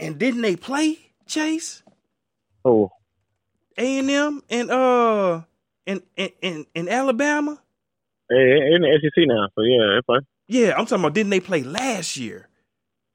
and 0.00 0.18
didn't 0.18 0.42
they 0.42 0.56
play 0.56 0.98
Chase 1.26 1.82
Oh, 2.64 2.90
A 3.78 3.98
and 3.98 4.10
M 4.10 4.42
and 4.50 4.70
uh 4.70 5.40
in 5.86 6.02
in 6.16 6.30
in, 6.42 6.66
in 6.74 6.88
Alabama? 6.88 7.60
hey, 8.30 8.74
in 8.74 8.82
the 8.82 8.98
SEC 9.02 9.24
now. 9.26 9.48
So 9.54 9.62
yeah, 9.62 9.96
they 9.96 10.02
play. 10.02 10.18
Yeah, 10.48 10.74
I'm 10.76 10.86
talking 10.86 11.04
about. 11.04 11.14
Didn't 11.14 11.30
they 11.30 11.40
play 11.40 11.62
last 11.62 12.16
year? 12.16 12.48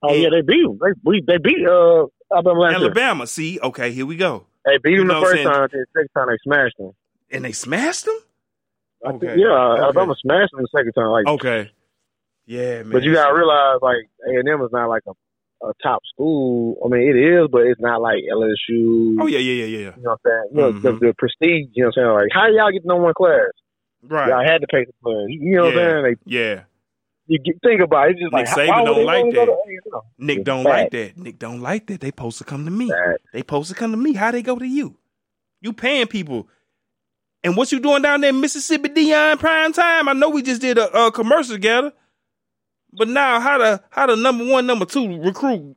Oh 0.04 0.10
And- 0.14 0.22
yeah, 0.22 0.30
they 0.32 0.42
beat 0.42 0.64
them. 0.64 0.80
They 0.82 0.92
we, 1.04 1.24
they 1.26 1.38
beat 1.38 1.66
uh 1.68 2.06
Alabama 2.34 2.60
last 2.60 2.72
year. 2.80 2.86
Alabama. 2.86 3.28
See, 3.28 3.60
okay, 3.62 3.92
here 3.92 4.06
we 4.06 4.16
go. 4.16 4.46
They 4.66 4.78
beat 4.84 4.92
You 4.92 4.98
them 5.00 5.08
know 5.08 5.20
the 5.22 5.26
first 5.26 5.44
time. 5.44 5.68
The 5.72 5.86
second 5.96 6.10
time 6.16 6.28
they 6.30 6.38
smashed 6.44 6.78
them. 6.78 6.92
And 7.32 7.46
they 7.46 7.52
smashed 7.52 8.06
them. 8.06 8.20
I 9.06 9.12
think- 9.12 9.24
Okay. 9.24 9.36
yeah, 9.42 9.48
Okay. 9.48 9.82
Alabama 9.84 10.16
smashed 10.22 10.52
them 10.54 10.62
the 10.62 10.68
second 10.78 10.94
time. 10.94 11.08
Like, 11.10 11.26
Okay. 11.28 11.72
Yeah, 12.46 12.84
man. 12.84 12.92
but 12.92 13.04
you 13.04 13.14
gotta 13.14 13.34
realize 13.34 13.78
like 13.82 14.10
A 14.28 14.40
and 14.40 14.48
M 14.50 14.62
is 14.62 14.70
not 14.72 14.88
like 14.90 15.04
a 15.08 15.12
a 15.64 15.74
top 15.84 16.02
school. 16.14 16.78
I 16.84 16.90
mean, 16.90 17.08
it 17.08 17.16
is, 17.16 17.48
but 17.52 17.62
it's 17.68 17.80
not 17.80 18.02
like 18.02 18.20
LSU. 18.32 19.18
Oh 19.20 19.28
yeah, 19.28 19.40
yeah, 19.40 19.66
yeah, 19.66 19.66
yeah. 19.66 19.78
You 19.96 20.04
know 20.04 20.12
what 20.12 20.12
I'm 20.12 20.18
saying? 20.26 20.44
You 20.52 20.58
know, 20.58 20.72
the, 20.72 20.92
mm-hmm. 20.92 21.06
the 21.06 21.14
prestige, 21.18 21.68
you 21.74 21.84
know 21.84 21.92
what 21.96 22.02
I'm 22.02 22.04
saying? 22.04 22.14
Like, 22.16 22.30
how 22.34 22.48
y'all 22.48 22.72
get 22.72 22.86
number 22.86 23.04
one 23.04 23.14
class? 23.14 23.52
Right. 24.04 24.30
Y'all 24.30 24.44
had 24.44 24.62
to 24.62 24.68
pay 24.68 24.86
the 24.86 24.94
players. 25.04 25.28
You 25.30 25.56
know 25.56 25.66
what 25.66 25.74
I'm 25.74 25.80
saying? 25.80 26.04
Like, 26.04 26.18
Yeah. 26.26 26.64
you 27.28 27.40
get, 27.40 27.56
think 27.64 27.82
about 27.82 28.10
it. 28.10 28.12
It's 28.12 28.22
just 28.22 28.34
Nick 28.34 28.48
like, 28.48 28.70
Saban 28.70 28.86
don't 28.86 29.06
like 29.06 29.34
that. 29.36 29.46
to? 29.46 30.02
Nick 30.18 30.44
don't 30.44 30.64
bad. 30.64 30.70
like 30.70 30.92
that. 30.92 31.18
Nick 31.18 31.40
don't 31.40 31.62
like 31.62 31.88
that. 31.88 32.02
They 32.02 32.08
supposed 32.08 32.38
to 32.40 32.44
come 32.44 32.66
to 32.66 32.72
me. 32.72 32.90
Bad. 32.90 33.18
They 33.34 33.40
supposed 33.40 33.70
to 33.70 33.76
come 33.76 33.92
to 33.92 33.98
me. 33.98 34.14
How 34.14 34.32
they 34.32 34.42
go 34.42 34.58
to 34.58 34.68
you? 34.68 34.98
You 35.62 35.74
paying 35.74 36.08
people. 36.08 36.48
And 37.44 37.56
what 37.56 37.72
you 37.72 37.80
doing 37.80 38.02
down 38.02 38.22
there 38.22 38.30
in 38.30 38.40
Mississippi 38.40 38.90
Deion 38.90 39.40
prime 39.40 39.74
time? 39.74 40.08
I 40.08 40.14
know 40.14 40.30
we 40.30 40.42
just 40.42 40.62
did 40.62 40.78
a, 40.78 41.06
a 41.06 41.12
commercial 41.12 41.56
together. 41.56 41.92
But 42.94 43.08
now 43.08 43.40
how 43.40 43.58
the 43.58 43.82
how 43.90 44.06
the 44.08 44.16
number 44.16 44.46
one, 44.46 44.66
number 44.66 44.86
two 44.86 45.22
recruit? 45.22 45.76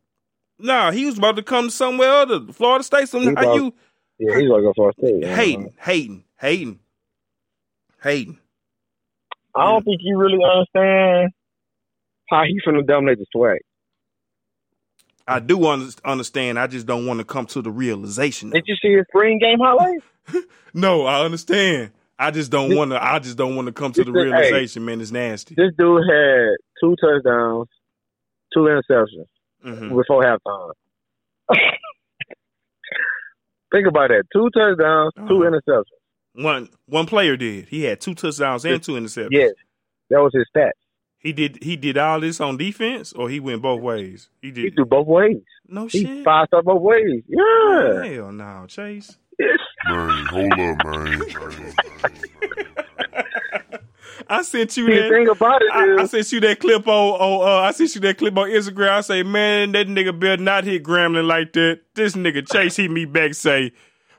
Nah, 0.59 0.91
he 0.93 1.05
was 1.07 1.19
about 1.19 1.37
to 1.37 1.43
come 1.43 1.71
somewhere 1.71 2.11
other, 2.11 2.41
Florida 2.53 2.85
State. 2.85 3.09
So 3.09 3.19
He 3.21 3.27
how 3.27 3.33
about- 3.33 3.55
you 3.57 3.75
Yeah, 4.19 4.39
he's 4.39 4.49
gonna 4.49 4.63
go 4.63 4.73
for 4.77 4.91
a 4.91 4.93
state. 4.95 5.25
hating, 5.25 5.73
hating, 5.81 6.25
hating, 6.39 6.79
hating? 8.03 8.39
I 9.55 9.65
don't 9.71 9.85
think 9.85 10.01
you 10.03 10.17
really 10.19 10.39
understand 10.45 11.31
how 12.31 12.43
he 12.45 12.61
finna 12.67 12.87
dominate 12.87 13.19
the 13.19 13.27
SWAC. 13.35 13.59
I 15.27 15.39
do 15.41 15.65
un- 15.67 15.91
understand. 16.05 16.59
I 16.59 16.67
just 16.67 16.87
don't 16.87 17.07
want 17.07 17.19
to 17.19 17.25
come 17.25 17.47
to 17.47 17.63
the 17.63 17.71
realization. 17.71 18.51
Did 18.51 18.65
you 18.67 18.77
see 18.83 18.93
his 18.95 19.05
spring 19.09 19.39
game 19.39 19.59
highlights? 19.61 20.05
No, 20.77 21.07
I 21.07 21.25
understand. 21.25 21.93
I 22.19 22.33
just 22.33 22.51
don't 22.51 22.75
want 22.75 22.91
to. 22.91 23.01
I 23.03 23.21
just 23.21 23.37
don't 23.39 23.55
want 23.55 23.67
to 23.67 23.73
come 23.73 23.93
to 23.93 24.03
the 24.03 24.11
is- 24.11 24.17
hey. 24.17 24.23
realization, 24.25 24.85
man. 24.85 25.01
It's 25.01 25.13
nasty. 25.13 25.55
This 25.55 25.71
dude 25.79 26.03
had 26.11 26.49
two 26.85 26.97
touchdowns, 27.01 27.69
two 28.53 28.61
interceptions 28.61 29.27
hmm 29.63 29.89
before 29.97 30.23
halftime. 30.23 30.73
Think 33.73 33.87
about 33.89 34.09
that. 34.09 34.25
Two 34.33 34.51
touchdowns, 34.51 35.13
two 35.29 35.43
Uh-huh. 35.45 35.51
interceptions. 35.69 36.43
One 36.45 36.69
one 36.87 37.07
player 37.07 37.37
did. 37.37 37.69
He 37.69 37.85
had 37.85 38.01
two 38.01 38.15
touchdowns 38.15 38.65
and 38.65 38.83
two 38.83 38.93
interceptions. 38.93 39.29
Yes, 39.33 39.53
that 40.11 40.19
was 40.21 40.33
his 40.35 40.47
stats. 40.55 40.71
He 41.19 41.33
did 41.33 41.63
he 41.63 41.77
did 41.77 41.97
all 41.97 42.21
this 42.21 42.41
on 42.41 42.57
defense 42.57 43.13
or 43.13 43.31
he 43.31 43.41
went 43.41 43.63
both 43.63 43.81
ways? 43.81 44.29
He 44.43 44.51
did. 44.51 44.65
He 44.65 44.71
did 44.71 44.77
do 44.77 44.85
both 44.85 45.07
ways. 45.07 45.43
no 45.69 45.87
He 45.89 46.03
shit. 46.05 46.25
five 46.25 46.47
star 46.49 46.63
both 46.63 46.83
ways. 46.83 47.23
Yeah. 47.29 48.05
Hell 48.05 48.33
no, 48.33 48.67
Chase. 48.69 49.17
Yes. 49.39 49.59
Man, 49.89 50.27
hold 50.27 50.53
up, 50.61 50.85
man. 50.85 51.25
I 54.29 54.43
sent 54.43 54.77
you 54.77 54.87
that. 54.87 55.11
thing 55.11 55.29
about 55.29 55.63
it 55.63 55.73
I, 55.73 56.03
I 56.03 56.07
sent 56.07 56.33
you 56.33 56.41
that 56.41 56.61
clip 56.61 56.87
on, 56.87 57.21
on 57.21 57.49
uh, 57.49 57.61
I 57.63 57.73
sent 57.73 57.95
you 57.95 58.01
that 58.03 58.19
clip 58.19 58.37
on 58.37 58.49
Instagram. 58.49 58.91
I 58.91 59.01
say, 59.01 59.23
man, 59.23 59.73
that 59.73 59.87
nigga 59.89 60.19
better 60.19 60.43
not 60.43 60.65
hit 60.65 60.83
Grambling 60.83 61.27
like 61.27 61.53
that. 61.55 61.81
This 61.95 62.15
nigga 62.15 62.51
Chase 62.51 62.77
hit 62.77 62.91
me 62.91 63.05
back. 63.05 63.35
Say, 63.35 63.73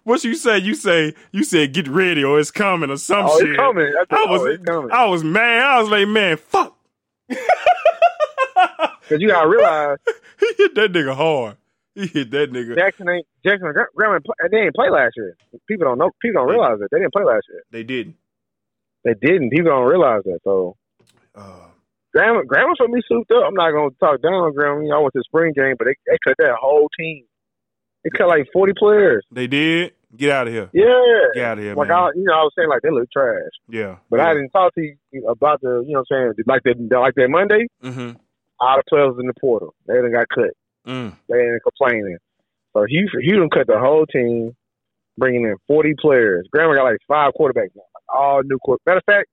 what 0.03 0.23
you 0.23 0.35
say? 0.35 0.57
You 0.59 0.75
say, 0.75 1.13
you 1.31 1.43
said, 1.43 1.73
get 1.73 1.87
ready 1.87 2.23
or 2.23 2.39
it's 2.39 2.51
coming 2.51 2.89
or 2.89 2.97
some 2.97 3.25
oh, 3.25 3.39
shit. 3.39 3.49
it's 3.49 3.57
coming. 3.57 3.91
That's 3.93 4.11
I 4.11 4.31
was, 4.31 4.41
oh, 4.41 4.57
coming. 4.63 4.91
I 4.91 5.05
was 5.05 5.23
mad. 5.23 5.63
I 5.63 5.81
was 5.81 5.89
like, 5.89 6.07
man, 6.07 6.37
fuck. 6.37 6.75
Because 9.07 9.21
you 9.21 9.27
gotta 9.27 9.47
realize 9.47 9.97
He 10.39 10.47
hit 10.57 10.75
that 10.75 10.91
nigga 10.91 11.15
hard. 11.15 11.57
He 11.93 12.07
hit 12.07 12.31
that 12.31 12.51
nigga. 12.51 12.75
Jackson 12.75 13.07
ain't 13.07 13.25
Jackson 13.45 13.67
and 13.67 13.77
Graham. 13.95 14.15
ain't 14.15 14.25
play- 14.25 14.35
They 14.51 14.57
didn't 14.57 14.75
play 14.75 14.89
last 14.89 15.13
year. 15.15 15.37
People 15.67 15.85
don't 15.85 15.97
know. 15.97 16.11
People 16.21 16.41
don't 16.41 16.49
realize 16.49 16.79
it. 16.81 16.87
They 16.91 16.99
didn't 16.99 17.13
play 17.13 17.23
last 17.23 17.45
year. 17.49 17.63
They 17.71 17.83
didn't. 17.83 18.15
They 19.05 19.13
didn't. 19.13 19.51
People 19.51 19.71
don't 19.71 19.87
realize 19.87 20.23
that. 20.25 20.39
So 20.43 20.75
Uh, 21.35 21.69
Graham 22.13 22.35
was 22.35 22.77
for 22.77 22.87
me 22.87 23.01
souped 23.07 23.31
up. 23.31 23.43
I'm 23.47 23.53
not 23.53 23.71
gonna 23.71 23.91
talk 23.99 24.21
down 24.21 24.33
on 24.33 24.53
Graham. 24.53 24.83
You 24.83 24.89
know, 24.89 24.97
I 24.97 25.01
went 25.01 25.13
to 25.13 25.19
the 25.19 25.23
spring 25.27 25.53
game, 25.55 25.75
but 25.77 25.85
they, 25.85 25.95
they 26.07 26.17
cut 26.25 26.35
that 26.39 26.55
whole 26.59 26.89
team. 26.97 27.25
They 28.03 28.09
cut 28.09 28.27
like 28.27 28.47
40 28.53 28.73
players. 28.77 29.25
they 29.31 29.47
did. 29.47 29.93
Get 30.15 30.31
out 30.31 30.47
of 30.47 30.53
here. 30.53 30.69
Yeah. 30.71 31.33
Get 31.33 31.43
out 31.43 31.57
of 31.57 31.63
here, 31.63 31.75
like 31.75 31.89
man. 31.89 31.97
I, 31.97 32.09
you 32.15 32.23
know, 32.23 32.33
I 32.33 32.43
was 32.43 32.53
saying 32.57 32.69
like 32.69 32.81
they 32.83 32.89
look 32.91 33.11
trash, 33.11 33.51
yeah. 33.67 33.97
but 34.09 34.21
I 34.21 34.33
didn't 34.33 34.51
talk 34.51 34.73
to 34.75 34.81
you 34.81 35.27
about 35.27 35.59
the, 35.59 35.83
you 35.85 35.93
know, 35.93 36.03
what 36.07 36.15
I'm 36.15 36.33
saying 36.35 36.45
like 36.47 36.63
that, 36.63 36.99
like 36.99 37.15
that 37.15 37.27
Monday. 37.29 37.67
Mm-hmm. 37.83 38.17
All 38.61 38.77
the 38.77 38.83
players 38.87 39.15
in 39.19 39.27
the 39.27 39.33
portal, 39.41 39.73
they 39.85 39.95
didn't 39.95 40.13
got 40.13 40.29
cut. 40.29 40.51
Mm. 40.87 41.17
They 41.27 41.37
ain't 41.37 41.61
complaining. 41.63 42.17
So 42.71 42.85
Hue, 42.87 43.09
Hue 43.19 43.35
done 43.35 43.49
cut 43.49 43.67
the 43.67 43.77
whole 43.79 44.05
team, 44.05 44.55
bringing 45.17 45.43
in 45.43 45.55
40 45.67 45.95
players. 45.99 46.47
Graham 46.51 46.73
got 46.73 46.83
like 46.83 46.99
five 47.07 47.33
quarterbacks 47.37 47.75
now, 47.75 47.83
all 48.13 48.41
new 48.43 48.59
quarterbacks. 48.65 48.85
Matter 48.85 48.97
of 48.97 49.03
fact, 49.05 49.29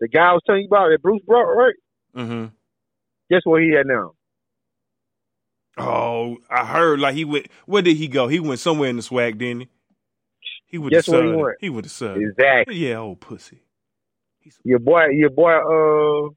the 0.00 0.08
guy 0.08 0.30
I 0.30 0.32
was 0.32 0.42
telling 0.46 0.62
you 0.62 0.68
about 0.68 0.88
that 0.90 1.02
Bruce 1.02 1.22
brought, 1.26 1.52
right? 1.52 1.74
Mm-hmm. 2.16 2.46
Guess 3.30 3.42
what 3.44 3.62
he 3.62 3.72
had 3.72 3.86
now? 3.86 4.12
Oh, 5.78 6.38
I 6.48 6.64
heard 6.64 7.00
like 7.00 7.14
he 7.14 7.24
went. 7.24 7.48
Where 7.66 7.82
did 7.82 7.96
he 7.96 8.08
go? 8.08 8.28
He 8.28 8.40
went 8.40 8.60
somewhere 8.60 8.88
in 8.88 8.96
the 8.96 9.02
SWAC, 9.02 9.36
didn't 9.38 9.60
he? 9.62 9.68
He 10.66 10.78
would 10.78 10.92
Guess 10.92 11.08
where 11.08 11.24
he 11.24 11.32
went? 11.32 11.56
He 11.60 11.70
went 11.70 11.84
to 11.84 11.90
Southern. 11.90 12.22
Exactly. 12.24 12.76
Yeah, 12.76 12.96
old 12.96 13.20
pussy. 13.20 13.62
Your 14.64 14.78
boy, 14.78 15.06
your 15.12 15.30
boy, 15.30 15.52
uh, 15.52 16.30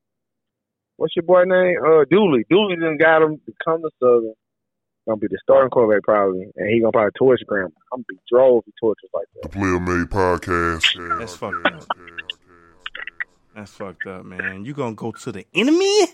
what's 0.98 1.16
your 1.16 1.24
boy 1.24 1.44
name? 1.44 1.78
Uh, 1.86 2.06
Dooley. 2.10 2.44
Dooley 2.50 2.76
done 2.76 2.98
got 2.98 3.22
him 3.22 3.40
to 3.46 3.54
come 3.64 3.82
to 3.82 3.90
Southern. 4.00 4.34
Gonna 5.10 5.18
be 5.22 5.28
the 5.28 5.40
starting 5.42 5.72
quarterback 5.72 6.04
probably, 6.04 6.52
and 6.56 6.70
he 6.70 6.80
gonna 6.82 6.92
probably 6.92 7.10
torch 7.18 7.42
Graham. 7.48 7.72
I'm 7.92 7.98
gonna 7.98 8.04
be 8.10 8.20
drove 8.32 8.60
if 8.60 8.66
he 8.66 8.74
torches 8.80 9.10
like 9.12 9.26
that. 9.42 9.42
The. 9.42 9.58
Player 9.58 9.80
Made 9.80 10.08
Podcast. 10.08 11.18
That's 11.20 11.36
fucked 11.36 11.66
up. 11.66 11.88
That's 13.56 13.72
fucked 13.72 14.06
up, 14.08 14.26
man. 14.26 14.66
You 14.66 14.74
gonna 14.74 14.94
go 14.96 15.12
to 15.12 15.32
the 15.32 15.46
enemy? 15.56 16.06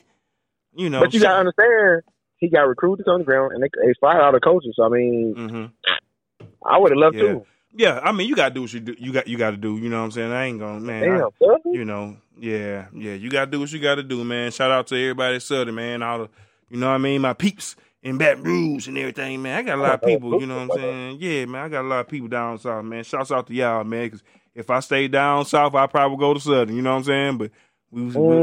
You 0.78 0.90
know. 0.90 1.02
but 1.02 1.14
you 1.14 1.20
gotta 1.20 1.40
understand, 1.40 2.04
he 2.38 2.50
got 2.50 2.62
recruited 2.62 3.08
on 3.10 3.20
the 3.20 3.26
ground, 3.26 3.52
and 3.54 3.62
they, 3.64 3.68
they 3.86 3.94
fired 4.00 4.22
all 4.22 4.32
the 4.32 4.40
coaches. 4.40 4.74
So, 4.78 4.84
I 4.84 4.90
mean, 4.90 5.34
Mm-hmm. 5.38 6.46
I 6.66 6.78
would 6.80 6.92
have 6.92 6.98
loved 6.98 7.16
Yeah. 7.18 7.22
to. 7.24 7.46
Yeah, 7.78 8.00
I 8.02 8.14
mean, 8.14 8.30
you 8.30 8.36
gotta 8.38 8.54
do 8.54 8.62
what 8.62 8.72
you 8.74 8.80
do. 8.80 8.96
You 8.98 9.12
got 9.12 9.28
you 9.28 9.38
got 9.38 9.52
to 9.52 9.58
do. 9.58 9.76
You 9.78 9.90
know 9.90 9.98
what 10.00 10.06
I'm 10.06 10.12
saying? 10.12 10.32
I 10.32 10.46
ain't 10.46 10.60
gonna 10.60 10.80
man. 10.80 11.02
Damn, 11.04 11.30
son. 11.38 11.58
you 11.74 11.84
know, 11.84 12.16
yeah, 12.40 12.86
yeah. 12.94 13.14
You 13.14 13.30
gotta 13.30 13.52
do 13.52 13.60
what 13.60 13.72
you 13.74 13.80
gotta 13.80 14.04
do, 14.04 14.24
man. 14.24 14.52
Shout 14.52 14.72
out 14.72 14.88
to 14.88 14.96
everybody 14.96 15.36
at 15.36 15.42
Southern, 15.44 15.76
man. 15.76 16.02
All 16.02 16.20
the, 16.20 16.30
you 16.70 16.78
know 16.78 16.88
what 16.88 16.94
I 16.96 17.00
mean? 17.00 17.20
My 17.20 17.34
peeps 17.34 17.76
in 18.06 18.20
Baton 18.20 18.44
Rouge 18.44 18.88
and 18.88 18.98
everything, 19.00 19.42
man. 19.42 19.58
I 19.58 19.62
got 19.64 19.80
a 19.80 19.82
lot 19.82 19.94
of 19.96 20.02
people, 20.04 20.40
you 20.40 20.46
know 20.46 20.68
what 20.68 20.78
I'm 20.78 20.80
saying? 20.80 21.18
Yeah, 21.20 21.46
man. 21.46 21.66
I 21.66 21.70
got 21.70 21.82
a 21.82 21.88
lot 21.88 22.02
of 22.02 22.08
people 22.08 22.28
down 22.28 22.60
south, 22.60 22.86
man. 22.86 23.04
Shouts 23.04 23.32
out 23.32 23.48
to 23.48 23.54
y'all, 23.54 23.84
man. 23.84 24.06
Because 24.06 24.24
if 24.54 24.70
I 24.70 24.80
stayed 24.80 25.12
down 25.12 25.44
south, 25.46 25.74
I'd 25.74 25.90
probably 25.90 26.18
go 26.18 26.36
to 26.36 26.40
Southern. 26.40 26.76
You 26.76 26.84
know 26.84 26.92
what 26.92 26.98
I'm 26.98 27.04
saying? 27.04 27.38
But 27.40 27.52
we 27.90 28.04
was 28.04 28.16
we, 28.16 28.22
we, 28.22 28.38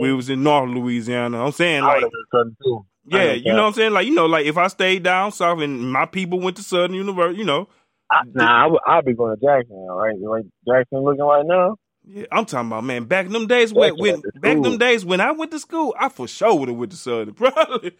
we 0.00 0.10
oh. 0.10 0.16
was 0.16 0.30
in 0.30 0.42
North 0.42 0.70
Louisiana. 0.70 1.44
I'm 1.44 1.52
saying 1.52 1.82
like. 1.82 2.02
would 2.02 2.04
have 2.04 2.46
been 2.46 2.56
too. 2.64 2.86
I 3.12 3.24
Yeah, 3.24 3.32
you 3.32 3.52
know 3.52 3.62
what 3.62 3.68
I'm 3.68 3.72
saying? 3.74 3.92
Like, 3.92 4.06
you 4.06 4.14
know, 4.14 4.24
like 4.24 4.46
if 4.46 4.56
I 4.56 4.68
stayed 4.68 5.02
down 5.02 5.30
south 5.30 5.60
and 5.60 5.92
my 5.92 6.06
people 6.06 6.40
went 6.40 6.56
to 6.56 6.62
Southern 6.62 6.94
University, 6.94 7.38
you 7.38 7.44
know, 7.44 7.68
I, 8.10 8.22
nah, 8.32 8.64
I 8.64 8.66
would, 8.66 8.80
I'd 8.86 9.04
be 9.04 9.12
going 9.12 9.36
to 9.36 9.44
Jackson, 9.44 9.76
right? 9.76 10.14
Way 10.16 10.44
Jackson 10.66 11.00
looking 11.00 11.22
right 11.22 11.44
now. 11.44 11.76
Yeah, 12.04 12.24
I'm 12.32 12.46
talking 12.46 12.68
about 12.68 12.84
man. 12.84 13.04
Back 13.04 13.26
in 13.26 13.32
them 13.32 13.46
days 13.46 13.74
when, 13.74 13.94
when 13.96 14.22
back 14.36 14.56
in 14.56 14.62
them 14.62 14.78
days 14.78 15.04
when 15.04 15.20
I 15.20 15.32
went 15.32 15.50
to 15.50 15.58
school, 15.58 15.94
I 15.98 16.08
for 16.08 16.26
sure 16.26 16.58
would 16.58 16.70
have 16.70 16.78
went 16.78 16.92
to 16.92 16.96
Southern, 16.96 17.34
probably 17.34 17.92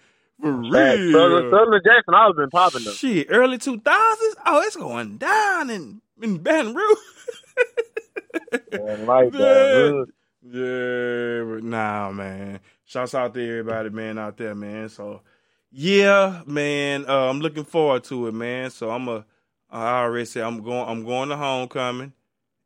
for 0.42 0.62
real. 0.62 0.98
Southern, 1.12 1.44
Southern 1.50 1.82
Jackson, 1.86 2.14
I 2.14 2.28
was 2.28 2.36
been 2.38 2.50
popping 2.50 2.84
them. 2.84 2.98
Shit, 2.98 3.28
early 3.30 3.58
two 3.58 3.80
thousands. 3.80 4.36
Oh, 4.46 4.62
it's 4.62 4.76
going 4.76 5.18
down 5.18 5.70
in 5.70 6.02
in 6.22 6.38
Baton 6.38 6.74
Rouge. 6.74 6.98
Man, 8.72 9.06
like 9.06 9.36
Yeah. 9.38 9.38
that. 9.38 10.06
yeah, 10.42 11.44
but 11.44 11.64
nah, 11.64 12.12
man. 12.12 12.60
Shouts 12.86 13.14
out 13.14 13.34
to 13.34 13.48
everybody, 13.48 13.90
man, 13.90 14.18
out 14.18 14.36
there, 14.38 14.54
man. 14.54 14.88
So 14.90 15.22
yeah, 15.72 16.42
man. 16.46 17.06
Uh, 17.08 17.28
I'm 17.30 17.40
looking 17.40 17.64
forward 17.64 18.04
to 18.04 18.28
it, 18.28 18.34
man. 18.34 18.70
So 18.70 18.90
I'm 18.90 19.08
a. 19.08 19.26
I 19.70 20.00
already 20.02 20.26
said 20.26 20.44
I'm 20.44 20.62
going. 20.62 20.88
I'm 20.88 21.04
going 21.04 21.30
to 21.30 21.36
homecoming. 21.36 22.14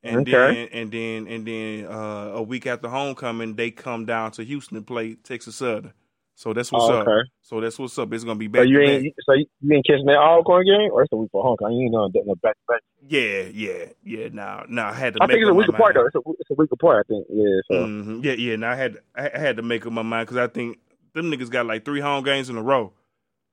And 0.02 0.24
Okay. 0.24 0.26
then 0.26 0.68
and 0.72 0.90
then 0.92 1.28
and 1.28 1.46
then 1.46 1.86
uh, 1.86 2.32
a 2.34 2.42
week 2.42 2.66
after 2.66 2.88
homecoming, 2.88 3.56
they 3.56 3.70
come 3.70 4.06
down 4.06 4.32
to 4.32 4.44
Houston 4.44 4.78
to 4.78 4.82
play 4.82 5.14
Texas 5.16 5.56
Southern. 5.56 5.92
So 6.38 6.52
that's 6.52 6.70
what's 6.70 6.84
Oh, 6.84 6.98
up. 6.98 7.26
So 7.40 7.60
that's 7.62 7.78
what's 7.78 7.98
up. 7.98 8.12
It's 8.12 8.22
gonna 8.22 8.38
be 8.38 8.44
So 8.46 8.52
back. 8.52 8.66
you 8.68 8.78
ain't 8.80 9.04
back. 9.04 9.12
so 9.24 9.32
you, 9.32 9.46
you 9.62 9.74
ain't 9.74 9.86
catching 9.86 10.04
that 10.04 10.18
Alcorn 10.18 10.66
game, 10.66 10.90
or 10.92 11.02
it's 11.02 11.12
a 11.12 11.16
week 11.16 11.30
for 11.32 11.42
homecoming? 11.42 11.78
You 11.78 11.84
ain't 11.86 12.12
doing 12.12 12.26
no 12.26 12.34
back 12.36 12.56
back. 12.68 12.80
Yeah, 13.08 13.44
yeah, 13.52 13.86
yeah. 14.04 14.28
Now, 14.30 14.64
now 14.68 14.88
I 14.88 14.92
had 14.92 15.14
to. 15.14 15.22
I 15.22 15.26
make 15.26 15.36
think 15.36 15.42
it's 15.44 15.50
a 15.50 15.54
week 15.54 15.68
apart 15.68 15.94
mind. 15.94 15.96
though. 15.96 16.06
It's 16.06 16.26
a, 16.26 16.30
it's 16.38 16.50
a 16.50 16.54
week 16.54 16.70
apart. 16.72 17.06
I 17.08 17.12
think. 17.12 17.26
Yeah. 17.30 17.60
So 17.70 17.74
Mhm. 17.86 18.22
Yeah, 18.24 18.32
yeah. 18.32 18.56
Now 18.56 18.72
I 18.72 18.74
had 18.74 18.98
I 19.16 19.30
I 19.34 19.38
had 19.38 19.56
to 19.56 19.62
make 19.62 19.86
up 19.86 19.92
my 19.92 20.02
mind 20.02 20.26
because 20.26 20.36
I 20.36 20.46
think 20.46 20.78
them 21.14 21.30
niggas 21.32 21.48
got 21.50 21.64
like 21.64 21.86
three 21.86 22.00
home 22.00 22.22
games 22.22 22.50
in 22.50 22.56
a 22.58 22.62
row. 22.62 22.92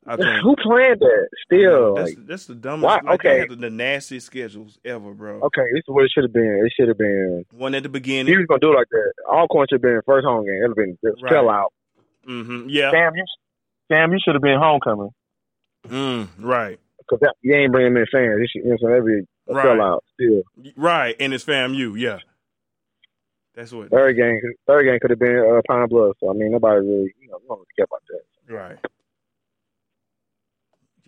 I 0.05 0.17
think 0.17 0.41
who 0.43 0.53
planned 0.57 0.99
that? 0.99 1.29
Still, 1.45 1.95
that's 1.95 2.09
like, 2.17 2.27
that's 2.27 2.45
the 2.47 2.55
dumbest. 2.55 2.83
Why? 2.83 2.99
Like, 3.09 3.23
Okay. 3.25 3.45
the, 3.47 3.55
the 3.55 3.69
nastiest 3.69 4.25
schedules 4.25 4.77
ever, 4.83 5.13
bro. 5.13 5.39
okay, 5.43 5.61
this 5.71 5.79
is 5.79 5.83
what 5.87 6.03
it 6.03 6.11
should 6.13 6.25
have 6.25 6.33
been. 6.33 6.61
It 6.65 6.73
should 6.77 6.89
have 6.89 6.97
been. 6.97 7.45
One 7.53 7.73
at 7.73 7.83
the 7.83 7.87
beginning. 7.89 8.27
He 8.27 8.35
was 8.35 8.45
gonna 8.47 8.59
do 8.59 8.73
it 8.73 8.75
like 8.75 8.89
that. 8.91 9.13
All 9.29 9.39
Alcorn 9.47 9.67
should 9.69 9.75
have 9.75 9.81
been 9.81 10.01
first 10.05 10.25
home 10.25 10.43
game. 10.45 10.55
It'd 10.57 10.71
have 10.71 10.75
been 10.75 10.97
just 11.01 11.23
Right. 11.23 11.31
fell 11.31 11.49
out. 11.49 11.71
Hmm 12.25 12.65
Yeah. 12.69 12.91
Sam, 12.91 13.15
you, 13.15 13.23
Sam, 13.91 14.11
you 14.13 14.19
should 14.23 14.35
have 14.35 14.41
been 14.41 14.59
homecoming 14.59 15.09
Mm, 15.87 16.29
right. 16.39 16.79
because 16.97 17.27
you 17.41 17.53
ain't 17.55 17.71
bringing 17.71 17.95
in 17.97 18.05
fans. 18.11 18.39
You, 18.39 18.47
should, 18.49 18.63
you 18.65 18.71
know, 18.71 18.77
so 18.79 18.87
that'd 18.87 19.05
be 19.05 19.19
a 19.49 19.53
Right. 19.53 19.65
sellout. 19.65 19.99
Still, 20.13 20.43
Right. 20.77 21.15
And 21.19 21.33
it's 21.33 21.43
FAMU. 21.43 21.99
Yeah. 21.99 22.19
That's 23.55 23.71
what. 23.71 23.89
third 23.91 24.15
game, 24.15 24.39
third 24.65 24.83
game 24.85 24.97
could 24.99 25.11
have 25.11 25.19
been 25.19 25.37
uh, 25.37 25.61
Pine 25.67 25.87
Bluff. 25.87 26.15
So 26.19 26.29
I 26.29 26.33
mean, 26.33 26.51
nobody 26.53 26.79
really, 26.79 27.13
you 27.21 27.27
know, 27.27 27.37
no 27.43 27.45
one 27.47 27.59
really 27.59 27.65
care 27.75 27.85
about 27.85 28.01
that. 28.09 28.53
Right. 28.53 28.77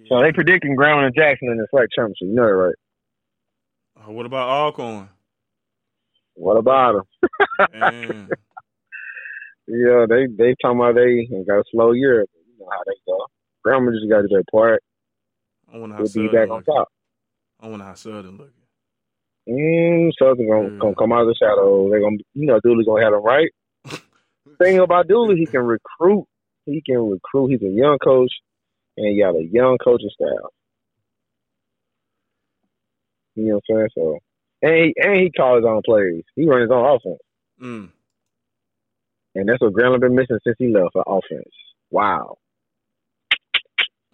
So 0.09 0.21
they 0.21 0.31
predicting 0.31 0.75
Grambling 0.75 1.05
and 1.07 1.15
Jackson 1.15 1.49
in 1.49 1.57
the 1.57 1.65
flag 1.71 1.87
championship. 1.95 2.27
You 2.27 2.35
know 2.35 2.45
that, 2.45 2.53
right? 2.53 2.75
Uh, 3.97 4.11
what 4.11 4.25
about 4.27 4.47
Alcorn? 4.49 5.09
What 6.35 6.57
about 6.57 7.05
them? 7.71 8.29
Yeah, 9.67 10.05
they 10.07 10.27
they 10.27 10.55
talking 10.61 10.79
about 10.79 10.95
they 10.95 11.25
got 11.47 11.59
a 11.59 11.63
slow 11.71 11.91
year. 11.91 12.21
You 12.21 12.59
know 12.59 12.67
how 12.71 12.83
they 12.85 12.93
go. 13.07 13.25
Grambling 13.65 13.93
just 13.99 14.09
got 14.09 14.21
to 14.21 14.27
their 14.29 14.43
part. 14.51 14.83
I 15.73 15.77
wonder 15.77 15.95
how 15.95 16.03
We'll 16.03 16.11
be 16.13 16.27
back 16.27 16.49
on 16.49 16.63
top. 16.63 16.87
I 17.59 17.67
wonder 17.67 17.85
how 17.85 17.93
Southern 17.95 18.37
looking. 18.37 18.53
Mm, 19.49 20.11
Southern 20.19 20.47
gonna, 20.47 20.69
Yeah. 20.73 20.79
gonna 20.79 20.95
come 20.95 21.11
out 21.11 21.21
of 21.21 21.27
the 21.27 21.35
shadow. 21.35 21.89
They're 21.89 21.99
gonna, 22.01 22.17
you 22.33 22.45
know, 22.45 22.59
Dooley 22.63 22.85
gonna 22.85 23.03
have 23.03 23.13
them 23.13 23.23
right. 23.23 23.49
Thing 24.59 24.79
about 24.79 25.07
Dooley, 25.07 25.37
he 25.37 25.45
can 25.47 25.61
recruit. 25.63 26.25
He 26.65 26.81
can 26.85 26.97
recruit. 27.09 27.49
He's 27.49 27.61
a 27.61 27.71
young 27.71 27.97
coach, 27.99 28.31
and 28.97 29.07
he 29.07 29.19
got 29.19 29.35
a 29.35 29.43
young 29.43 29.77
coaching 29.83 30.09
staff. 30.13 30.51
You 33.35 33.45
know 33.47 33.59
what 33.67 33.75
I'm 33.75 33.75
saying? 33.77 33.89
So, 33.95 34.19
and 34.61 34.73
he 34.75 34.93
and 34.97 35.15
he 35.21 35.31
calls 35.31 35.57
his 35.57 35.65
own 35.67 35.81
plays. 35.85 36.23
He 36.35 36.47
runs 36.47 36.63
his 36.63 36.71
own 36.71 36.85
offense, 36.95 37.19
Mm. 37.61 37.89
And 39.35 39.49
that's 39.49 39.61
what 39.61 39.73
Grambling 39.73 39.99
been 39.99 40.15
missing 40.15 40.39
since 40.43 40.55
he 40.57 40.67
left 40.67 40.93
for 40.93 41.03
offense. 41.05 41.53
Wow. 41.91 42.37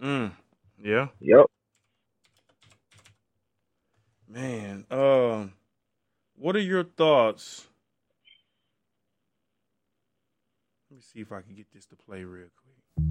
Mm. 0.01 0.31
Yeah. 0.83 1.07
Yep. 1.19 1.45
Man, 4.27 4.85
um, 4.89 5.53
what 6.35 6.55
are 6.55 6.59
your 6.59 6.83
thoughts? 6.83 7.67
Let 10.89 10.97
me 10.97 11.01
see 11.01 11.19
if 11.19 11.31
I 11.31 11.41
can 11.41 11.53
get 11.53 11.67
this 11.71 11.85
to 11.87 11.95
play 11.95 12.23
real 12.23 12.47
quick. 12.55 13.05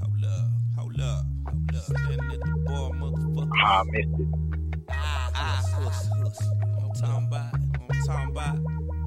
Hold 0.00 0.24
up. 0.24 0.48
hold 0.76 1.00
up, 1.00 1.24
hold 1.46 1.76
up. 1.76 1.82
Standing 1.82 2.32
at 2.32 2.40
the 2.40 2.64
bar, 2.66 2.90
motherfucker. 2.90 3.50
Ah, 3.62 3.80
I 3.80 3.84
missed 3.84 4.08
it. 4.18 4.28
Ah, 4.90 5.30
ah, 5.34 5.62
hush, 5.74 6.06
hush. 6.18 6.48
I'm 6.82 6.92
talking 6.92 7.26
about, 7.26 7.54
I'm 7.54 8.06
talking 8.06 8.30
about. 8.30 9.01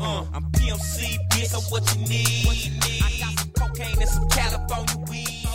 Uh, 0.00 0.26
I'm 0.34 0.44
PMC, 0.52 1.16
bitch, 1.30 1.54
I'm 1.54 1.62
what 1.70 1.94
you 1.94 2.00
need. 2.08 2.46
What 2.46 2.64
you 2.64 2.72
need. 2.72 3.02
I 3.02 3.18
got 3.20 3.38
some 3.38 3.50
cocaine 3.52 3.98
and 4.00 4.08
some 4.08 4.28
California 4.28 5.06
weed. 5.10 5.46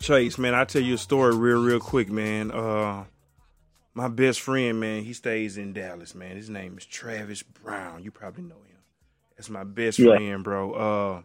Chase, 0.00 0.36
man, 0.38 0.54
I 0.54 0.64
tell 0.64 0.82
you 0.82 0.94
a 0.94 0.98
story 0.98 1.34
real, 1.34 1.62
real 1.64 1.80
quick, 1.80 2.10
man. 2.10 2.50
Uh, 2.50 3.04
my 3.94 4.08
best 4.08 4.40
friend, 4.40 4.78
man, 4.80 5.02
he 5.04 5.12
stays 5.14 5.56
in 5.56 5.72
Dallas, 5.72 6.14
man. 6.14 6.36
His 6.36 6.50
name 6.50 6.76
is 6.76 6.84
Travis 6.84 7.42
Brown. 7.42 8.02
You 8.02 8.10
probably 8.10 8.42
know 8.44 8.56
him. 8.56 8.78
That's 9.36 9.48
my 9.48 9.64
best 9.64 9.98
Yeah. 9.98 10.16
friend, 10.16 10.44
bro. 10.44 10.72
Uh, 10.72 11.22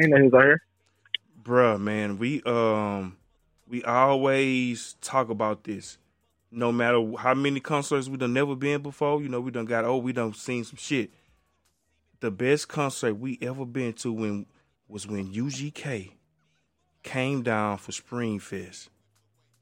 Ain't 0.00 0.10
know 0.10 0.18
who's 0.18 0.34
out 0.34 0.42
here. 0.42 0.62
bruh, 1.42 1.80
man, 1.80 2.18
we 2.18 2.42
um 2.42 3.16
we 3.68 3.82
always 3.84 4.94
talk 5.00 5.28
about 5.28 5.64
this. 5.64 5.98
No 6.56 6.72
matter 6.72 7.04
how 7.18 7.34
many 7.34 7.60
concerts 7.60 8.08
we 8.08 8.16
done 8.16 8.32
never 8.32 8.56
been 8.56 8.80
before, 8.80 9.20
you 9.20 9.28
know, 9.28 9.42
we 9.42 9.50
done 9.50 9.66
got 9.66 9.84
oh, 9.84 9.98
we 9.98 10.14
done 10.14 10.32
seen 10.32 10.64
some 10.64 10.78
shit. 10.78 11.10
The 12.20 12.30
best 12.30 12.68
concert 12.68 13.14
we 13.14 13.38
ever 13.42 13.66
been 13.66 13.92
to 13.94 14.10
when 14.10 14.46
was 14.88 15.06
when 15.06 15.30
UGK 15.30 16.12
came 17.02 17.42
down 17.42 17.76
for 17.76 17.92
Springfest. 17.92 18.88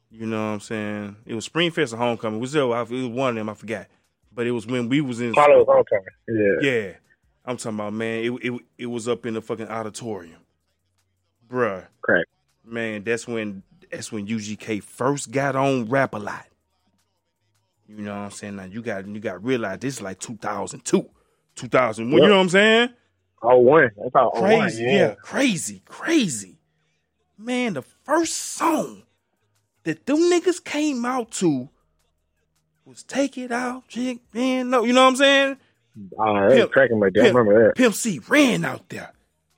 You 0.08 0.26
know 0.26 0.36
what 0.36 0.52
I'm 0.52 0.60
saying? 0.60 1.16
It 1.26 1.34
was 1.34 1.48
Springfest 1.48 1.94
or 1.94 1.96
Homecoming. 1.96 2.38
It 2.38 2.40
was, 2.40 2.52
there, 2.52 2.62
it 2.62 2.90
was 2.90 3.06
one 3.08 3.30
of 3.30 3.34
them, 3.34 3.48
I 3.48 3.54
forgot. 3.54 3.88
But 4.32 4.46
it 4.46 4.52
was 4.52 4.64
when 4.64 4.88
we 4.88 5.00
was 5.00 5.20
in 5.20 5.34
Carlos 5.34 5.66
Homecoming. 5.66 6.04
Yeah. 6.28 6.70
yeah, 6.70 6.92
I'm 7.44 7.56
talking 7.56 7.76
about 7.76 7.92
man. 7.92 8.22
It 8.22 8.30
it 8.44 8.60
it 8.78 8.86
was 8.86 9.08
up 9.08 9.26
in 9.26 9.34
the 9.34 9.42
fucking 9.42 9.68
auditorium, 9.68 10.40
bruh. 11.48 11.86
Correct. 12.02 12.30
Man, 12.64 13.02
that's 13.02 13.26
when 13.26 13.64
that's 13.90 14.12
when 14.12 14.28
UGK 14.28 14.80
first 14.80 15.32
got 15.32 15.56
on 15.56 15.86
rap 15.86 16.14
a 16.14 16.18
lot. 16.18 16.46
You 17.88 17.96
know 18.02 18.12
what 18.14 18.20
I'm 18.24 18.30
saying? 18.30 18.56
Now 18.56 18.64
you 18.64 18.82
got 18.82 19.06
you 19.06 19.20
got 19.20 19.32
to 19.34 19.38
realize 19.38 19.78
this 19.80 19.94
is 19.96 20.02
like 20.02 20.18
2002, 20.20 21.08
2001. 21.56 22.22
You 22.22 22.28
know 22.28 22.36
what 22.36 22.42
I'm 22.42 22.48
saying? 22.48 22.88
Oh, 23.42 23.58
one. 23.58 23.90
That's 23.96 24.14
all. 24.14 24.32
Oh, 24.34 24.40
one. 24.42 24.60
Crazy, 24.60 24.84
Yeah. 24.84 24.90
yeah, 24.90 25.14
crazy, 25.16 25.82
crazy. 25.84 26.58
Man, 27.36 27.74
the 27.74 27.82
first 27.82 28.34
song 28.36 29.02
that 29.82 30.06
them 30.06 30.16
niggas 30.18 30.64
came 30.64 31.04
out 31.04 31.30
to 31.32 31.68
was 32.86 33.02
"Take 33.02 33.36
It 33.36 33.52
Out, 33.52 33.86
Chick." 33.88 34.20
Man, 34.32 34.70
no, 34.70 34.84
you 34.84 34.92
know 34.92 35.02
what 35.02 35.08
I'm 35.10 35.16
saying? 35.16 35.56
Ah, 36.18 36.44
was 36.46 36.54
Pimp- 36.54 36.72
cracking 36.72 36.98
my 36.98 37.10
Pimp- 37.10 37.28
remember 37.36 37.66
that. 37.68 37.76
Pimp 37.76 37.94
C 37.94 38.20
ran 38.28 38.64
out 38.64 38.88
there, 38.88 39.12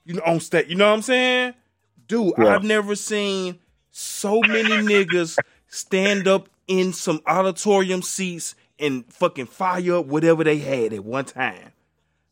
you 0.05 0.15
know, 0.15 0.23
on 0.27 0.41
stage. 0.41 0.69
You 0.69 0.75
know 0.75 0.89
what 0.89 0.95
I'm 0.97 1.03
saying, 1.03 1.55
dude? 2.09 2.33
Yeah. 2.39 2.49
I've 2.57 2.65
never 2.65 2.95
seen 2.97 3.59
so 3.91 4.41
many 4.41 4.69
niggas 4.71 5.39
stand 5.69 6.27
up 6.29 6.49
in 6.67 6.93
some 6.93 7.21
auditorium 7.27 8.03
seats 8.03 8.55
and 8.79 9.05
fucking 9.13 9.47
fire 9.47 9.97
up 9.97 10.07
whatever 10.07 10.45
they 10.45 10.59
had 10.59 10.93
at 10.93 11.05
one 11.05 11.25
time. 11.25 11.73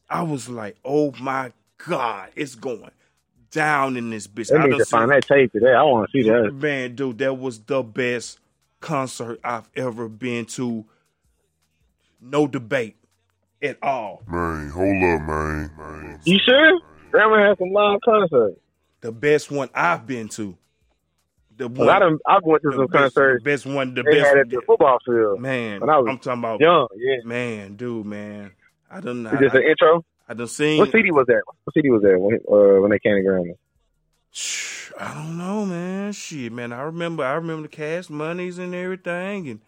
I 0.08 0.22
was 0.22 0.48
like, 0.48 0.76
oh 0.84 1.12
my 1.20 1.52
god, 1.78 2.30
it's 2.36 2.54
going 2.54 2.90
down 3.50 3.96
in 3.96 4.10
this 4.10 4.26
bitch. 4.26 4.48
They 4.48 4.56
I 4.56 4.66
need 4.66 4.78
to 4.78 4.84
find 4.84 5.10
that 5.10 5.26
tape 5.26 5.52
today. 5.52 5.72
I 5.72 5.82
want 5.82 6.10
to 6.10 6.22
see 6.22 6.28
that. 6.28 6.52
Man, 6.52 6.94
dude, 6.94 7.18
that 7.18 7.34
was 7.34 7.60
the 7.60 7.82
best 7.82 8.38
concert 8.80 9.40
I've 9.42 9.68
ever 9.76 10.08
been 10.08 10.44
to. 10.46 10.84
No 12.20 12.46
debate 12.46 12.96
at 13.62 13.78
all. 13.82 14.22
Man, 14.26 14.70
hold 14.70 14.88
up, 14.88 15.26
man. 15.26 15.70
Man. 15.78 16.20
You 16.24 16.38
sure? 16.44 16.80
Grambling 17.12 17.48
had 17.48 17.58
some 17.58 17.70
live 17.70 18.00
concerts. 18.04 18.58
The 19.00 19.12
best 19.12 19.50
one 19.50 19.68
I've 19.74 20.06
been 20.06 20.28
to. 20.30 20.56
The 21.56 21.70
Cause 21.70 21.88
I 21.88 21.98
done, 22.00 22.18
I 22.26 22.38
went 22.42 22.62
to 22.62 22.72
some 22.72 22.86
best, 22.86 23.14
concerts 23.14 23.44
best 23.44 23.66
one, 23.66 23.94
the 23.94 24.02
they 24.02 24.18
had 24.18 24.38
at 24.38 24.50
the 24.50 24.60
football 24.66 24.98
field. 25.06 25.40
man. 25.40 25.80
when 25.80 25.90
I 25.90 25.98
was 25.98 26.08
I'm 26.08 26.18
talking 26.18 26.40
about 26.40 26.60
Young, 26.60 26.88
yeah. 26.96 27.16
man, 27.24 27.76
dude, 27.76 28.06
man. 28.06 28.50
I 28.90 29.00
done, 29.00 29.26
Is 29.26 29.38
this 29.38 29.52
I, 29.54 29.58
an 29.58 29.62
intro? 29.64 30.04
I 30.28 30.34
done 30.34 30.48
seen. 30.48 30.78
What 30.78 30.90
city 30.90 31.10
was 31.12 31.26
that? 31.28 31.42
What 31.64 31.74
city 31.74 31.90
was 31.90 32.02
that 32.02 32.18
when 32.18 32.38
uh, 32.50 32.80
when 32.80 32.90
they 32.90 32.98
came 32.98 33.22
to? 33.22 33.54
Shh, 34.32 34.90
I 34.98 35.14
don't 35.14 35.38
know, 35.38 35.64
man. 35.64 36.12
Shit, 36.12 36.52
man. 36.52 36.72
I 36.72 36.82
remember. 36.82 37.24
I 37.24 37.34
remember 37.34 37.62
the 37.62 37.68
cash 37.68 38.10
monies 38.10 38.58
and 38.58 38.74
everything, 38.74 39.48
and 39.48 39.60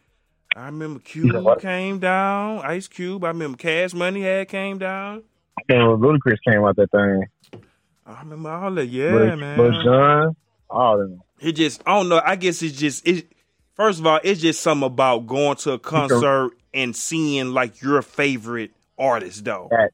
I 0.56 0.66
remember 0.66 1.00
Cube 1.00 1.34
what? 1.44 1.60
came 1.60 1.98
down. 1.98 2.60
Ice 2.60 2.88
Cube. 2.88 3.22
I 3.24 3.28
remember 3.28 3.58
Cash 3.58 3.92
Money 3.94 4.22
had 4.22 4.48
came 4.48 4.78
down. 4.78 5.22
You 5.68 5.78
know, 5.78 5.96
Ludacris 5.96 6.38
came 6.48 6.64
out 6.64 6.76
that 6.76 6.90
thing. 6.90 7.60
I 8.06 8.20
remember 8.20 8.50
all 8.50 8.70
that. 8.72 8.86
Yeah, 8.86 9.12
Lil- 9.14 9.36
man. 9.36 9.58
Lil 9.58 9.82
Jon, 9.84 10.36
all 10.70 11.00
of 11.00 11.10
them. 11.10 11.22
It 11.40 11.52
just. 11.52 11.82
I 11.86 11.94
don't 11.96 12.08
know. 12.08 12.20
I 12.24 12.36
guess 12.36 12.62
it's 12.62 12.78
just. 12.78 13.06
It. 13.06 13.26
First 13.74 14.00
of 14.00 14.06
all, 14.06 14.20
it's 14.24 14.40
just 14.40 14.62
something 14.62 14.86
about 14.86 15.26
going 15.26 15.56
to 15.58 15.72
a 15.72 15.78
concert 15.78 16.52
and 16.72 16.96
seeing 16.96 17.52
like 17.52 17.82
your 17.82 18.00
favorite 18.02 18.70
artist, 18.98 19.44
though. 19.44 19.68
That- 19.70 19.90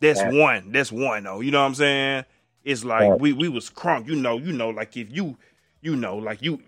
That's 0.00 0.20
that. 0.22 0.32
one. 0.32 0.72
That's 0.72 0.90
one, 0.92 1.24
though. 1.24 1.40
You 1.40 1.50
know 1.50 1.60
what 1.60 1.66
I'm 1.68 1.74
saying? 1.74 2.24
It's 2.64 2.84
like 2.84 3.20
we 3.20 3.32
we 3.32 3.48
was 3.48 3.68
crunk. 3.70 4.06
You 4.08 4.16
know. 4.16 4.38
You 4.38 4.52
know. 4.52 4.70
Like 4.70 4.96
if 4.96 5.14
you, 5.14 5.36
you 5.82 5.96
know, 5.96 6.16
like 6.16 6.42
you. 6.42 6.60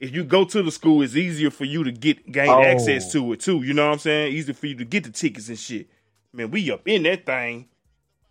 If 0.00 0.14
you 0.14 0.22
go 0.22 0.44
to 0.44 0.62
the 0.62 0.70
school, 0.70 1.02
it's 1.02 1.16
easier 1.16 1.50
for 1.50 1.64
you 1.64 1.82
to 1.82 1.90
get 1.90 2.30
gain 2.30 2.48
Oh. 2.48 2.62
access 2.62 3.10
to 3.12 3.32
it 3.32 3.40
too. 3.40 3.62
You 3.64 3.74
know 3.74 3.86
what 3.86 3.94
I'm 3.94 3.98
saying? 3.98 4.32
Easier 4.32 4.54
for 4.54 4.66
you 4.68 4.76
to 4.76 4.84
get 4.84 5.02
the 5.02 5.10
tickets 5.10 5.48
and 5.48 5.58
shit. 5.58 5.88
Man, 6.32 6.52
we 6.52 6.70
up 6.70 6.86
in 6.86 7.02
that 7.02 7.26
thing. 7.26 7.66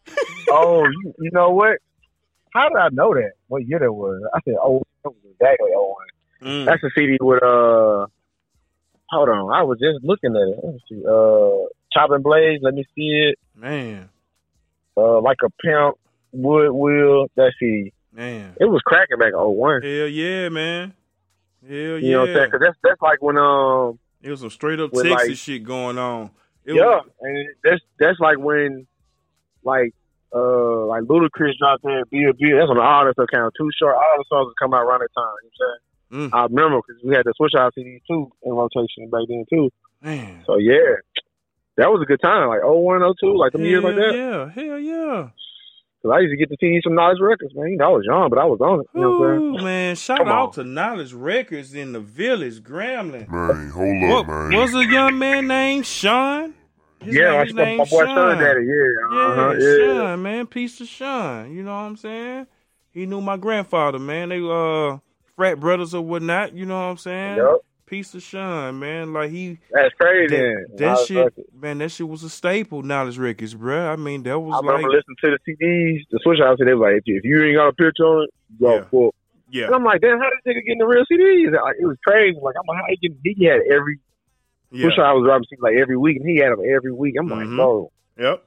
oh, 0.50 0.86
you, 0.86 1.14
you 1.20 1.32
know 1.32 1.50
what? 1.50 1.80
How 2.54 2.70
did 2.70 2.78
I 2.78 2.90
know 2.92 3.14
that? 3.14 3.32
What 3.48 3.66
year 3.68 3.80
that 3.80 3.92
was? 3.94 4.22
I 4.34 4.40
said, 4.46 4.56
oh, 4.62 4.82
that 5.04 5.10
was 5.10 5.18
exactly 5.32 5.70
oh 5.76 5.96
one. 5.96 6.50
Mm. 6.52 6.66
That's 6.66 6.84
a 6.84 6.90
CD 6.96 7.18
with 7.22 7.44
uh. 7.44 8.08
Hold 9.10 9.30
on, 9.30 9.54
I 9.54 9.64
was 9.64 9.80
just 9.80 10.04
looking 10.04 10.36
at 10.36 10.42
it. 10.42 10.60
Let 10.64 10.74
me 10.74 10.80
see. 10.90 11.04
Uh, 11.08 11.68
Chopping 11.94 12.22
Blades. 12.24 12.62
Let 12.62 12.74
me 12.74 12.84
see 12.94 13.30
it. 13.32 13.40
Man, 13.56 14.10
Uh, 14.98 15.22
like 15.22 15.38
a 15.44 15.50
pimp. 15.64 15.96
Wood 16.34 16.72
Wheel. 16.72 17.28
That 17.38 17.54
CD. 17.60 17.94
man. 18.12 18.54
It 18.60 18.66
was 18.66 18.82
cracking 18.86 19.18
back 19.18 19.30
in 19.30 19.36
oh 19.36 19.50
one. 19.52 19.82
Hell 19.82 20.08
yeah, 20.08 20.50
man. 20.50 20.94
Hell 21.66 21.72
yeah. 21.72 21.96
You 21.98 22.12
know 22.12 22.20
what 22.22 22.30
I'm 22.30 22.36
saying? 22.36 22.48
Because 22.52 22.66
that's 22.68 22.78
that's 22.84 23.02
like 23.02 23.22
when 23.22 23.38
um 23.38 23.98
It 24.22 24.30
was 24.30 24.42
some 24.42 24.50
straight 24.50 24.80
up 24.82 24.92
Texas 24.92 25.10
like- 25.12 25.36
shit 25.38 25.64
going 25.64 25.98
on. 25.98 26.32
It 26.66 26.76
yeah, 26.76 26.84
was- 26.86 27.08
and 27.22 27.48
that's 27.64 27.82
that's 27.98 28.20
like 28.20 28.38
when 28.40 28.86
like 29.64 29.94
uh 30.38 30.86
like 30.86 31.04
Ludacris 31.10 31.58
dropped 31.58 31.84
that 31.84 32.06
Bill 32.12 32.34
Bill. 32.38 32.58
That's 32.58 32.70
on 32.70 32.78
the 32.78 32.84
artist 32.86 33.18
account. 33.18 33.54
Too 33.58 33.70
short. 33.78 33.96
All 33.96 34.16
the 34.18 34.26
songs 34.30 34.46
would 34.48 34.60
come 34.62 34.74
out 34.74 34.86
around 34.86 35.02
that 35.02 35.10
time. 35.18 35.34
You 35.42 35.50
know 35.50 35.56
what 35.58 35.66
I'm 35.66 35.66
saying? 35.66 35.82
Mm. 36.30 36.30
I 36.38 36.42
remember 36.46 36.80
because 36.86 37.02
we 37.04 37.16
had 37.16 37.26
the 37.26 37.34
Swishahouse 37.40 37.72
CD 37.76 38.02
too 38.08 38.32
in 38.44 38.54
rotation 38.54 39.10
back 39.10 39.26
then 39.28 39.46
too. 39.50 39.70
man. 40.02 40.44
So 40.46 40.58
yeah, 40.58 41.02
that 41.78 41.90
was 41.92 42.02
a 42.02 42.06
good 42.06 42.22
time. 42.22 42.48
Like 42.48 42.62
01, 42.64 43.02
02, 43.20 43.38
like 43.38 43.52
them 43.52 43.64
years 43.66 43.84
like 43.84 43.96
that. 43.96 44.14
Yeah, 44.16 44.50
hell 44.50 44.80
yeah. 44.80 45.30
Because 46.02 46.16
I 46.16 46.20
used 46.22 46.32
to 46.32 46.38
get 46.38 46.50
to 46.50 46.58
see 46.62 46.80
some 46.84 46.94
Knowledge 46.96 47.18
records, 47.20 47.54
man. 47.56 47.70
You 47.70 47.78
know, 47.78 47.86
I 47.86 47.90
was 47.90 48.06
young, 48.06 48.30
but 48.30 48.38
I 48.38 48.46
was 48.46 48.62
on 48.62 48.82
it. 48.82 48.88
You 48.94 49.02
know 49.02 49.18
what 49.18 49.30
I'm 49.30 49.42
Ooh, 49.42 49.54
saying? 49.56 49.66
man, 49.66 49.96
shout 49.96 50.18
Come 50.20 50.28
out 50.30 50.48
on. 50.50 50.54
to 50.54 50.64
Knowledge 50.64 51.12
Records 51.14 51.74
in 51.74 51.92
the 51.92 52.00
village, 52.00 52.62
Grambling. 52.62 53.28
Man, 53.28 53.70
hold 53.72 54.02
What 54.04 54.20
up, 54.22 54.28
man. 54.28 54.60
was 54.60 54.76
a 54.76 54.86
young 54.86 55.18
man 55.18 55.48
named 55.48 55.86
Sean? 55.88 56.54
His 57.02 57.16
yeah, 57.16 57.32
name- 57.32 57.46
his 57.46 57.54
name 57.54 57.78
my 57.78 57.84
boy 57.86 58.06
Sean. 58.06 58.38
daddy. 58.38 58.66
Yeah, 58.66 59.16
Yeah, 59.16 59.26
uh-huh, 59.28 59.54
yeah. 59.60 59.78
Sean, 59.78 60.22
man, 60.24 60.48
piece 60.48 60.82
of 60.82 60.88
Sean. 60.88 61.52
You 61.54 61.64
know 61.64 61.72
what 61.72 61.82
I'm 61.82 61.96
saying? 61.98 62.48
He 62.92 63.06
knew 63.06 63.22
my 63.22 63.38
grandfather, 63.38 64.00
man. 64.00 64.30
They 64.30 64.40
uh 64.42 64.98
frat 65.36 65.60
brothers 65.60 65.94
or 65.94 66.02
whatnot. 66.02 66.54
You 66.54 66.66
know 66.66 66.76
what 66.76 66.86
I'm 66.92 66.98
saying? 66.98 67.38
Yup. 67.38 67.62
Piece 67.86 68.14
of 68.16 68.22
Sean, 68.24 68.80
man. 68.80 69.14
Like 69.14 69.30
he 69.32 69.60
That's 69.72 69.94
crazy. 69.96 70.36
that, 70.36 70.66
that 70.78 70.98
shit, 71.08 71.34
man. 71.54 71.78
That 71.78 71.90
shit 71.90 72.08
was 72.10 72.24
a 72.24 72.30
staple. 72.30 72.82
Knowledge 72.84 73.18
Records, 73.18 73.54
bro. 73.54 73.90
I 73.92 73.96
mean, 73.96 74.24
that 74.24 74.38
was 74.40 74.56
I 74.56 74.58
like, 74.58 74.76
remember 74.76 74.90
listening 74.90 75.16
to 75.24 75.38
the 75.38 75.40
CDs, 75.48 76.02
the 76.12 76.20
Swishahouse. 76.26 76.58
They 76.66 76.74
like, 76.74 77.04
if 77.06 77.24
you 77.24 77.44
ain't 77.46 77.56
got 77.56 77.68
a 77.70 77.74
picture 77.74 78.04
on 78.04 78.24
it, 78.24 78.30
go 78.60 78.76
Yeah. 78.76 78.82
fuck. 78.92 79.16
yeah, 79.52 79.66
And 79.68 79.76
I'm 79.76 79.84
like, 79.86 80.02
damn, 80.02 80.20
how 80.20 80.28
this 80.30 80.52
nigga 80.54 80.66
getting 80.66 80.80
the 80.80 80.86
real 80.86 81.06
CDs? 81.10 81.54
Like, 81.54 81.76
it 81.80 81.86
was 81.86 81.96
crazy. 82.06 82.38
Like, 82.42 82.56
I'm 82.60 82.68
like, 82.68 82.78
how 82.78 82.86
he 82.90 82.98
getting? 82.98 83.20
He 83.24 83.46
had 83.46 83.62
every 83.72 84.00
yeah, 84.72 84.86
Out 85.04 85.16
was 85.16 85.24
dropping 85.26 85.46
CDs 85.46 85.62
like 85.62 85.76
every 85.76 85.98
week, 85.98 86.18
and 86.18 86.30
he 86.30 86.38
had 86.38 86.52
them 86.52 86.62
every 86.76 86.92
week. 86.92 87.16
I'm 87.20 87.28
like, 87.28 87.48
Mhm. 87.48 87.56
bro, 87.56 87.92
yep. 88.20 88.44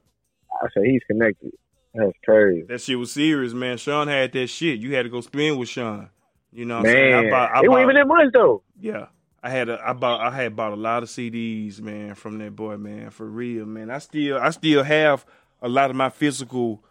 I 0.62 0.66
said 0.74 0.84
he's 0.84 1.02
connected. 1.06 1.52
That's 1.94 2.12
crazy, 2.24 2.62
That 2.68 2.80
shit 2.80 2.98
was 2.98 3.10
serious, 3.12 3.52
man. 3.52 3.76
Sean 3.76 4.06
had 4.08 4.32
that 4.32 4.46
shit. 4.48 4.78
You 4.78 4.94
had 4.94 5.02
to 5.02 5.08
go 5.08 5.20
spin 5.20 5.56
with 5.58 5.68
Sean. 5.68 6.08
You 6.52 6.64
know 6.64 6.76
what 6.78 6.86
I'm 6.86 6.92
saying? 6.92 7.10
man. 7.10 7.26
I 7.26 7.30
bought, 7.30 7.50
I 7.50 7.58
it 7.60 7.66
bought, 7.66 7.70
wasn't 7.70 7.82
even 7.90 7.94
that 7.96 8.06
much 8.06 8.32
though. 8.32 8.62
Yeah. 8.80 9.06
I 9.42 9.48
had 9.50 9.68
a 9.70 9.80
I 9.84 9.92
bought 9.94 10.20
I 10.20 10.30
had 10.30 10.54
bought 10.54 10.72
a 10.72 10.76
lot 10.76 11.02
of 11.02 11.08
CDs, 11.08 11.80
man, 11.80 12.14
from 12.14 12.38
that 12.38 12.54
boy, 12.54 12.76
man, 12.76 13.08
for 13.10 13.24
real, 13.26 13.64
man. 13.66 13.90
I 13.90 13.98
still 13.98 14.38
I 14.38 14.50
still 14.50 14.82
have 14.84 15.24
a 15.62 15.68
lot 15.68 15.88
of 15.90 15.96
my 15.96 16.10
physical 16.10 16.84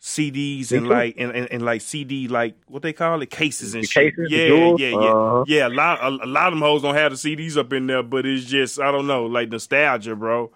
CDs 0.00 0.70
and 0.70 0.86
like 0.88 1.16
and, 1.18 1.32
and, 1.32 1.48
and 1.50 1.62
like 1.64 1.80
CD 1.80 2.28
like 2.28 2.54
what 2.68 2.82
they 2.82 2.92
call 2.92 3.20
it 3.20 3.30
cases 3.30 3.74
and 3.74 3.84
shit. 3.88 4.14
cases, 4.14 4.28
yeah, 4.30 4.46
jewels? 4.48 4.80
yeah, 4.80 4.88
yeah, 4.90 4.96
Uh-huh. 4.96 5.44
yeah. 5.48 5.66
A 5.66 5.70
lot 5.70 6.00
a, 6.00 6.24
a 6.24 6.26
lot 6.26 6.48
of 6.48 6.52
them 6.52 6.62
hoes 6.62 6.82
don't 6.82 6.94
have 6.94 7.10
the 7.10 7.16
CDs 7.36 7.56
up 7.56 7.72
in 7.72 7.86
there, 7.88 8.02
but 8.04 8.24
it's 8.26 8.44
just 8.44 8.78
I 8.80 8.92
don't 8.92 9.06
know, 9.06 9.26
like 9.26 9.48
nostalgia, 9.48 10.14
bro. 10.14 10.52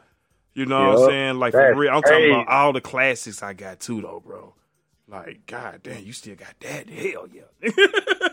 You 0.54 0.66
know 0.66 0.90
what 0.90 0.98
I'm 1.04 1.08
saying? 1.08 1.38
Like 1.38 1.52
for 1.54 1.74
real, 1.74 1.92
I'm 1.92 2.02
talking 2.02 2.30
about 2.30 2.48
all 2.48 2.72
the 2.72 2.80
classics 2.82 3.42
I 3.42 3.52
got 3.54 3.80
too, 3.80 4.02
though, 4.02 4.22
bro. 4.24 4.54
Like, 5.08 5.46
god 5.46 5.80
damn, 5.82 6.04
you 6.04 6.12
still 6.12 6.36
got 6.36 6.54
that? 6.60 6.88
Hell 6.88 7.26
yeah. 7.32 7.68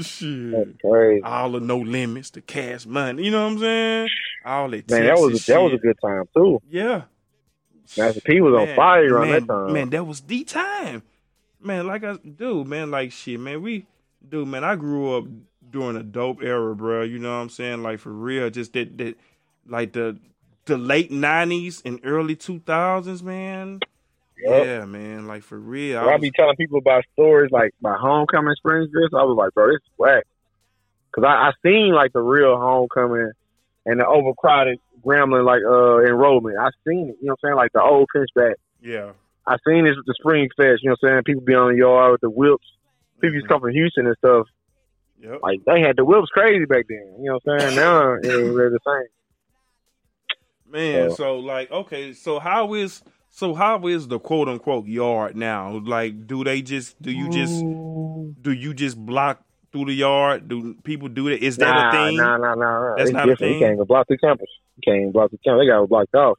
Shit. 0.00 0.52
That's 0.52 0.70
crazy. 0.84 1.22
All 1.22 1.50
the 1.52 1.60
no 1.60 1.78
limits, 1.78 2.30
the 2.30 2.40
cash 2.40 2.86
money. 2.86 3.24
You 3.24 3.30
know 3.32 3.44
what 3.44 3.52
I'm 3.54 3.58
saying? 3.58 4.08
All 4.44 4.70
that. 4.70 4.88
Man, 4.90 5.04
that 5.06 5.16
was 5.18 5.48
a, 5.48 5.52
that 5.52 5.60
was 5.60 5.72
a 5.72 5.78
good 5.78 5.96
time 6.00 6.24
too. 6.34 6.60
Yeah. 6.70 7.02
Master 7.96 8.20
P 8.20 8.40
was 8.40 8.54
on 8.54 8.74
fire 8.76 9.14
around 9.14 9.30
man, 9.30 9.46
that 9.46 9.52
time. 9.52 9.72
Man, 9.72 9.90
that 9.90 10.06
was 10.06 10.20
the 10.20 10.44
time. 10.44 11.02
Man, 11.60 11.86
like 11.86 12.04
I 12.04 12.16
dude, 12.16 12.66
man, 12.66 12.90
like 12.90 13.12
shit, 13.12 13.40
man. 13.40 13.62
We 13.62 13.86
dude, 14.26 14.48
man, 14.48 14.64
I 14.64 14.76
grew 14.76 15.16
up 15.16 15.24
during 15.70 15.96
a 15.96 16.02
dope 16.02 16.42
era, 16.42 16.74
bro. 16.74 17.02
You 17.02 17.18
know 17.18 17.30
what 17.30 17.42
I'm 17.42 17.48
saying? 17.48 17.82
Like 17.82 17.98
for 17.98 18.12
real, 18.12 18.50
just 18.50 18.72
that 18.74 18.96
that 18.98 19.16
like 19.66 19.92
the 19.92 20.18
the 20.66 20.76
late 20.76 21.10
nineties 21.10 21.82
and 21.84 22.00
early 22.04 22.36
two 22.36 22.60
thousands, 22.60 23.22
man. 23.22 23.80
Yup. 24.38 24.64
Yeah, 24.64 24.84
man. 24.84 25.26
Like 25.26 25.42
for 25.42 25.58
real. 25.58 26.00
When 26.00 26.10
I 26.10 26.14
I 26.14 26.18
be 26.18 26.30
telling 26.30 26.56
people 26.56 26.78
about 26.78 27.04
stories 27.14 27.50
like 27.50 27.74
my 27.80 27.96
homecoming 27.96 28.54
Springs 28.56 28.90
this, 28.92 29.10
I 29.12 29.24
was 29.24 29.36
like, 29.36 29.52
bro, 29.54 29.68
this 29.68 29.76
is 29.76 29.92
whack. 29.96 30.24
Cause 31.12 31.24
I, 31.24 31.48
I 31.48 31.52
seen 31.64 31.92
like 31.92 32.12
the 32.12 32.20
real 32.20 32.56
homecoming 32.56 33.32
and 33.86 34.00
the 34.00 34.06
overcrowded 34.06 34.78
Grambling 35.04 35.44
like 35.46 35.62
uh 35.64 36.00
enrollment. 36.04 36.56
I 36.58 36.70
seen 36.86 37.08
it, 37.10 37.16
you 37.20 37.28
know 37.28 37.36
what 37.40 37.48
I'm 37.48 37.48
saying? 37.50 37.56
Like 37.56 37.72
the 37.72 37.82
old 37.82 38.08
pinchback. 38.14 38.54
yeah. 38.82 39.12
I 39.46 39.56
seen 39.66 39.84
this 39.86 39.96
with 39.96 40.04
the 40.04 40.14
Spring 40.20 40.48
Fest, 40.58 40.82
you 40.82 40.90
know 40.90 40.96
what 41.00 41.08
I'm 41.08 41.14
saying? 41.16 41.22
People 41.24 41.42
be 41.42 41.54
on 41.54 41.72
the 41.72 41.78
yard 41.78 42.12
with 42.12 42.20
the 42.20 42.28
whips. 42.28 42.66
People 43.20 43.34
used 43.34 43.46
to 43.46 43.48
come 43.48 43.60
from 43.62 43.70
Houston 43.72 44.06
and 44.06 44.16
stuff. 44.18 44.46
Yep. 45.22 45.38
Like 45.42 45.60
they 45.64 45.80
had 45.80 45.96
the 45.96 46.04
whips 46.04 46.28
crazy 46.28 46.66
back 46.66 46.84
then. 46.88 47.14
You 47.18 47.30
know 47.30 47.38
what 47.42 47.54
I'm 47.54 47.60
saying? 47.60 47.76
Now 47.76 48.12
it 48.22 48.26
ain't 48.26 48.54
really 48.54 48.70
the 48.76 48.80
same. 48.86 50.72
Man, 50.72 51.10
So- 51.10 51.16
so 51.16 51.38
like, 51.38 51.70
okay, 51.70 52.12
so 52.12 52.38
how 52.38 52.74
is 52.74 53.02
so 53.30 53.54
how 53.54 53.86
is 53.86 54.08
the 54.08 54.18
quote 54.18 54.48
unquote 54.48 54.86
yard 54.86 55.36
now? 55.36 55.80
Like, 55.84 56.26
do 56.26 56.44
they 56.44 56.60
just 56.60 57.00
do 57.00 57.10
you 57.10 57.30
just 57.30 57.60
do 58.42 58.52
you 58.52 58.74
just 58.74 58.98
block 58.98 59.42
through 59.72 59.86
the 59.86 59.94
yard? 59.94 60.48
Do 60.48 60.74
people 60.84 61.08
do 61.08 61.28
that? 61.30 61.42
Is 61.42 61.56
that 61.58 61.70
nah, 61.70 61.88
a 61.88 61.92
thing? 61.92 62.16
Nah, 62.16 62.36
nah, 62.36 62.54
nah, 62.54 62.80
nah. 62.80 62.96
That's 62.96 63.10
It's 63.10 63.14
not 63.14 63.28
a 63.28 63.36
thing? 63.36 63.54
You 63.54 63.60
can't 63.60 63.74
even 63.74 63.86
block 63.86 64.06
the 64.08 64.18
campus. 64.18 64.48
You 64.76 64.82
can't 64.84 64.96
even 65.00 65.12
block 65.12 65.30
the 65.30 65.38
campus. 65.38 65.62
They 65.62 65.66
got 65.66 65.82
it 65.82 65.88
blocked 65.88 66.14
off. 66.14 66.38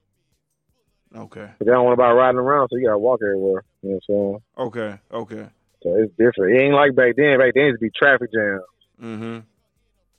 Okay, 1.15 1.49
But 1.57 1.65
they 1.65 1.71
don't 1.71 1.85
want 1.85 1.95
about 1.95 2.13
riding 2.13 2.37
around, 2.37 2.67
so 2.69 2.77
you 2.77 2.85
gotta 2.85 2.99
walk 2.99 3.19
everywhere. 3.23 3.63
You 3.81 3.89
know 3.89 3.99
what 4.07 4.15
I'm 4.15 4.69
saying? 4.69 4.69
okay, 4.69 4.99
okay. 5.11 5.49
So 5.81 5.95
it's 5.95 6.11
different. 6.19 6.55
It 6.55 6.61
ain't 6.61 6.75
like 6.75 6.93
back 6.93 7.15
then. 7.17 7.39
Back 7.39 7.53
then 7.55 7.63
it 7.63 7.67
used 7.67 7.79
to 7.79 7.85
be 7.85 7.91
traffic 7.97 8.31
jam. 8.31 8.61
Mm-hmm. 9.01 9.39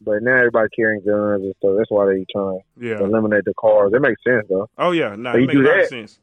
But 0.00 0.22
now 0.22 0.38
everybody 0.38 0.68
carrying 0.74 1.02
guns 1.04 1.44
and 1.44 1.54
stuff. 1.58 1.74
That's 1.76 1.90
why 1.90 2.06
they 2.06 2.24
trying 2.32 2.58
to 2.80 3.04
eliminate 3.04 3.44
the 3.44 3.54
cars. 3.54 3.92
It 3.94 4.00
makes 4.00 4.18
sense 4.24 4.46
though. 4.48 4.68
Oh 4.78 4.90
yeah. 4.90 5.14
Nah, 5.14 5.32
So 5.32 5.38
it 5.38 5.40
you 5.42 5.46
makes 5.46 5.56
do 5.58 5.62
a 5.62 5.68
lot 5.68 5.76
of 5.76 5.82
that? 5.82 5.88
sense. 5.90 6.18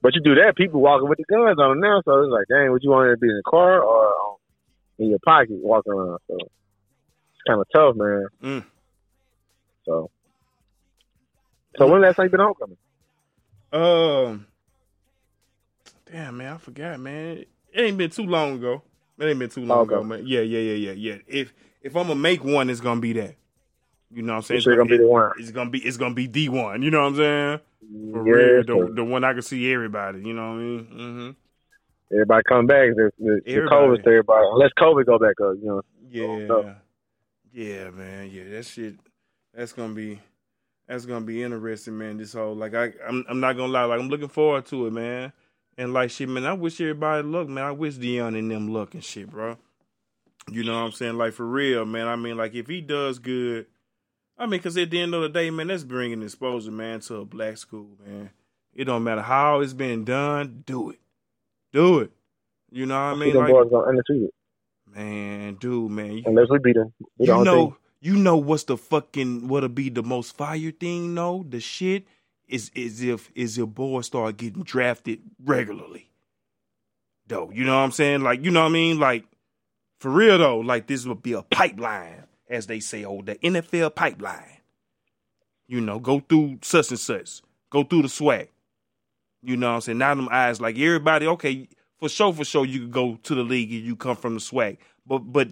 But 0.00 0.14
you 0.14 0.20
do 0.22 0.34
that, 0.36 0.56
people 0.56 0.80
walking 0.80 1.08
with 1.08 1.18
the 1.18 1.24
guns 1.28 1.58
on 1.58 1.70
them 1.70 1.80
now. 1.80 2.00
So 2.04 2.22
it's 2.22 2.30
like, 2.30 2.46
dang, 2.48 2.70
would 2.72 2.82
you 2.84 2.90
want 2.90 3.10
to 3.10 3.16
be 3.18 3.28
in 3.28 3.36
the 3.36 3.42
car 3.50 3.82
or 3.82 4.06
um, 4.06 4.36
in 4.98 5.10
your 5.10 5.18
pocket 5.24 5.50
walking 5.50 5.92
around? 5.92 6.18
So 6.28 6.36
it's 6.36 7.42
kind 7.46 7.60
of 7.60 7.66
tough, 7.74 7.96
man. 7.96 8.26
Mm. 8.42 8.64
So, 9.84 10.10
so 11.78 11.86
when 11.86 12.02
last 12.02 12.16
time 12.16 12.26
you 12.26 12.30
been 12.30 12.40
homecoming? 12.40 12.78
Um. 13.72 14.46
Damn 16.10 16.36
man, 16.36 16.52
I 16.54 16.56
forgot, 16.58 17.00
man. 17.00 17.38
It 17.38 17.80
ain't 17.80 17.98
been 17.98 18.10
too 18.10 18.26
long 18.26 18.54
ago. 18.54 18.82
It 19.18 19.26
ain't 19.26 19.38
been 19.38 19.50
too 19.50 19.64
long 19.64 19.82
Okay. 19.82 19.94
ago, 19.94 20.04
man. 20.04 20.22
Yeah, 20.24 20.40
yeah, 20.40 20.60
yeah, 20.60 20.92
yeah, 20.92 20.92
yeah. 20.92 21.18
If 21.26 21.52
if 21.82 21.96
I'm 21.96 22.06
gonna 22.06 22.14
make 22.20 22.44
one, 22.44 22.70
it's 22.70 22.80
gonna 22.80 23.00
be 23.00 23.12
that. 23.14 23.36
You 24.12 24.22
know 24.22 24.34
what 24.34 24.36
I'm 24.38 24.42
saying? 24.42 24.58
It's 24.58 24.64
sure 24.64 24.76
gonna 24.76 24.88
be 24.88 24.98
the 24.98 25.06
one. 25.06 25.32
It's 25.38 25.50
gonna 25.50 25.70
be 25.70 25.80
it's 25.80 25.96
gonna 25.96 26.14
be 26.14 26.28
D 26.28 26.48
one. 26.48 26.82
You 26.82 26.90
know 26.90 27.02
what 27.02 27.08
I'm 27.08 27.16
saying? 27.16 27.60
For 28.12 28.22
Yeah, 28.24 28.32
real, 28.32 28.62
the, 28.62 28.92
the 28.94 29.04
one 29.04 29.24
I 29.24 29.32
can 29.32 29.42
see 29.42 29.72
everybody. 29.72 30.20
You 30.20 30.32
know 30.32 30.48
what 30.48 30.54
I 30.54 30.58
mean? 30.58 30.84
Mm-hmm. 30.86 31.30
Everybody 32.12 32.42
come 32.48 32.66
back. 32.66 32.88
The, 32.94 33.10
the, 33.18 33.40
the 33.44 33.52
Everybody. 33.52 33.76
COVID 33.76 34.02
to 34.04 34.08
everybody. 34.08 34.46
Unless 34.52 34.70
COVID 34.78 35.06
go 35.06 35.18
back 35.18 35.40
up, 35.40 35.54
you 35.60 35.66
know. 35.66 35.82
Yeah, 36.08 36.46
no. 36.46 36.74
yeah, 37.52 37.90
man. 37.90 38.30
Yeah, 38.30 38.44
that 38.50 38.66
shit. 38.66 38.94
That's 39.52 39.72
gonna 39.72 39.94
be 39.94 40.20
that's 40.86 41.06
gonna 41.06 41.24
be 41.24 41.42
interesting, 41.42 41.98
man. 41.98 42.18
This 42.18 42.34
whole 42.34 42.54
like 42.54 42.74
I 42.74 42.92
I'm 43.06 43.24
I'm 43.28 43.40
not 43.40 43.56
gonna 43.56 43.72
lie, 43.72 43.84
like 43.84 44.00
I'm 44.00 44.08
looking 44.08 44.28
forward 44.28 44.66
to 44.66 44.86
it, 44.86 44.92
man. 44.92 45.32
And 45.76 45.92
like 45.92 46.10
shit, 46.10 46.28
man. 46.28 46.46
I 46.46 46.52
wish 46.52 46.80
everybody 46.80 47.26
luck, 47.26 47.48
man. 47.48 47.64
I 47.64 47.72
wish 47.72 47.96
Deion 47.96 48.38
and 48.38 48.50
them 48.50 48.68
luck 48.68 48.94
and 48.94 49.02
shit, 49.02 49.30
bro. 49.30 49.56
You 50.50 50.62
know 50.62 50.74
what 50.74 50.86
I'm 50.86 50.92
saying? 50.92 51.18
Like 51.18 51.32
for 51.32 51.46
real, 51.46 51.84
man. 51.84 52.06
I 52.06 52.16
mean, 52.16 52.36
like 52.36 52.54
if 52.54 52.68
he 52.68 52.80
does 52.80 53.18
good, 53.18 53.66
I 54.38 54.44
mean, 54.44 54.60
because 54.60 54.76
at 54.76 54.90
the 54.90 55.00
end 55.00 55.14
of 55.14 55.22
the 55.22 55.28
day, 55.28 55.50
man, 55.50 55.68
that's 55.68 55.82
bringing 55.82 56.22
exposure, 56.22 56.70
man, 56.70 57.00
to 57.00 57.16
a 57.16 57.24
black 57.24 57.56
school, 57.56 57.88
man. 58.06 58.30
It 58.74 58.84
don't 58.84 59.04
matter 59.04 59.22
how 59.22 59.60
it's 59.60 59.72
been 59.72 60.04
done, 60.04 60.62
do 60.66 60.90
it, 60.90 61.00
do 61.72 62.00
it. 62.00 62.10
You 62.70 62.86
know 62.86 62.94
what 62.94 63.00
I 63.00 63.14
mean? 63.14 63.32
them 63.32 63.42
Like, 63.42 63.52
boys 63.52 63.68
gonna 63.70 63.86
undefeated 63.88 64.30
man, 64.96 65.54
dude, 65.54 65.90
man, 65.90 66.18
you, 66.18 66.22
unless 66.26 66.48
we 66.50 66.58
beat 66.58 66.76
them. 66.76 66.92
We 67.18 67.26
you 67.26 67.44
know, 67.44 67.66
think. 67.66 67.74
you 68.00 68.16
know 68.16 68.36
what's 68.36 68.64
the 68.64 68.76
fucking 68.76 69.48
what'll 69.48 69.68
be 69.68 69.88
the 69.88 70.02
most 70.02 70.36
fire 70.36 70.70
thing? 70.70 71.14
though? 71.14 71.44
the 71.48 71.60
shit 71.60 72.06
is 72.48 72.70
is 72.74 73.02
if 73.02 73.30
is 73.34 73.58
if 73.58 73.68
boys 73.68 74.06
start 74.06 74.36
getting 74.36 74.62
drafted 74.62 75.20
regularly. 75.44 76.10
Though, 77.28 77.50
you 77.52 77.64
know 77.64 77.76
what 77.76 77.82
I'm 77.84 77.92
saying? 77.92 78.22
Like, 78.22 78.44
you 78.44 78.52
know 78.52 78.60
what 78.60 78.68
I 78.68 78.72
mean? 78.72 79.00
Like, 79.00 79.24
for 79.98 80.10
real 80.10 80.38
though, 80.38 80.58
like 80.58 80.86
this 80.86 81.06
would 81.06 81.22
be 81.22 81.32
a 81.32 81.42
pipeline, 81.42 82.24
as 82.48 82.66
they 82.66 82.80
say, 82.80 83.04
oh, 83.04 83.22
the 83.22 83.34
NFL 83.36 83.94
pipeline. 83.94 84.52
You 85.66 85.80
know, 85.80 85.98
go 85.98 86.20
through 86.20 86.60
such 86.62 86.90
and 86.90 87.00
such, 87.00 87.42
go 87.70 87.82
through 87.82 88.02
the 88.02 88.08
SWAC. 88.08 88.48
You 89.46 89.56
know 89.56 89.68
what 89.70 89.74
I'm 89.76 89.80
saying? 89.82 89.98
Now 89.98 90.14
them 90.14 90.28
eyes 90.32 90.60
like 90.60 90.78
everybody, 90.78 91.26
okay, 91.28 91.68
for 91.98 92.08
sure, 92.10 92.32
for 92.34 92.44
sure, 92.44 92.66
you 92.66 92.80
could 92.80 92.92
go 92.92 93.16
to 93.24 93.34
the 93.34 93.44
league 93.44 93.72
and 93.72 93.82
you 93.84 93.96
come 93.96 94.16
from 94.16 94.34
the 94.34 94.40
SWAC. 94.40 94.78
But 95.06 95.20
but 95.20 95.48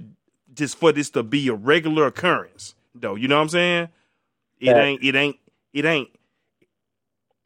just 0.54 0.78
for 0.78 0.92
this 0.92 1.10
to 1.10 1.22
be 1.22 1.48
a 1.48 1.54
regular 1.54 2.06
occurrence, 2.06 2.74
though, 2.94 3.16
you 3.16 3.28
know 3.28 3.36
what 3.36 3.42
I'm 3.44 3.48
saying? 3.50 3.88
It 4.60 4.76
Yeah. 4.76 4.78
ain't 4.78 5.02
it 5.04 5.14
ain't 5.16 5.36
it 5.72 5.84
ain't 5.86 6.10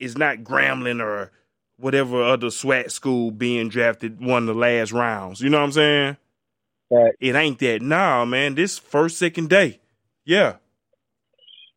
it's 0.01 0.17
not 0.19 0.39
Grambling 0.39 1.03
or 1.03 1.33
whatever 1.79 2.23
other 2.23 2.49
SWAC 2.49 2.91
school 2.91 3.31
being 3.31 3.69
drafted 3.69 4.21
one 4.21 4.45
of 4.49 4.55
the 4.55 4.61
last 4.61 4.93
rounds. 4.93 5.41
You 5.41 5.51
know 5.51 5.59
what 5.59 5.65
I'm 5.67 5.73
saying? 5.73 6.17
Right. 6.91 7.15
It 7.21 7.35
ain't 7.37 7.59
that. 7.61 7.83
Nah, 7.83 8.25
man. 8.25 8.55
This 8.55 8.79
first, 8.79 9.19
second 9.19 9.51
day. 9.51 9.81
Yeah. 10.25 10.57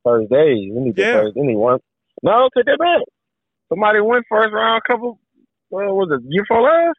First 0.04 0.30
day, 0.32 0.54
we 0.72 0.82
need 0.82 0.96
the 0.96 1.06
Yeah. 1.06 1.12
first. 1.12 1.36
We 1.36 1.44
need 1.48 1.58
one. 1.58 1.80
No, 2.24 2.50
take 2.56 2.66
that 2.66 2.80
back. 2.80 3.02
Somebody 3.72 4.02
went 4.02 4.26
first 4.30 4.54
round. 4.54 4.82
Couple. 4.86 5.20
What 5.70 5.86
was 5.96 6.10
it? 6.12 6.22
Year 6.30 6.44
for 6.48 6.62
last? 6.62 6.98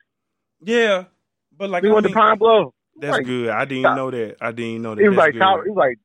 Yeah. 0.64 1.04
But 1.56 1.70
like 1.70 1.84
He 1.84 1.90
I 1.90 1.92
went 1.92 2.06
mean, 2.06 2.14
to 2.14 2.18
Pine 2.18 2.38
Bluff. 2.38 2.72
that's 2.98 3.12
like, 3.18 3.26
good. 3.26 3.50
I 3.50 3.64
didn't 3.66 3.82
top- 3.84 3.96
know 3.96 4.10
that. 4.10 4.36
I 4.40 4.52
didn't 4.52 4.82
know 4.82 4.94
that. 4.94 5.02
He 5.02 5.08
was 5.08 5.16
That's 5.16 5.26
like 5.26 5.32
good. 5.34 5.38
top. 5.40 5.60
He 5.64 5.70
was 5.70 5.76
like 5.76 5.98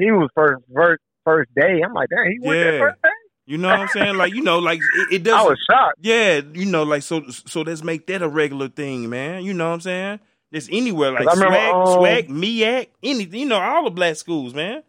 he 0.00 0.10
was 0.10 0.28
first 0.34 0.62
first 0.74 1.02
first 1.24 1.50
day. 1.54 1.80
I'm 1.84 1.92
like, 1.94 2.08
damn, 2.10 2.30
he 2.30 2.38
went 2.40 2.58
Yeah. 2.58 2.70
that 2.72 2.80
first 2.80 3.02
day. 3.02 3.08
You 3.46 3.58
know 3.58 3.68
what 3.68 3.80
I'm 3.80 3.88
saying? 3.88 4.16
Like, 4.16 4.32
you 4.34 4.42
know, 4.42 4.58
like 4.58 4.78
it, 4.80 5.12
it 5.14 5.20
I 5.28 5.30
doesn't 5.30 5.50
was 5.50 5.58
shocked. 5.70 5.98
Yeah, 6.00 6.40
you 6.54 6.66
know, 6.66 6.82
like 6.82 7.02
so 7.02 7.22
so 7.30 7.62
let's 7.62 7.82
make 7.84 8.06
that 8.08 8.22
a 8.22 8.28
regular 8.28 8.68
thing, 8.68 9.08
man. 9.08 9.44
You 9.44 9.54
know 9.54 9.68
what 9.68 9.74
I'm 9.74 9.80
saying? 9.80 10.20
There's 10.52 10.68
anywhere 10.70 11.12
like 11.12 11.28
I 11.28 11.32
remember, 11.32 11.56
SWAC, 11.56 11.72
um, 11.72 12.02
SWAC, 12.02 12.28
MEAC, 12.28 12.86
anything, 13.04 13.40
you 13.40 13.46
know, 13.46 13.60
all 13.60 13.84
the 13.84 13.90
black 13.90 14.16
schools, 14.16 14.52
man. 14.54 14.82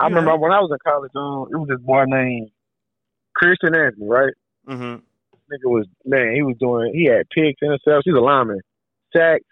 I 0.00 0.06
remember 0.06 0.36
when 0.36 0.52
I 0.52 0.60
was 0.60 0.70
in 0.70 0.78
college. 0.90 1.10
Um, 1.14 1.48
it 1.52 1.56
was 1.56 1.68
this 1.68 1.80
boy 1.80 2.04
named 2.06 2.50
Christian 3.38 3.74
Anthony, 3.74 4.08
right? 4.08 4.34
Mm-hmm. 4.68 4.96
Nigga 5.48 5.70
was 5.70 5.86
man. 6.04 6.34
He 6.34 6.42
was 6.42 6.56
doing. 6.58 6.92
He 6.92 7.06
had 7.06 7.28
picks, 7.30 7.62
interceptions. 7.62 8.02
He's 8.04 8.14
a 8.14 8.20
lineman, 8.20 8.60
sacks. 9.16 9.44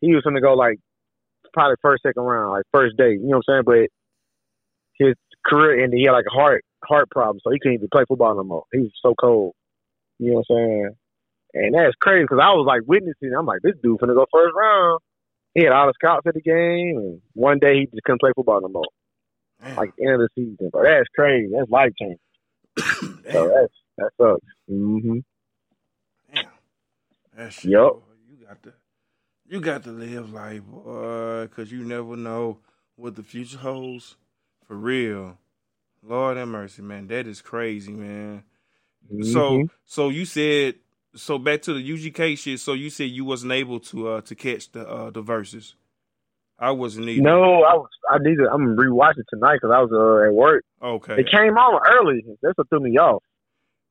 He 0.00 0.14
was 0.14 0.22
gonna 0.24 0.40
go 0.40 0.54
like 0.54 0.78
probably 1.52 1.76
first, 1.80 2.02
second 2.02 2.22
round, 2.22 2.50
like 2.50 2.64
first 2.72 2.96
day. 2.96 3.12
You 3.12 3.28
know 3.28 3.38
what 3.38 3.44
I'm 3.48 3.64
saying? 3.64 3.88
But 4.98 5.04
his 5.04 5.14
career 5.46 5.82
ended. 5.82 5.98
He 5.98 6.04
had 6.04 6.12
like 6.12 6.26
a 6.26 6.34
heart 6.34 6.64
heart 6.84 7.08
problem, 7.10 7.40
so 7.42 7.50
he 7.50 7.58
couldn't 7.60 7.78
even 7.78 7.88
play 7.92 8.04
football 8.08 8.34
no 8.34 8.44
more. 8.44 8.64
He 8.72 8.80
was 8.80 8.92
so 9.00 9.14
cold. 9.14 9.54
You 10.18 10.32
know 10.32 10.42
what 10.46 10.56
I'm 10.56 10.56
saying? 10.56 10.90
And 11.54 11.74
that's 11.74 11.96
crazy 12.00 12.24
because 12.24 12.40
I 12.42 12.50
was 12.50 12.66
like 12.66 12.82
witnessing. 12.86 13.32
I'm 13.36 13.46
like, 13.46 13.62
this 13.62 13.74
dude 13.82 13.98
finna 14.00 14.14
go 14.14 14.26
first 14.32 14.54
round. 14.54 15.00
He 15.54 15.64
had 15.64 15.72
all 15.72 15.86
the 15.86 15.94
scouts 15.94 16.26
at 16.26 16.34
the 16.34 16.40
game, 16.40 16.96
and 16.96 17.20
one 17.32 17.58
day 17.58 17.80
he 17.80 17.86
just 17.86 18.02
couldn't 18.04 18.20
play 18.20 18.32
football 18.36 18.60
no 18.60 18.68
more. 18.68 18.84
Like 19.76 19.92
end 20.00 20.14
of 20.14 20.20
the 20.20 20.28
season, 20.34 20.70
but 20.72 20.84
that's 20.84 21.08
crazy. 21.14 21.52
That's 21.54 21.70
life 21.70 21.92
changing. 21.98 22.18
So 23.32 23.48
that's 23.54 23.74
that 23.98 24.10
sucks. 24.20 24.46
Mm-hmm. 24.70 25.18
Damn. 26.32 26.46
That 27.36 27.52
shit, 27.52 27.72
Yup. 27.72 27.92
boy, 27.92 28.00
You 28.28 28.46
got 28.46 28.62
to 28.64 28.72
you 29.48 29.60
got 29.60 29.84
to 29.84 29.90
live 29.90 30.32
life, 30.32 30.62
boy, 30.64 31.48
cause 31.54 31.72
you 31.72 31.84
never 31.84 32.16
know 32.16 32.58
what 32.96 33.16
the 33.16 33.22
future 33.24 33.58
holds. 33.58 34.16
For 34.66 34.76
real. 34.76 35.38
Lord 36.02 36.36
have 36.38 36.48
mercy, 36.48 36.82
man. 36.82 37.08
That 37.08 37.26
is 37.26 37.42
crazy, 37.42 37.92
man. 37.92 38.44
So 39.20 39.64
Mhm. 39.64 39.70
so 39.84 40.10
you 40.10 40.24
said 40.26 40.76
so 41.16 41.38
back 41.38 41.62
to 41.62 41.74
the 41.74 41.80
UGK 42.12 42.38
shit. 42.38 42.60
So 42.60 42.74
you 42.74 42.90
said 42.90 43.10
you 43.10 43.24
wasn't 43.24 43.52
able 43.52 43.80
to 43.80 44.08
uh 44.08 44.20
to 44.22 44.34
catch 44.34 44.72
the 44.72 44.88
uh 44.88 45.10
the 45.10 45.22
verses. 45.22 45.74
I 46.60 46.70
wasn't 46.72 47.08
either. 47.08 47.22
no, 47.22 47.62
I 47.64 47.74
was. 47.74 47.88
I 48.10 48.18
need 48.20 48.36
to. 48.36 48.48
I'm 48.52 48.76
rewatching 48.76 49.24
tonight 49.32 49.54
because 49.62 49.70
I 49.74 49.80
was 49.80 49.90
uh, 49.92 50.26
at 50.28 50.34
work. 50.34 50.62
Okay. 50.82 51.20
It 51.20 51.30
came 51.30 51.56
on 51.56 51.80
early. 51.90 52.22
That's 52.42 52.56
what 52.58 52.68
threw 52.68 52.80
me 52.80 52.98
off. 52.98 53.22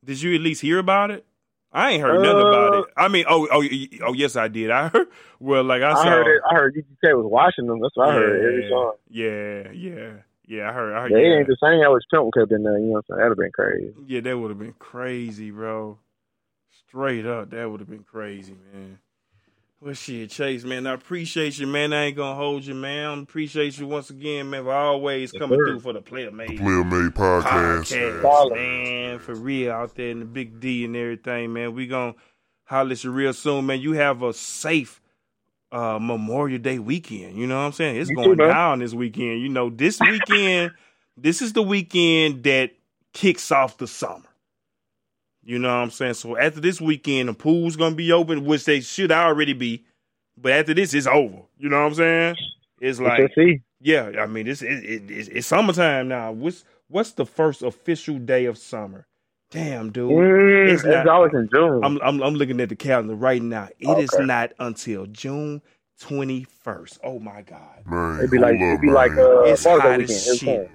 Did 0.06 0.22
you 0.22 0.36
at 0.36 0.42
least 0.42 0.62
hear 0.62 0.78
about 0.80 1.12
it? 1.12 1.26
I 1.72 1.92
ain't 1.92 2.02
heard 2.02 2.22
nothing 2.22 2.40
about 2.40 2.74
Uh, 2.74 2.78
it. 2.82 2.86
I 2.98 3.08
mean, 3.10 3.26
oh, 3.30 3.48
oh, 3.52 3.64
oh, 4.08 4.14
yes, 4.14 4.36
I 4.36 4.48
did. 4.48 4.72
I 4.72 4.88
heard. 4.90 5.08
Well, 5.40 5.64
like 5.64 5.82
I 5.84 5.94
said 5.94 6.00
I, 6.00 6.04
saw. 6.04 6.10
heard 6.10 6.36
it. 6.36 6.42
I 6.50 6.54
heard 6.56 6.76
UGK 6.76 7.16
was 7.18 7.26
watching 7.30 7.68
them. 7.68 7.80
That's 7.82 7.96
what 7.96 8.10
I 8.10 8.14
heard 8.14 8.40
every 8.46 8.70
song. 8.70 8.94
Yeah, 9.10 9.72
yeah, 9.74 10.12
yeah. 10.48 10.70
I 10.70 10.74
heard. 10.74 10.94
I 10.96 11.02
heard 11.02 11.12
Yeah, 11.12 11.18
it 11.18 11.22
yeah, 11.28 11.38
ain't 11.40 11.48
the 11.48 11.58
same. 11.62 11.82
How 11.84 11.94
his 11.96 12.06
pimp 12.12 12.32
could 12.34 12.42
have 12.42 12.50
been 12.50 12.64
there. 12.64 12.78
You 12.80 12.86
know 12.86 12.92
what 12.94 12.98
I'm 12.98 13.04
saying? 13.10 13.18
That'd 13.18 13.32
have 13.32 13.38
been 13.38 13.52
crazy. 13.52 13.94
yeah, 14.08 14.22
that 14.22 14.38
would 14.38 14.50
have 14.50 14.60
been 14.60 14.76
crazy, 14.80 15.52
bro. 15.52 15.98
Straight 16.88 17.26
up, 17.26 17.52
that 17.52 17.70
would 17.70 17.80
have 17.82 17.90
been 17.90 18.04
crazy, 18.04 18.56
man. 18.74 18.98
Well, 19.82 19.94
shit, 19.94 20.30
Chase, 20.32 20.66
man, 20.66 20.86
I 20.88 20.94
appreciate 20.94 21.58
you, 21.58 21.66
man. 21.66 21.94
I 21.94 22.06
ain't 22.06 22.18
gonna 22.18 22.36
hold 22.36 22.66
you, 22.66 22.76
man. 22.76 23.06
I 23.20 23.22
appreciate 23.22 23.78
you 23.80 23.88
once 23.88 24.10
again, 24.10 24.50
man, 24.50 24.66
for 24.66 24.74
always 24.74 25.32
coming 25.32 25.58
sir. 25.58 25.68
through 25.68 25.80
for 25.80 25.94
the 25.94 26.02
player 26.02 26.32
made 26.32 26.58
Player 26.58 26.84
Made 26.84 27.14
Podcast. 27.14 27.94
podcast, 28.22 28.56
man. 28.56 29.20
For 29.20 29.36
real, 29.36 29.72
out 29.72 29.96
there 29.96 30.10
in 30.10 30.20
the 30.20 30.26
big 30.26 30.60
D 30.60 30.84
and 30.84 30.96
everything, 30.98 31.54
man. 31.54 31.74
We 31.76 31.88
gonna 31.88 32.16
holler 32.66 32.92
at 32.92 33.04
you 33.06 33.12
real 33.12 33.32
soon, 33.32 33.68
man. 33.68 33.80
You 33.80 33.94
have 33.94 34.22
a 34.22 34.34
safe 34.34 35.02
uh 35.72 35.98
Memorial 36.02 36.60
Day 36.60 36.80
weekend. 36.80 37.38
You 37.38 37.48
know 37.48 37.56
what 37.60 37.68
I'm 37.68 37.72
saying? 37.72 38.02
It's 38.02 38.10
You 38.10 38.18
going 38.18 38.36
man. 38.38 38.50
down 38.50 38.80
this 38.80 38.94
weekend. 38.94 39.42
You 39.42 39.48
know, 39.48 39.70
this 39.70 39.98
weekend, 40.02 40.72
this 41.16 41.42
is 41.42 41.54
the 41.54 41.64
weekend 41.64 42.44
that 42.44 42.72
kicks 43.14 43.50
off 43.50 43.78
the 43.78 43.88
summer. 43.88 44.26
You 45.44 45.58
know 45.60 45.70
what 45.70 45.84
I'm 45.84 45.92
saying? 45.92 46.16
So 46.16 46.38
after 46.38 46.60
this 46.60 46.82
weekend, 46.82 47.30
the 47.30 47.34
pool's 47.34 47.76
gonna 47.76 47.96
be 47.96 48.12
open, 48.12 48.46
which 48.46 48.66
they 48.66 48.82
should 48.82 49.12
already 49.12 49.54
be. 49.54 49.86
But 50.38 50.52
after 50.54 50.74
this, 50.74 50.94
it's 50.94 51.08
over. 51.08 51.42
You 51.58 51.70
know 51.70 51.80
what 51.82 51.88
I'm 51.88 51.94
saying? 51.96 52.36
It's 52.82 53.00
like 53.00 53.20
Let's 53.38 53.60
yeah, 53.82 54.12
I 54.20 54.26
mean 54.26 54.48
it's 54.48 54.62
it, 54.62 54.84
it, 54.84 55.12
it's, 55.12 55.28
it's 55.30 55.48
summertime 55.48 56.08
now. 56.10 56.32
What's 56.32 56.64
what's 56.88 57.12
the 57.12 57.26
first 57.26 57.62
official 57.62 58.18
day 58.20 58.46
of 58.46 58.58
summer? 58.58 59.06
Damn, 59.52 59.92
dude. 59.92 60.12
Mm, 60.12 60.70
It's 60.70 60.84
it's, 60.84 60.88
not- 60.94 61.08
always 61.08 61.34
in 61.34 61.50
June. 61.54 61.84
I'm, 61.84 62.00
I'm 62.02 62.22
I'm 62.22 62.36
looking 62.36 62.62
at 62.62 62.70
the 62.70 62.76
calendar 62.76 63.16
right 63.16 63.42
now. 63.42 63.70
It 63.80 63.98
is 63.98 64.14
Okay. 64.14 64.26
not 64.26 64.52
until 64.60 65.08
June 65.08 65.62
21st. 66.02 67.00
Oh 67.04 67.20
my 67.20 67.42
God, 67.42 67.84
Man, 67.86 68.20
it'd 68.20 68.32
be 68.32 68.38
like 68.38 68.58
hold 68.58 68.62
it'd 68.62 68.76
up, 68.76 68.82
be 68.82 68.92
like 68.92 69.12
man. 69.14 69.20
uh, 69.26 69.40
It's 69.42 69.64
Father's 69.64 69.82
hot 69.82 69.98
Day 69.98 70.04
as 70.04 70.10
weekend. 70.32 70.40
shit. 70.40 70.72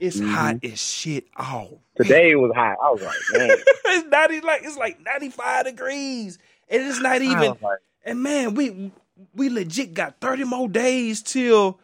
It's 0.00 0.20
Mhm. 0.20 0.26
hot 0.28 0.56
as 0.64 0.80
shit. 0.80 1.26
Oh, 1.38 1.80
Today 1.96 2.30
it 2.30 2.36
was 2.36 2.52
hot. 2.54 2.76
I 2.82 2.90
was 2.90 3.00
like, 3.02 3.16
man. 3.32 3.56
it's 3.86 4.32
even 4.32 4.46
like 4.46 4.62
it's 4.64 4.76
like 4.76 5.00
95 5.00 5.64
degrees, 5.64 6.38
and 6.68 6.82
it's 6.82 7.00
not 7.00 7.22
even. 7.22 7.56
like, 7.60 7.78
And 8.04 8.22
man, 8.22 8.54
we 8.54 8.92
we 9.34 9.48
legit 9.48 9.94
got 9.94 10.20
30 10.20 10.44
more 10.44 10.68
days 10.68 11.22
till 11.22 11.80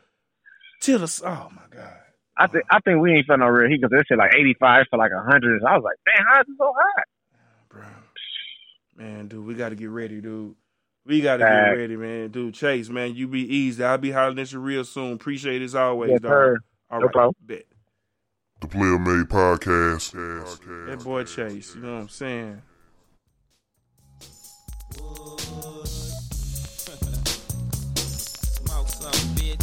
till 0.80 0.98
the. 1.00 1.22
Oh 1.24 1.48
my 1.54 1.62
God. 1.76 1.90
I 2.36 2.46
think 2.48 2.64
I 2.70 2.80
think 2.80 3.00
we 3.00 3.12
ain't 3.12 3.26
felt 3.26 3.40
no 3.40 3.46
real 3.46 3.68
heat 3.70 3.80
because 3.80 3.90
they 3.96 4.02
said 4.08 4.18
like 4.18 4.34
85 4.34 4.86
for 4.90 4.98
like 4.98 5.12
100. 5.12 5.62
I 5.64 5.76
was 5.76 5.84
like, 5.84 5.96
man, 6.06 6.26
how 6.28 6.40
is 6.40 6.46
it 6.48 6.54
so 6.58 6.72
hot? 6.76 7.04
bro. 7.68 7.82
Man, 8.96 9.28
dude, 9.28 9.44
we 9.44 9.54
got 9.54 9.70
to 9.70 9.74
get 9.76 9.90
ready, 9.90 10.20
dude. 10.20 10.54
We 11.06 11.20
got 11.20 11.36
to 11.38 11.44
get 11.44 11.50
ready, 11.50 11.96
man. 11.96 12.30
Dude, 12.30 12.54
Chase, 12.54 12.88
man, 12.88 13.14
you 13.14 13.28
be 13.28 13.40
easy. 13.40 13.84
I'll 13.84 13.98
be 13.98 14.10
hollering 14.12 14.38
at 14.38 14.52
you 14.52 14.58
real 14.60 14.84
soon. 14.84 15.12
Appreciate 15.12 15.60
it 15.60 15.64
as 15.66 15.74
always, 15.74 16.12
Yes, 16.12 16.20
dog. 16.22 16.32
sir. 16.32 16.58
All 16.90 17.00
No 17.00 17.06
right, 17.14 17.14
bet. 17.40 17.64
The 18.64 18.70
Player 18.70 18.98
Made 18.98 19.28
Podcast. 19.28 20.12
That 20.86 21.04
boy 21.04 21.24
Chase, 21.24 21.74
you 21.74 21.82
know 21.82 21.96
what 21.96 22.00
I'm 22.00 22.08
saying? 22.08 22.62
Smoke 28.56 28.88
something, 28.88 29.34
bitch. 29.36 29.62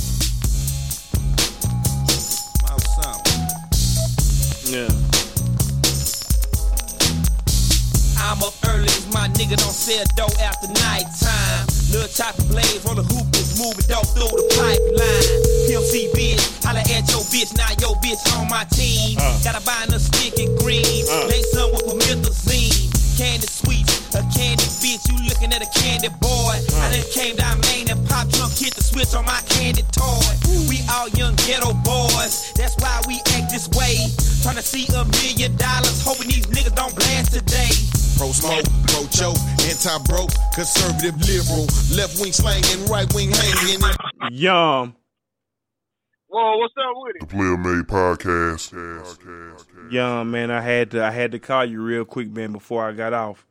Smoke 2.12 2.86
something. 3.02 3.41
Yeah. 4.72 4.93
I'm 8.22 8.43
up 8.43 8.54
early, 8.70 8.93
my 9.12 9.28
nigga 9.34 9.58
don't 9.58 9.74
sell 9.74 10.06
dough 10.16 10.43
after 10.43 10.68
nighttime. 10.68 11.70
Little 11.92 12.08
choppy 12.08 12.48
blades 12.48 12.86
on 12.88 12.96
the 12.96 13.04
hoop 13.04 13.28
is 13.36 13.60
moving 13.60 13.84
dope 13.92 14.08
through 14.16 14.32
the 14.32 14.48
pipeline. 14.56 15.28
PMC 15.68 16.08
bitch, 16.16 16.39
holla 16.64 16.80
at 16.80 17.04
your 17.12 17.20
bitch, 17.28 17.52
now 17.60 17.68
your 17.84 18.00
bitch 18.00 18.24
on 18.39 18.48
my 18.48 18.64
team. 18.72 19.20
Uh. 19.20 19.36
Gotta 19.44 19.60
buy 19.68 19.76
a 19.92 20.00
stick 20.00 20.39
and 20.39 20.56
green, 20.60 21.04
Uh. 21.12 21.28
lay 21.28 21.44
some 21.52 21.68
with 21.76 21.84
promethazine. 21.84 22.88
Candy 23.20 23.46
sweets, 23.46 24.16
a 24.16 24.24
candy 24.32 24.64
bitch, 24.80 25.04
you 25.12 25.20
looking 25.28 25.52
at 25.52 25.60
a 25.62 25.68
candy 25.78 26.08
boy. 26.24 26.56
I 26.80 26.96
done 26.96 27.04
came 27.12 27.36
down 27.36 27.60
Main 27.68 27.92
and 27.92 28.00
pop 28.08 28.28
drunk, 28.30 28.56
hit 28.56 28.74
the 28.74 28.84
switch 28.84 29.14
on 29.14 29.26
my 29.26 29.42
candy 29.52 29.84
toy. 29.92 30.24
We 30.72 30.80
all 30.96 31.10
young 31.20 31.36
ghetto 31.44 31.76
boys, 31.84 32.56
that's 32.56 32.80
why 32.80 33.04
we 33.06 33.20
act 33.36 33.52
this 33.52 33.68
way. 33.76 34.00
Tryna 34.48 34.64
see 34.64 34.88
a 34.96 35.04
million 35.20 35.56
dollars, 35.60 36.00
hoping 36.08 36.30
these 36.32 36.48
niggas 36.48 36.74
don't 36.74 36.96
blast 36.96 37.34
today. 37.36 37.76
Pro 38.22 38.32
smoke, 38.34 38.65
pro 38.86 39.07
choke, 39.07 39.38
anti 39.67 39.97
broke, 40.03 40.30
conservative 40.53 41.19
liberal, 41.28 41.65
left 41.97 42.22
wing 42.22 42.32
slanging, 42.32 42.86
right 42.86 43.11
wing 43.15 43.32
hanging. 43.32 43.82
Yum. 44.30 44.95
Whoa, 46.28 46.57
what's 46.59 46.76
up 46.78 46.93
with 46.97 47.15
The 47.19 47.26
Player 47.26 47.57
Made 47.57 47.88
Podcast. 47.88 48.74
Yum, 49.91 50.30
man. 50.30 50.51
I 50.51 50.61
had 50.61 50.91
to 50.91 51.03
I 51.03 51.09
had 51.09 51.32
to 51.32 51.39
call 51.39 51.65
you 51.65 51.82
real 51.82 52.05
quick, 52.05 52.30
man, 52.30 52.51
before 52.51 52.88
I 52.88 52.91
got 52.91 53.13
off. 53.13 53.47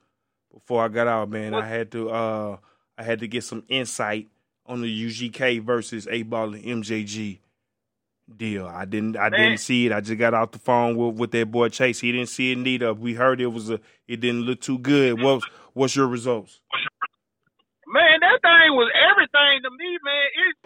Before 0.55 0.85
I 0.85 0.87
got 0.87 1.09
out, 1.09 1.31
man, 1.31 1.53
I 1.53 1.67
had 1.67 1.91
to 1.91 2.11
uh 2.11 2.57
I 2.97 3.03
had 3.03 3.19
to 3.19 3.27
get 3.27 3.43
some 3.43 3.65
insight 3.67 4.29
on 4.67 4.83
the 4.83 5.07
UGK 5.09 5.65
versus 5.65 6.07
Eight 6.09 6.31
Ball 6.31 6.55
and 6.55 6.63
MJG 6.63 7.41
deal. 8.37 8.67
I 8.67 8.85
didn't 8.85 9.17
I 9.17 9.31
Man. 9.31 9.41
didn't 9.41 9.61
see 9.61 9.87
it. 9.87 9.93
I 9.93 10.01
just 10.01 10.19
got 10.19 10.35
off 10.35 10.53
the 10.53 10.59
phone 10.59 10.97
with, 10.97 11.17
with 11.17 11.31
that 11.33 11.51
boy 11.51 11.69
Chase. 11.69 12.01
He 12.01 12.13
didn't 12.13 12.29
see 12.29 12.53
it 12.53 12.59
neither. 12.59 12.95
We 12.95 13.15
heard 13.15 13.41
it 13.41 13.49
was 13.49 13.71
a 13.71 13.81
it 14.07 14.21
didn't 14.21 14.43
look 14.43 14.61
too 14.61 14.79
good. 14.79 15.21
What's 15.21 15.45
what's 15.75 15.97
your 15.97 16.07
results? 16.07 16.61
Man, 17.87 18.23
that 18.23 18.39
thing 18.39 18.71
was 18.79 18.87
everything 18.95 19.67
to 19.67 19.71
me, 19.75 19.91
man. 20.05 20.27
It's 20.47 20.59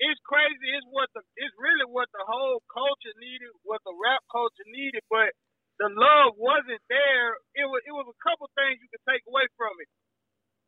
it's 0.00 0.20
crazy. 0.24 0.68
It's 0.76 0.88
what 0.92 1.08
the 1.14 1.22
it's 1.36 1.54
really 1.56 1.88
what 1.88 2.08
the 2.12 2.24
whole 2.24 2.60
culture 2.72 3.16
needed, 3.20 3.48
what 3.64 3.80
the 3.84 3.92
rap 3.96 4.20
culture 4.32 4.68
needed, 4.68 5.00
but 5.08 5.32
the 5.80 5.88
love 5.88 6.36
wasn't 6.36 6.84
there. 6.92 7.40
It 7.56 7.64
was 7.64 7.80
it 7.88 7.94
was 7.96 8.08
a 8.08 8.18
couple 8.20 8.48
things 8.52 8.80
you 8.84 8.88
could 8.92 9.04
take 9.08 9.24
away 9.24 9.48
from 9.56 9.72
it. 9.80 9.88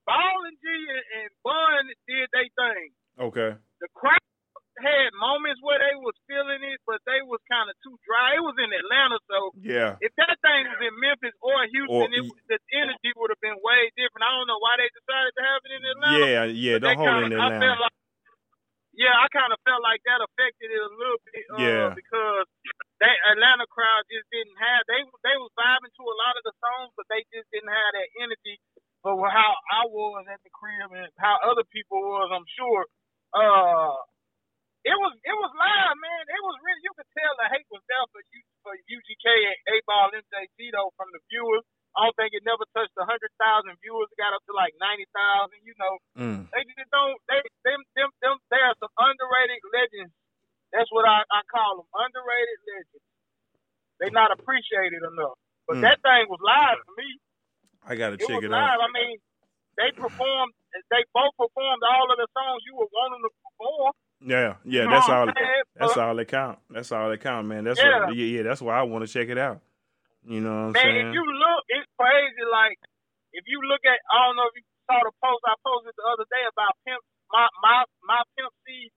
Ball 0.08 0.48
and 0.48 0.56
G 0.56 0.66
and, 0.66 1.06
and 1.20 1.30
Bun 1.44 1.82
did 2.08 2.26
their 2.32 2.48
thing. 2.56 2.88
Okay. 3.20 3.50
The 3.84 3.88
crowd 3.92 4.21
had 4.80 5.12
moments 5.20 5.60
where 5.60 5.76
they 5.76 5.92
was 6.00 6.16
feeling 6.24 6.64
it, 6.64 6.80
but 6.88 7.02
they 7.04 7.20
was 7.28 7.40
kind 7.50 7.68
of 7.68 7.76
too 7.84 7.92
dry. 8.08 8.36
It 8.36 8.44
was 8.44 8.56
in 8.56 8.72
Atlanta, 8.72 9.18
so 9.28 9.38
Yeah. 9.60 10.00
if 10.00 10.12
that 10.16 10.32
thing 10.40 10.64
was 10.72 10.80
in 10.80 10.94
Memphis 10.98 11.36
or 11.44 11.60
Houston, 11.68 12.08
Or- 12.08 12.16
it, 12.16 12.24
the 12.48 12.58
energy 12.72 13.12
would 13.20 13.28
have 13.28 13.42
been 13.44 13.58
way 13.60 13.90
different. 14.00 14.24
I 14.24 14.32
don't 14.32 14.48
know 14.48 14.58
why 14.62 14.76
they 14.80 14.88
decided 14.96 15.32
to 15.36 15.42
have 15.44 15.60
it 15.64 15.72
in 15.76 15.82
Atlanta. 15.92 16.18
Yeah, 16.24 16.44
yeah, 16.48 16.74
But 16.80 16.82
don't 16.88 16.96
hold 17.04 17.08
kinda- 17.20 17.26
it 17.28 17.32
in 17.36 17.40
I 17.40 17.48
felt 17.60 17.78
now. 17.78 17.84
like, 17.84 17.96
yeah, 18.96 19.14
I 19.16 19.26
kind 19.28 19.52
of 19.52 19.58
felt 19.64 19.82
like 19.84 20.00
that 20.08 20.20
affected 20.24 20.68
it 20.72 20.80
a 20.80 20.92
little 20.96 21.20
bit. 21.28 21.44
Uh, 21.52 21.56
Yeah. 21.60 21.88
Because 21.92 22.46
that 23.00 23.16
Atlanta 23.32 23.66
crowd 23.68 24.04
just 24.08 24.28
didn't 24.30 24.56
have 24.56 24.84
they 24.88 25.00
they 25.24 25.36
was 25.36 25.52
vibing 25.58 25.92
to 25.96 26.02
a 26.06 26.16
lot 26.24 26.36
of 26.36 26.42
the 26.44 26.52
songs, 26.60 26.92
but 26.96 27.04
they 27.12 27.24
just 27.32 27.48
didn't 27.52 27.72
have 27.72 27.90
that 27.92 28.08
energy 28.24 28.56
for 29.02 29.16
how 29.28 29.52
I 29.72 29.84
was 29.90 30.24
at 30.32 30.40
the 30.44 30.50
crib 30.50 30.92
and 30.92 31.10
how 31.18 31.36
other 31.42 31.64
people 31.64 31.98
was. 32.00 32.30
I'm 32.32 32.46
sure. 32.56 32.86
Uh, 33.34 33.96
it 34.82 34.96
was 34.98 35.12
it 35.22 35.36
was 35.38 35.52
live, 35.54 35.96
man. 35.98 36.22
It 36.26 36.42
was 36.42 36.56
really 36.62 36.82
you 36.82 36.92
could 36.98 37.10
tell 37.14 37.32
the 37.38 37.46
hate 37.54 37.66
was 37.70 37.82
there 37.86 38.06
for 38.10 38.20
U, 38.22 38.40
for 38.66 38.74
UGK 38.74 39.26
and 39.26 39.58
Eight 39.74 39.84
Ball 39.86 40.10
MJG 40.10 40.58
though 40.74 40.90
from 40.98 41.08
the 41.14 41.20
viewers. 41.30 41.62
I 41.92 42.08
don't 42.08 42.16
think 42.16 42.32
it 42.32 42.40
never 42.48 42.64
touched 42.72 42.96
a 42.96 43.04
hundred 43.04 43.30
thousand 43.36 43.76
viewers. 43.84 44.08
It 44.10 44.18
got 44.18 44.32
up 44.32 44.42
to 44.48 44.54
like 44.56 44.72
ninety 44.80 45.06
thousand. 45.14 45.60
You 45.62 45.74
know, 45.78 45.94
Mm. 46.18 46.40
they 46.50 46.62
just 46.72 46.90
don't. 46.90 47.18
They 47.30 47.38
them 47.68 47.80
them 47.94 48.10
them. 48.24 48.36
They 48.50 48.58
are 48.64 48.74
some 48.80 48.90
underrated 48.96 49.60
legends. 49.70 50.14
That's 50.72 50.88
what 50.88 51.04
I, 51.04 51.20
I 51.28 51.40
call 51.52 51.84
them, 51.84 51.88
underrated 51.92 52.58
legends. 52.64 53.06
They 54.00 54.08
not 54.10 54.32
appreciated 54.32 55.04
enough. 55.04 55.36
But 55.68 55.78
Mm. 55.78 55.82
that 55.86 55.98
thing 56.02 56.26
was 56.32 56.40
live 56.42 56.80
for 56.82 56.94
me. 56.96 57.08
I 57.86 57.94
gotta 57.94 58.16
It 58.18 58.24
check 58.26 58.40
was 58.40 58.44
it 58.44 58.50
live. 58.50 58.66
out. 58.66 58.80
I 58.82 58.88
mean, 58.90 59.20
they 59.76 59.92
performed. 59.94 60.54
They 60.90 61.04
both 61.12 61.36
performed 61.36 61.82
all 61.84 62.08
of 62.10 62.16
the 62.18 62.26
songs 62.32 62.64
you 62.64 62.74
were 62.74 62.88
wanting 62.88 63.20
to 63.20 63.30
perform. 63.44 63.92
Yeah, 64.24 64.54
yeah, 64.64 64.86
that's 64.90 65.08
all. 65.08 65.26
That's 65.74 65.96
all 65.96 66.14
that 66.14 66.28
count. 66.28 66.58
That's 66.70 66.92
all 66.92 67.08
that 67.10 67.20
count, 67.20 67.48
man. 67.48 67.64
That's 67.64 67.80
Yeah. 67.82 68.06
what, 68.06 68.14
yeah, 68.14 68.28
yeah. 68.38 68.42
That's 68.44 68.60
why 68.62 68.78
I 68.78 68.82
want 68.82 69.02
to 69.06 69.10
check 69.10 69.28
it 69.28 69.38
out. 69.38 69.60
You 70.22 70.38
know 70.40 70.70
what 70.70 70.78
I'm 70.78 70.78
Man, 70.78 70.82
saying? 70.86 71.06
if 71.08 71.14
you 71.14 71.24
look, 71.26 71.62
it's 71.68 71.88
crazy. 71.98 72.44
Like 72.46 72.78
if 73.32 73.42
you 73.50 73.58
look 73.66 73.82
at, 73.82 73.98
I 74.12 74.16
don't 74.28 74.36
know 74.38 74.46
if 74.46 74.54
you 74.54 74.64
saw 74.86 75.00
the 75.02 75.10
post 75.18 75.42
I 75.48 75.54
posted 75.66 75.94
the 75.98 76.06
other 76.06 76.26
day 76.30 76.44
about 76.46 76.78
Pimp, 76.86 77.02
my 77.34 77.48
my 77.64 77.82
my 78.06 78.20
Pimp 78.38 78.52
C 78.62 78.92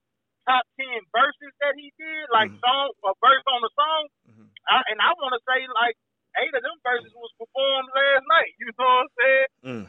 top 0.46 0.62
ten 0.78 1.02
verses 1.10 1.50
that 1.58 1.74
he 1.74 1.90
did, 1.98 2.30
like 2.30 2.52
Mhm. 2.54 2.60
song 2.62 2.86
a 3.02 3.12
verse 3.18 3.42
on 3.50 3.60
the 3.66 3.72
song, 3.74 4.02
Mhm. 4.30 4.46
I, 4.70 4.76
and 4.94 4.98
I 5.02 5.10
want 5.18 5.34
to 5.34 5.42
say 5.48 5.66
like 5.66 5.96
eight 6.38 6.54
of 6.54 6.62
them 6.62 6.78
verses 6.86 7.10
was 7.18 7.32
performed 7.40 7.90
last 7.90 8.24
night. 8.30 8.52
You 8.62 8.70
know 8.78 8.86
what 8.86 9.02
I'm 9.02 9.10
saying? 9.18 9.48
Mm. 9.66 9.84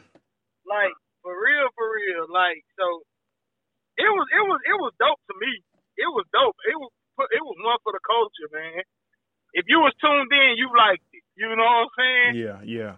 Like 0.66 0.94
for 1.22 1.34
real, 1.38 1.68
for 1.78 1.86
real. 1.94 2.26
Like 2.32 2.64
so, 2.74 3.04
it 3.98 4.10
was 4.10 4.26
it 4.30 4.44
was 4.46 4.60
it 4.62 4.78
was 4.78 4.92
dope 5.02 5.22
to 5.28 5.34
me. 5.42 5.52
It 5.98 6.10
was 6.14 6.26
dope. 6.30 6.56
It 6.64 6.78
was 6.78 6.90
it 7.34 7.42
was 7.42 7.56
one 7.58 7.78
for 7.82 7.92
the 7.92 8.02
culture, 8.06 8.48
man. 8.54 8.86
If 9.52 9.66
you 9.66 9.82
was 9.82 9.92
tuned 9.98 10.30
in, 10.30 10.54
you 10.54 10.70
liked 10.70 11.02
it. 11.12 11.24
You 11.34 11.50
know 11.50 11.66
what 11.66 11.90
I'm 11.90 11.94
saying? 11.98 12.32
Yeah, 12.38 12.58
yeah. 12.62 12.94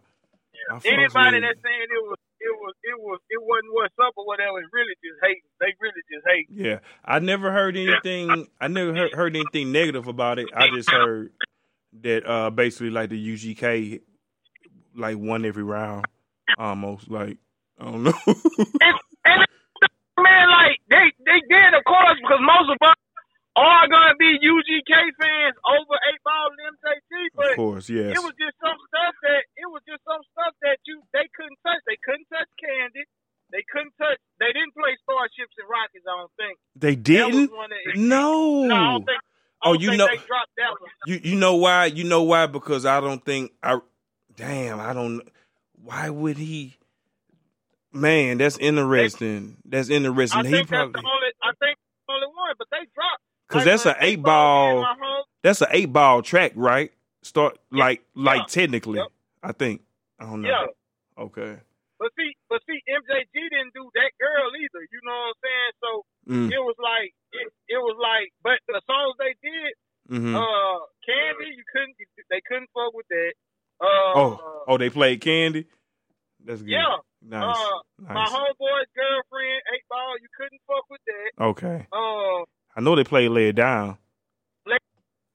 Fucks 0.68 0.84
Anybody 0.84 1.40
that's 1.40 1.62
saying 1.62 1.88
it 1.88 2.04
was 2.04 2.18
it 2.40 2.52
was 2.52 2.74
it 2.84 2.98
was 2.98 3.18
it 3.30 3.40
wasn't 3.40 3.72
what's 3.72 3.94
up 4.02 4.14
or 4.16 4.26
whatever 4.26 4.60
is 4.60 4.68
really 4.72 4.94
just 5.04 5.18
hating. 5.22 5.48
They 5.60 5.72
really 5.80 6.02
just 6.12 6.26
hate. 6.26 6.46
Yeah, 6.50 6.78
I 7.04 7.18
never 7.18 7.52
heard 7.52 7.76
anything. 7.76 8.46
I 8.60 8.68
never 8.68 8.94
heard, 8.94 9.14
heard 9.14 9.36
anything 9.36 9.72
negative 9.72 10.06
about 10.06 10.38
it. 10.38 10.48
I 10.54 10.68
just 10.74 10.90
heard 10.90 11.32
that 12.02 12.28
uh 12.28 12.50
basically 12.50 12.90
like 12.90 13.10
the 13.10 13.34
UGK 13.34 14.00
like 14.96 15.16
won 15.18 15.44
every 15.44 15.64
round 15.64 16.06
almost. 16.58 17.10
Like 17.10 17.38
I 17.78 17.84
don't 17.84 18.04
know. 18.04 18.12
And, 18.26 18.98
and 19.24 19.46
man, 20.18 20.48
like 20.50 20.79
they 20.90 21.06
they 21.24 21.40
did 21.48 21.70
of 21.72 21.82
course 21.86 22.18
because 22.20 22.42
most 22.42 22.68
of 22.74 22.78
us 22.82 22.98
are 23.56 23.86
gonna 23.90 24.14
be 24.18 24.38
UGK 24.38 24.92
fans 25.18 25.56
over 25.66 25.96
eight 26.10 26.22
ball 26.22 26.50
and 26.54 26.74
MJG, 26.76 27.10
but 27.34 27.50
of 27.50 27.56
course, 27.56 27.86
yes. 27.90 28.14
it 28.14 28.22
was 28.22 28.34
just 28.38 28.56
some 28.62 28.78
stuff 28.90 29.14
that 29.26 29.42
it 29.58 29.68
was 29.70 29.82
just 29.86 30.02
some 30.06 30.22
stuff 30.34 30.54
that 30.62 30.78
you 30.86 31.02
they 31.12 31.26
couldn't 31.34 31.58
touch. 31.66 31.82
They 31.86 31.98
couldn't 32.02 32.28
touch 32.30 32.50
Candy. 32.58 33.04
They 33.50 33.64
couldn't 33.66 33.94
touch. 33.98 34.18
They 34.38 34.54
didn't 34.54 34.74
play 34.74 34.94
Starships 35.02 35.54
and 35.58 35.68
Rockets. 35.68 36.06
I 36.06 36.14
don't 36.14 36.34
think. 36.38 36.58
They 36.76 36.94
didn't. 36.94 37.50
that, 37.50 37.96
No. 37.96 38.64
No, 38.64 38.74
I 38.74 38.78
don't 38.92 39.04
think. 39.04 39.20
Oh, 39.62 39.74
you 39.74 39.96
know- 39.96 40.06
they 40.06 40.16
dropped 40.16 40.54
that 40.56 40.72
one. 40.78 40.90
You 41.06 41.20
you 41.22 41.36
know 41.36 41.56
why? 41.56 41.86
You 41.86 42.04
know 42.04 42.22
why? 42.22 42.46
Because 42.46 42.86
I 42.86 43.00
don't 43.00 43.24
think 43.24 43.52
I. 43.62 43.78
Damn, 44.36 44.80
I 44.80 44.92
don't. 44.92 45.22
Why 45.82 46.08
would 46.08 46.38
he? 46.38 46.76
Man, 47.92 48.38
that's 48.38 48.56
interesting. 48.58 49.56
That's 49.64 49.90
I 49.90 49.94
interesting. 49.94 50.44
He 50.44 50.50
think 50.50 50.68
that's 50.68 50.70
probably 50.70 50.92
the 51.02 51.08
only. 51.08 51.28
I 51.42 51.50
think 51.58 51.78
the 52.06 52.12
only 52.14 52.26
one, 52.28 52.54
but 52.58 52.68
they 52.70 52.78
dropped. 52.94 53.22
because 53.48 53.66
Like, 53.66 53.72
that's 53.72 53.86
an 53.86 53.94
eight 54.00 54.16
game, 54.16 54.22
ball. 54.22 54.86
That's 55.42 55.60
an 55.62 55.68
eight 55.72 55.92
ball 55.92 56.22
track, 56.22 56.52
right? 56.54 56.92
Start 57.22 57.58
like 57.70 58.02
like 58.14 58.42
Yeah. 58.42 58.62
technically. 58.62 58.98
Yep. 58.98 59.08
I 59.42 59.52
think. 59.52 59.82
I 60.20 60.24
don't 60.24 60.42
know. 60.42 60.48
Yeah. 60.48 60.66
Okay. 61.24 61.58
But 61.98 62.12
see, 62.16 62.32
but 62.48 62.62
see, 62.66 62.80
MJG 62.88 63.34
didn't 63.34 63.74
do 63.74 63.90
that 63.94 64.10
girl 64.20 64.48
either. 64.56 64.82
You 64.90 65.00
know 65.04 65.12
what 65.12 65.28
I'm 65.28 65.40
saying? 65.42 65.72
So 65.82 66.04
Mm. 66.28 66.52
it 66.52 66.58
was 66.60 66.76
like 66.78 67.12
it, 67.32 67.48
it 67.68 67.78
was 67.78 67.96
like, 68.00 68.30
but 68.44 68.58
the 68.68 68.80
songs 68.86 69.16
they 69.18 69.34
did, 69.42 69.72
hmm 70.08 70.36
uh, 70.36 70.78
Candy, 71.04 71.56
you 71.56 71.64
couldn't, 71.72 71.96
they 72.28 72.40
couldn't 72.46 72.68
fuck 72.74 72.92
with 72.94 73.06
that. 73.08 73.32
Uh, 73.80 74.12
oh, 74.14 74.64
oh, 74.68 74.76
they 74.78 74.90
played 74.90 75.20
Candy. 75.22 75.66
That's 76.44 76.60
good. 76.62 76.70
yeah. 76.70 76.96
Nice. 77.22 77.56
Uh, 77.56 77.78
my 78.00 78.14
nice. 78.24 78.32
homeboy's 78.32 78.90
girlfriend, 78.96 79.60
eight 79.76 79.84
ball, 79.88 80.16
you 80.20 80.28
couldn't 80.36 80.60
fuck 80.66 80.84
with 80.88 81.04
that. 81.04 81.30
Okay. 81.52 81.86
Uh, 81.92 82.44
I 82.76 82.80
know 82.80 82.96
they 82.96 83.04
played 83.04 83.28
Lay 83.30 83.48
It 83.52 83.56
Down. 83.60 83.98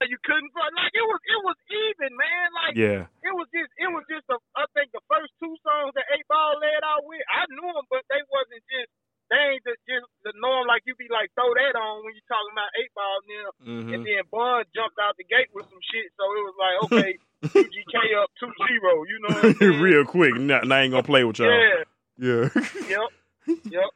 you 0.05 0.21
couldn't 0.21 0.53
fuck 0.53 0.69
like 0.77 0.93
it 0.93 1.01
was, 1.01 1.21
it 1.25 1.41
was 1.41 1.57
even, 1.65 2.11
man. 2.13 2.47
Like 2.61 2.73
Yeah. 2.77 3.01
it 3.25 3.33
was 3.33 3.49
just, 3.49 3.71
it 3.81 3.89
was 3.89 4.05
just. 4.05 4.25
A, 4.29 4.37
I 4.53 4.65
think 4.77 4.93
the 4.93 5.01
first 5.09 5.33
two 5.41 5.49
songs 5.65 5.97
that 5.97 6.05
eight 6.13 6.25
ball 6.29 6.61
led 6.61 6.81
out 6.85 7.01
with, 7.09 7.25
I 7.25 7.41
knew 7.49 7.69
them, 7.73 7.85
but 7.89 8.05
they 8.13 8.21
wasn't 8.29 8.61
just. 8.69 8.91
They 9.29 9.41
ain't 9.57 9.63
just, 9.65 9.81
just 9.89 10.05
the 10.21 10.33
norm 10.37 10.69
like 10.69 10.85
you 10.85 10.93
be 11.01 11.09
like 11.09 11.33
throw 11.33 11.49
that 11.49 11.73
on 11.73 12.05
when 12.05 12.13
you 12.13 12.21
talking 12.29 12.53
about 12.53 12.69
eight 12.77 12.93
ball 12.93 13.17
now. 13.25 13.47
hmm 13.65 13.89
And 13.93 14.01
then 14.05 14.21
Bun 14.29 14.61
jumped 14.77 15.01
out 15.01 15.17
the 15.17 15.25
gate 15.25 15.49
with 15.49 15.65
some 15.65 15.81
shit, 15.81 16.13
so 16.13 16.23
it 16.29 16.43
was 16.45 16.57
like, 16.61 16.77
okay, 16.85 17.09
UGK 17.65 17.95
up 18.21 18.29
2 18.37 18.45
0, 18.45 19.09
you 19.09 19.17
know 19.25 19.33
what 19.33 19.57
I'm? 19.61 19.81
Real 19.85 20.05
quick. 20.05 20.37
Now, 20.37 20.61
now 20.61 20.77
I 20.77 20.81
ain't 20.85 20.93
gonna 20.93 21.01
play 21.05 21.25
with 21.25 21.41
y'all. 21.41 21.49
Yeah, 21.49 21.81
Yeah. 22.21 22.45
yep, 22.85 23.09
yep. 23.65 23.89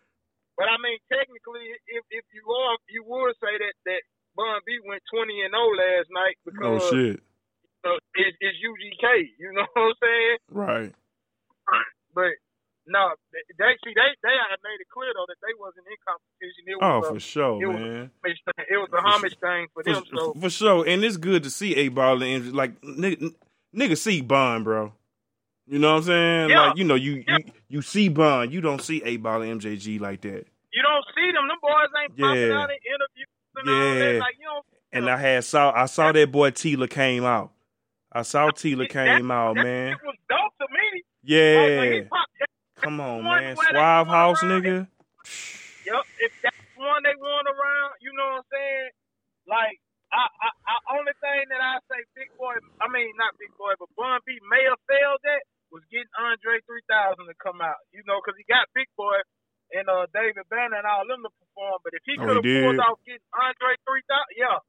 But 0.57 0.67
I 0.67 0.75
mean, 0.81 0.97
technically, 1.07 1.65
if 1.93 2.03
if 2.09 2.25
you 2.33 2.43
are, 2.49 2.75
you 2.89 3.05
would 3.05 3.37
say 3.37 3.53
that 3.53 3.75
that 3.85 4.01
Bun 4.35 4.59
B 4.65 4.81
went 4.81 5.03
20 5.13 5.29
and 5.45 5.53
0 5.53 5.61
last 5.77 6.09
night 6.09 6.35
oh 6.41 6.45
because 6.49 6.83
shit. 6.89 7.17
uh, 7.85 8.01
it's, 8.17 8.37
it's 8.41 8.57
UGK, 8.59 9.05
you 9.37 9.53
know 9.53 9.65
what 9.77 9.93
I'm 9.93 9.93
saying? 10.01 10.37
Right. 10.49 10.91
But 12.17 12.33
no, 12.89 13.13
they, 13.31 13.73
see 13.85 13.93
they 13.93 14.09
they 14.23 14.35
had 14.35 14.57
made 14.63 14.79
it 14.81 14.87
clear 14.93 15.11
though 15.15 15.25
that 15.27 15.37
they 15.41 15.53
wasn't 15.59 15.85
in 15.87 15.95
competition. 16.07 16.63
It 16.67 16.77
oh, 16.81 16.99
was 16.99 17.05
Oh, 17.07 17.13
for 17.13 17.19
sure, 17.19 17.63
it 17.63 17.67
man. 17.67 18.11
thing. 18.23 18.65
It 18.69 18.77
was 18.77 18.89
a 18.93 19.01
homage 19.01 19.37
thing 19.39 19.67
for 19.73 19.83
For, 19.83 19.93
them. 19.93 20.03
So 20.15 20.33
for 20.33 20.49
sure, 20.49 20.87
and 20.87 21.03
it's 21.03 21.17
good 21.17 21.43
to 21.43 21.49
see 21.49 21.75
a 21.75 21.89
ball 21.89 22.21
and 22.23 22.53
like 22.53 22.79
nigga, 22.81 23.33
nigga 23.75 23.97
see 23.97 24.21
Bun, 24.21 24.63
bro. 24.63 24.91
You 25.67 25.77
know 25.79 25.91
what 25.91 25.97
I'm 25.97 26.03
saying? 26.03 26.49
Yeah. 26.49 26.61
Like 26.67 26.77
you 26.77 26.83
know 26.83 26.95
you 26.95 27.23
Yeah. 27.27 27.37
you, 27.37 27.51
you 27.69 27.81
see 27.81 28.09
Bun, 28.09 28.51
you 28.51 28.59
don't 28.61 28.81
see 28.81 29.01
a 29.03 29.17
ball 29.17 29.41
and 29.43 29.61
MJG 29.61 29.99
like 30.01 30.21
that. 30.21 30.45
you 30.73 30.81
don't 30.81 31.05
see 31.15 31.31
them. 31.31 31.47
Them 31.47 31.57
boys 31.61 31.87
ain't 32.01 32.17
popping 32.17 32.41
Yeah. 32.49 32.57
out 32.59 32.69
in 32.71 32.77
interviews 32.85 33.27
and 33.55 33.69
all 33.69 33.95
that. 33.99 34.19
Like 34.19 34.35
you 34.39 34.45
don't. 34.45 34.65
And 34.91 35.05
Yeah. 35.05 35.13
I 35.13 35.17
had 35.17 35.43
saw 35.43 35.71
I 35.75 35.85
saw 35.85 36.11
that 36.11 36.31
boy 36.31 36.49
Tela 36.51 36.87
came 36.87 37.23
out. 37.23 37.51
I 38.11 38.23
saw 38.23 38.49
Tela 38.49 38.85
That- 38.85 38.89
came 38.89 39.29
out, 39.29 39.55
that 39.55 39.63
man. 39.63 39.91
shit 39.93 40.03
was 40.03 40.15
dope 40.27 40.53
to 40.67 40.73
me. 40.73 40.89
Like, 40.93 41.03
Yeah. 41.21 41.99
that, 42.09 42.48
Come 42.81 43.01
on, 43.01 43.23
man. 43.23 43.55
Suave 43.57 44.07
House, 44.07 44.41
around 44.41 44.63
nigga. 44.63 44.87
Yep, 45.87 46.03
if 46.19 46.31
that's 46.43 46.65
one 46.75 47.01
they 47.07 47.15
want 47.17 47.47
around, 47.47 47.91
you 48.03 48.11
know 48.13 48.37
what 48.39 48.43
I'm 48.45 48.51
saying? 48.51 48.89
Like, 49.47 49.77
I, 50.11 50.25
I, 50.27 50.49
I 50.67 50.75
only 50.99 51.15
thing 51.21 51.49
that 51.53 51.61
I 51.61 51.79
say, 51.87 52.01
Big 52.17 52.29
Boi, 52.35 52.57
I 52.81 52.87
mean 52.91 53.09
not 53.15 53.37
Big 53.39 53.53
Boi, 53.57 53.73
but 53.79 53.89
Bun 53.95 54.19
B 54.27 54.37
may 54.49 54.65
have 54.67 54.81
failed 54.89 55.23
at 55.25 55.43
was 55.69 55.85
getting 55.93 56.09
Andre 56.17 56.59
3000 56.65 57.29
to 57.29 57.35
come 57.39 57.61
out, 57.61 57.77
you 57.93 58.01
know, 58.09 58.17
because 58.19 58.35
he 58.41 58.45
got 58.49 58.65
Big 58.73 58.89
Boi 58.97 59.21
and 59.77 59.85
uh 59.85 60.09
David 60.17 60.49
Banner 60.49 60.81
and 60.81 60.89
all 60.89 61.05
them 61.05 61.21
to 61.21 61.31
perform. 61.37 61.77
But 61.85 61.93
if 61.93 62.01
he 62.09 62.17
Oh, 62.17 62.25
could 62.25 62.41
have 62.41 62.49
pulled 62.57 62.75
did? 62.75 62.85
off 62.89 62.97
getting 63.05 63.23
Andre 63.37 63.77
3000, 63.85 64.33
yeah, 64.33 64.59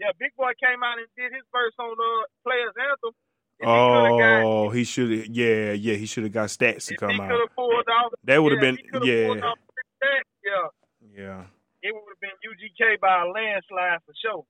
yeah, 0.00 0.12
Big 0.16 0.32
Boi 0.40 0.56
came 0.58 0.80
out 0.80 0.96
and 0.96 1.08
did 1.16 1.30
his 1.32 1.44
verse 1.52 1.76
on 1.76 1.92
the 1.92 2.12
Players 2.44 2.74
Anthem. 2.76 3.14
If 3.60 3.66
he 3.66 3.70
Oh, 3.70 4.70
he 4.70 4.84
should 4.84 5.10
have. 5.10 5.26
Yeah, 5.26 5.72
yeah, 5.72 5.94
he 5.94 6.06
should 6.06 6.24
have 6.24 6.32
got 6.32 6.50
Stacks 6.50 6.86
to 6.86 6.96
come 6.96 7.20
out. 7.20 7.30
off, 7.32 8.12
That 8.24 8.42
would 8.42 8.52
have 8.52 8.62
yeah, 8.62 8.70
been. 8.70 8.74
if 8.78 8.80
he 8.84 8.90
coulda 8.90 9.26
pulled 9.26 9.38
Yeah, 9.38 10.68
yeah. 11.12 11.22
yeah. 11.24 11.42
it 11.82 11.92
would 11.94 12.04
have 12.08 12.20
been 12.20 12.30
UGK 12.42 13.00
by 13.00 13.22
a 13.22 13.26
landslide 13.26 14.00
for 14.06 14.12
sure. 14.24 14.44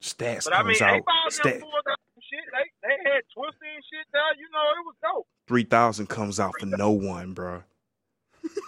Stacks 0.00 0.44
But 0.44 0.54
I 0.54 0.62
mean, 0.62 0.76
comes 0.76 0.78
they 0.78 0.84
out. 0.86 1.32
Stat 1.32 1.54
out 1.56 1.98
shit. 2.22 2.44
They 2.52 2.88
they 2.88 3.10
had 3.10 3.22
Twista 3.36 3.66
and 3.74 3.84
shit 3.90 4.06
there. 4.12 4.36
You 4.36 4.48
know, 4.52 4.60
it 4.60 4.84
was 4.84 4.94
dope. 5.02 5.26
three 5.48 5.64
thousand 5.64 6.06
comes 6.08 6.38
out 6.38 6.52
for 6.60 6.66
no 6.66 6.90
one, 6.90 7.32
bro. 7.32 7.62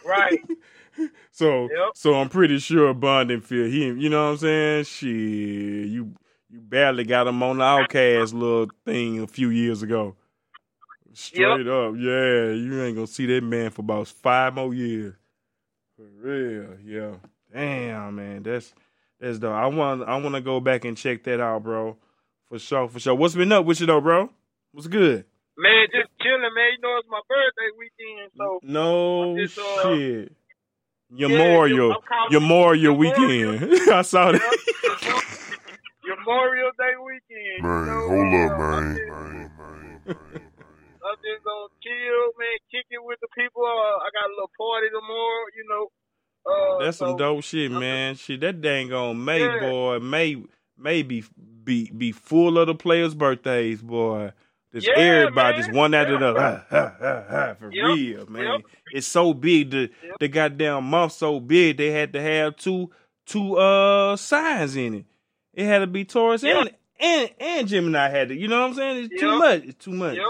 Right. 0.05 0.41
So, 1.30 1.68
Yep. 1.70 1.91
so 1.95 2.14
I'm 2.16 2.28
pretty 2.28 2.59
sure 2.59 2.93
Bun 2.93 3.28
didn't 3.28 3.45
feel 3.45 3.66
he. 3.66 3.84
You 3.84 4.09
know 4.09 4.24
what 4.24 4.30
I'm 4.32 4.36
saying? 4.39 4.84
Shit, 4.84 5.09
you 5.91 6.12
you 6.51 6.61
barely 6.61 7.05
got 7.05 7.26
him 7.26 7.42
on 7.42 7.59
the 7.59 7.64
OutKast 7.64 8.32
little 8.32 8.68
thing 8.84 9.20
a 9.20 9.26
few 9.26 9.51
years 9.51 9.82
ago. 9.82 10.16
Straight 11.12 11.66
up, 11.66 11.94
yeah. 11.96 12.51
You 12.51 12.82
ain't 12.82 12.94
gonna 12.94 13.07
see 13.07 13.26
that 13.26 13.42
man 13.42 13.70
for 13.70 13.80
about 13.82 14.09
five 14.09 14.55
more 14.55 14.72
years. 14.72 15.14
For 15.96 16.05
real, 16.20 16.76
yeah. 16.84 17.14
Damn, 17.53 18.16
man, 18.16 18.42
that's 18.42 18.72
that's 19.18 19.38
dope. 19.38 19.53
I 19.55 19.66
want 19.66 20.09
I 20.09 20.16
want 20.18 20.34
to 20.36 20.40
go 20.40 20.61
back 20.61 20.84
and 20.84 20.96
check 20.96 21.24
that 21.24 21.40
out, 21.40 21.64
bro. 21.64 21.96
For 22.49 22.59
sure, 22.59 22.88
for 22.88 23.01
sure. 23.01 23.14
What's 23.14 23.34
been 23.34 23.51
up 23.53 23.64
with 23.64 23.80
you 23.80 23.86
though, 23.86 24.01
bro? 24.01 24.30
What's 24.72 24.86
good? 24.86 25.24
man, 25.57 25.86
just 25.92 26.09
chilling, 26.22 26.40
man. 26.40 26.70
You 26.76 26.82
know, 26.82 26.96
it's 26.99 27.09
my 27.11 27.20
birthday 27.28 27.70
weekend, 27.76 28.30
so 28.36 28.61
No 28.62 29.36
just, 29.36 29.59
uh, 29.59 29.82
shit. 29.96 30.32
Yeah, 31.11 31.28
Memorial, 31.28 31.96
your 32.30 32.40
Memorial. 32.40 32.94
weekend. 32.94 33.90
I 33.90 34.03
saw 34.03 34.32
that. 34.32 35.24
Your 36.29 36.37
Memorial 36.37 36.70
Day 36.79 36.95
weekend. 37.01 37.62
Man, 37.64 37.81
you 37.81 37.87
know, 37.87 38.01
hold 38.09 38.53
up, 38.53 38.59
man. 38.59 38.74
I'm 38.74 38.97
just, 38.97 39.09
Man, 39.09 39.51
man, 39.59 39.99
man, 39.99 40.01
I'm 41.01 41.16
just 41.24 41.45
gonna 41.45 41.68
chill, 41.83 42.24
man. 42.39 42.57
Kick 42.70 42.87
it 42.91 43.03
with 43.03 43.18
the 43.20 43.29
people. 43.37 43.64
Uh, 43.64 43.97
I 44.05 44.09
got 44.12 44.29
a 44.29 44.35
little 44.35 44.51
party 44.59 44.89
tomorrow. 44.93 45.45
You 45.57 45.64
know. 45.68 45.87
Uh, 46.47 46.85
That's 46.85 46.99
so, 46.99 47.07
some 47.09 47.16
dope 47.16 47.45
shit, 47.45 47.70
man. 47.70 48.14
Shit, 48.14 48.41
that 48.41 48.61
dang 48.61 48.93
on 48.93 49.22
May, 49.24 49.41
Yeah. 49.41 49.61
boy, 49.61 49.99
May, 50.01 50.43
May 50.79 51.03
be, 51.03 51.24
be 51.64 51.91
be 51.91 52.12
full 52.12 52.57
of 52.59 52.68
the 52.68 52.74
players' 52.74 53.14
birthdays, 53.14 53.83
boy. 53.83 54.33
Just 54.72 54.87
Yeah, 54.87 54.95
everybody, 54.97 55.57
man. 55.57 55.62
just 55.62 55.72
one 55.72 55.95
after 55.95 56.12
Yeah. 56.12 56.16
another. 56.18 56.41
Ha, 56.70 56.76
ha, 56.79 56.97
ha, 57.01 57.24
ha, 57.29 57.55
for 57.55 57.70
Yep. 57.70 57.85
real, 57.85 58.26
man. 58.26 58.45
Yep. 58.45 58.61
It's 58.93 59.07
so 59.07 59.35
big. 59.35 59.70
The 59.70 59.91
Yep. 60.03 60.18
the 60.20 60.29
goddamn 60.29 60.85
month 60.85 61.12
so 61.12 61.41
big. 61.41 61.76
They 61.79 61.91
had 61.91 62.12
to 62.14 62.20
have 62.22 62.57
two 62.57 62.91
two 63.26 63.57
uh 63.57 64.16
signs 64.16 64.76
in 64.76 64.95
it. 64.95 65.07
It 65.59 65.66
had 65.66 65.80
to 65.80 65.88
be 65.88 66.04
Taurus 66.04 66.44
Yeah. 66.44 66.61
and 66.61 66.70
and 67.00 67.30
and 67.40 67.68
Gemini 67.68 68.09
had 68.09 68.28
to. 68.28 68.36
You 68.36 68.46
know 68.46 68.61
what 68.61 68.68
I'm 68.70 68.74
saying? 68.74 69.09
It's 69.11 69.20
too 69.20 69.38
much. 69.40 69.64
It's 69.64 69.84
too 69.84 69.90
much. 69.90 70.16
Yep. 70.16 70.26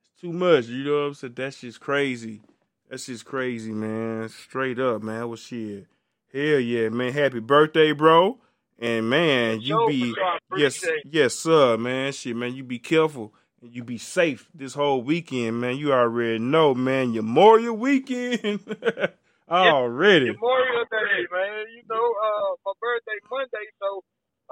It's 0.00 0.20
too 0.22 0.32
much. 0.32 0.66
You 0.66 0.84
know 0.84 0.92
what 0.94 1.06
I'm 1.08 1.14
saying? 1.14 1.34
That's 1.36 1.60
just 1.60 1.78
crazy. 1.78 2.40
That's 2.88 3.04
just 3.04 3.26
crazy, 3.26 3.70
man. 3.72 4.30
Straight 4.30 4.78
up, 4.78 5.02
man. 5.02 5.28
Well, 5.28 5.36
shit. 5.36 5.86
Hell 6.32 6.58
yeah, 6.58 6.88
man. 6.88 7.12
Happy 7.12 7.40
birthday, 7.40 7.92
bro. 7.92 8.38
And 8.78 9.10
man, 9.10 9.60
you 9.60 9.84
be 9.86 10.08
for 10.08 10.16
sure. 10.16 10.24
I 10.24 10.38
yes, 10.56 10.86
yes, 11.04 11.34
sir, 11.34 11.76
man. 11.76 12.10
Shit, 12.12 12.34
man. 12.34 12.54
You 12.54 12.64
be 12.64 12.78
careful 12.78 13.34
and 13.60 13.74
you 13.74 13.84
be 13.84 13.98
safe 13.98 14.48
this 14.54 14.72
whole 14.72 15.02
weekend, 15.02 15.60
man. 15.60 15.76
You 15.76 15.92
already 15.92 16.38
know, 16.38 16.74
man. 16.74 17.12
Your 17.12 17.24
Memorial 17.24 17.76
weekend 17.76 18.60
already. 19.50 20.30
Memorial 20.32 20.84
Day, 20.90 21.26
man. 21.30 21.64
You 21.76 21.82
know, 21.90 21.96
uh, 22.24 22.56
my 22.64 22.72
birthday 22.80 23.18
Monday, 23.30 23.68
so 23.78 24.02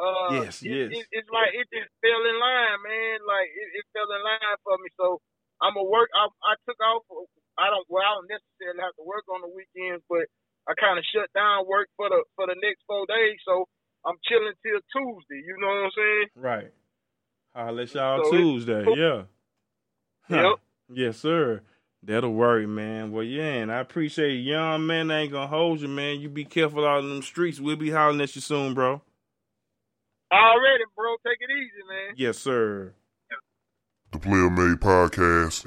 uh, 0.00 0.40
yes, 0.40 0.64
it, 0.64 0.72
yes. 0.72 0.88
It, 0.96 1.04
it's 1.12 1.28
like 1.28 1.52
it 1.52 1.68
just 1.68 1.92
fell 2.00 2.22
in 2.24 2.36
line, 2.40 2.80
man. 2.88 3.20
Like 3.28 3.52
it, 3.52 3.68
it 3.76 3.84
fell 3.92 4.08
in 4.08 4.22
line 4.24 4.56
for 4.64 4.80
me. 4.80 4.88
So 4.96 5.20
I'm 5.60 5.76
a 5.76 5.84
work. 5.84 6.08
I, 6.16 6.32
I 6.40 6.54
took 6.64 6.80
off. 6.80 7.04
I 7.60 7.68
don't. 7.68 7.84
Well, 7.92 8.00
I 8.00 8.16
don't 8.16 8.32
necessarily 8.32 8.80
have 8.80 8.96
to 8.96 9.04
work 9.04 9.28
on 9.28 9.44
the 9.44 9.52
weekends, 9.52 10.00
but 10.08 10.24
I 10.64 10.72
kind 10.80 10.96
of 10.96 11.04
shut 11.12 11.28
down 11.36 11.68
work 11.68 11.92
for 12.00 12.08
the 12.08 12.24
for 12.32 12.48
the 12.48 12.56
next 12.64 12.80
four 12.88 13.04
days. 13.04 13.36
So 13.44 13.68
I'm 14.08 14.16
chilling 14.24 14.56
till 14.64 14.80
Tuesday. 14.88 15.44
You 15.44 15.60
know 15.60 15.68
what 15.68 15.92
I'm 15.92 15.96
saying? 15.96 16.28
Right. 16.34 16.72
Holla 17.52 17.84
y'all 17.84 18.24
so 18.24 18.30
Tuesday. 18.30 18.84
yeah. 18.96 19.28
Yep. 20.30 20.56
Yes, 20.92 21.18
sir. 21.18 21.60
That'll 22.02 22.32
worry, 22.32 22.66
man. 22.66 23.12
Well, 23.12 23.24
yeah, 23.24 23.60
and 23.60 23.70
I 23.70 23.80
appreciate 23.80 24.32
you, 24.32 24.52
young 24.52 24.86
man. 24.86 25.10
Ain't 25.10 25.32
gonna 25.32 25.46
hold 25.46 25.80
you, 25.80 25.88
man. 25.88 26.20
You 26.20 26.30
be 26.30 26.44
careful 26.44 26.86
out 26.86 27.04
in 27.04 27.10
them 27.10 27.22
streets. 27.22 27.60
We'll 27.60 27.76
be 27.76 27.90
hollering 27.90 28.20
at 28.20 28.34
you 28.34 28.40
soon, 28.40 28.72
bro. 28.72 29.02
Already, 30.32 30.84
bro. 30.96 31.16
Take 31.26 31.38
it 31.40 31.50
easy, 31.50 31.82
man. 31.88 32.14
Yes, 32.16 32.38
sir. 32.38 32.94
The 34.10 34.18
Player 34.18 34.50
Made 34.50 34.82
Podcast. 34.82 35.62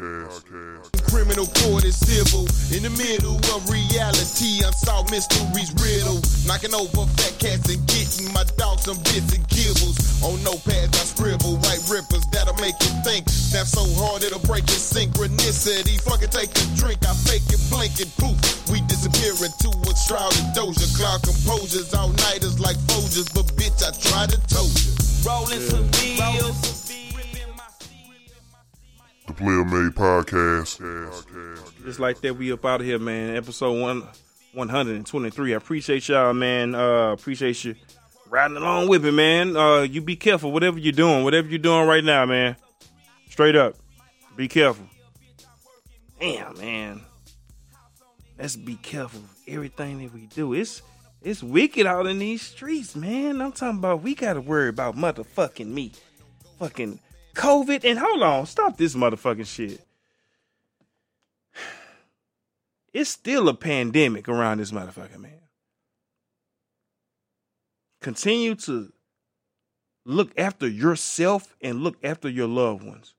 Criminal 1.07 1.47
court 1.63 1.87
is 1.87 1.95
civil. 1.95 2.43
In 2.75 2.83
the 2.83 2.91
middle 2.91 3.39
of 3.55 3.63
reality, 3.71 4.59
unsolved 4.59 5.15
mysteries 5.15 5.71
riddle. 5.79 6.19
Knocking 6.43 6.75
over 6.75 7.07
fat 7.15 7.39
cats 7.39 7.71
and 7.71 7.79
getting 7.87 8.27
my 8.35 8.43
dog 8.59 8.83
some 8.83 8.99
bits 9.07 9.31
and 9.31 9.47
gibbles. 9.47 9.95
On 10.27 10.35
notepads, 10.43 10.91
I 10.91 11.07
scribble 11.07 11.55
white 11.63 11.87
rippers 11.87 12.27
that'll 12.35 12.59
make 12.59 12.75
you 12.83 12.91
think. 13.07 13.31
Snap 13.31 13.63
so 13.63 13.87
hard 13.95 14.27
it'll 14.27 14.43
break 14.43 14.67
your 14.67 14.83
synchronicity. 14.83 15.95
Fucking 16.03 16.35
take 16.35 16.51
a 16.51 16.63
drink, 16.75 16.99
I 17.07 17.15
fake 17.23 17.47
it, 17.47 17.63
blink 17.71 17.95
it, 18.03 18.11
poof. 18.19 18.35
We 18.67 18.83
disappear 18.91 19.39
into 19.39 19.71
a 19.71 19.91
shrouded 20.03 20.51
doja. 20.51 20.83
Cloud 20.99 21.23
composures, 21.23 21.95
all 21.95 22.11
nighters 22.27 22.59
like 22.59 22.75
Folgers. 22.91 23.31
But 23.31 23.47
bitch, 23.55 23.79
I 23.79 23.95
tried 24.03 24.35
to 24.35 24.39
told 24.51 24.75
you. 24.83 24.91
Rolling 25.23 25.63
some 25.63 25.87
deals. 25.95 26.82
The 29.27 29.33
Player 29.33 29.63
Made 29.63 29.95
Podcast. 29.95 30.79
Just 31.85 31.99
like 31.99 32.19
that, 32.21 32.35
we 32.35 32.51
up 32.51 32.65
out 32.65 32.81
of 32.81 32.85
here, 32.85 32.99
man. 32.99 33.35
Episode 33.37 33.79
one, 33.79 34.03
one 34.53 34.67
hundred 34.67 34.97
and 34.97 35.05
twenty-three. 35.05 35.53
I 35.53 35.57
appreciate 35.57 36.09
y'all, 36.09 36.33
man. 36.33 36.75
Uh, 36.75 37.13
appreciate 37.13 37.63
you 37.63 37.75
riding 38.29 38.57
along 38.57 38.89
with 38.89 39.05
me, 39.05 39.11
man. 39.11 39.55
Uh, 39.55 39.81
you 39.81 40.01
be 40.01 40.17
careful, 40.17 40.51
whatever 40.51 40.77
you're 40.77 40.91
doing, 40.91 41.23
whatever 41.23 41.47
you're 41.47 41.57
doing 41.57 41.87
right 41.87 42.03
now, 42.03 42.25
man. 42.25 42.57
Straight 43.29 43.55
up, 43.55 43.75
be 44.35 44.49
careful. 44.49 44.85
Damn, 46.19 46.57
man. 46.57 47.01
Let's 48.37 48.57
be 48.57 48.75
careful 48.75 49.21
with 49.21 49.55
everything 49.55 49.99
that 49.99 50.13
we 50.13 50.25
do. 50.25 50.53
It's 50.53 50.81
it's 51.21 51.41
wicked 51.41 51.85
out 51.85 52.07
in 52.07 52.19
these 52.19 52.41
streets, 52.41 52.93
man. 52.93 53.41
I'm 53.41 53.53
talking 53.53 53.79
about 53.79 54.03
we 54.03 54.15
gotta 54.15 54.41
worry 54.41 54.67
about 54.67 54.97
motherfucking 54.97 55.67
me, 55.67 55.93
fucking 56.59 56.99
COVID. 57.35 57.83
And 57.83 57.99
hold 57.99 58.23
on, 58.23 58.45
stop 58.45 58.77
this 58.77 58.95
motherfucking 58.95 59.47
shit. 59.47 59.85
It's 62.93 63.09
still 63.09 63.49
a 63.49 63.55
pandemic 63.55 64.29
around 64.29 64.59
this 64.59 64.69
motherfucker, 64.69 65.17
man. 65.17 65.39
Continue 68.01 68.53
to 68.53 68.93
look 70.05 70.31
after 70.37 70.67
yourself 70.67 71.55
and 71.59 71.81
look 71.83 71.97
after 72.03 72.29
your 72.29 72.47
loved 72.47 72.83
ones. 72.83 73.15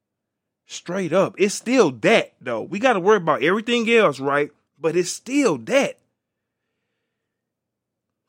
Straight 0.67 1.13
up. 1.13 1.35
It's 1.39 1.55
still 1.55 1.91
that, 1.91 2.35
though. 2.41 2.63
We 2.63 2.79
got 2.79 2.93
to 2.93 3.01
worry 3.01 3.17
about 3.17 3.43
everything 3.43 3.91
else, 3.91 4.21
right? 4.21 4.51
But 4.79 4.95
it's 4.97 5.11
still 5.11 5.59
that. 5.59 5.99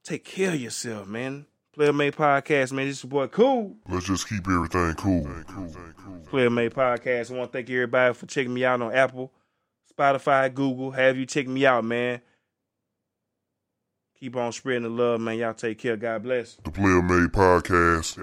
Take 0.04 0.26
care 0.26 0.54
of 0.54 0.62
yourself, 0.62 1.08
man. 1.08 1.46
Player 1.76 1.92
Made 1.92 2.16
Podcast, 2.16 2.72
man. 2.72 2.88
This 2.88 3.00
is 3.00 3.04
your 3.04 3.10
boy 3.10 3.28
Cool. 3.28 3.76
Let's 3.90 4.06
just 4.06 4.30
keep 4.30 4.48
everything 4.48 4.94
cool. 4.94 5.28
Player 6.30 6.50
Made 6.50 6.74
Podcast. 6.74 7.30
I 7.30 7.36
want 7.38 7.52
to 7.52 7.58
thank 7.58 7.70
everybody 7.70 8.14
for 8.14 8.26
checking 8.28 8.54
me 8.54 8.64
out 8.64 8.82
on 8.82 8.94
Apple, 8.94 9.34
Spotify, 9.94 10.54
Google. 10.54 10.92
Have 10.92 11.18
you 11.18 11.26
check 11.26 11.50
me 11.50 11.66
out, 11.66 11.84
man. 11.84 12.22
Keep 14.18 14.38
on 14.38 14.54
spreading 14.54 14.84
the 14.84 14.90
love, 14.90 15.20
man. 15.20 15.38
Y'all 15.38 15.54
take 15.54 15.78
care. 15.78 15.98
God 15.98 16.24
bless. 16.24 16.56
The 16.64 16.72
Player 16.72 17.02
Made 17.02 17.34
Podcast. 17.34 18.18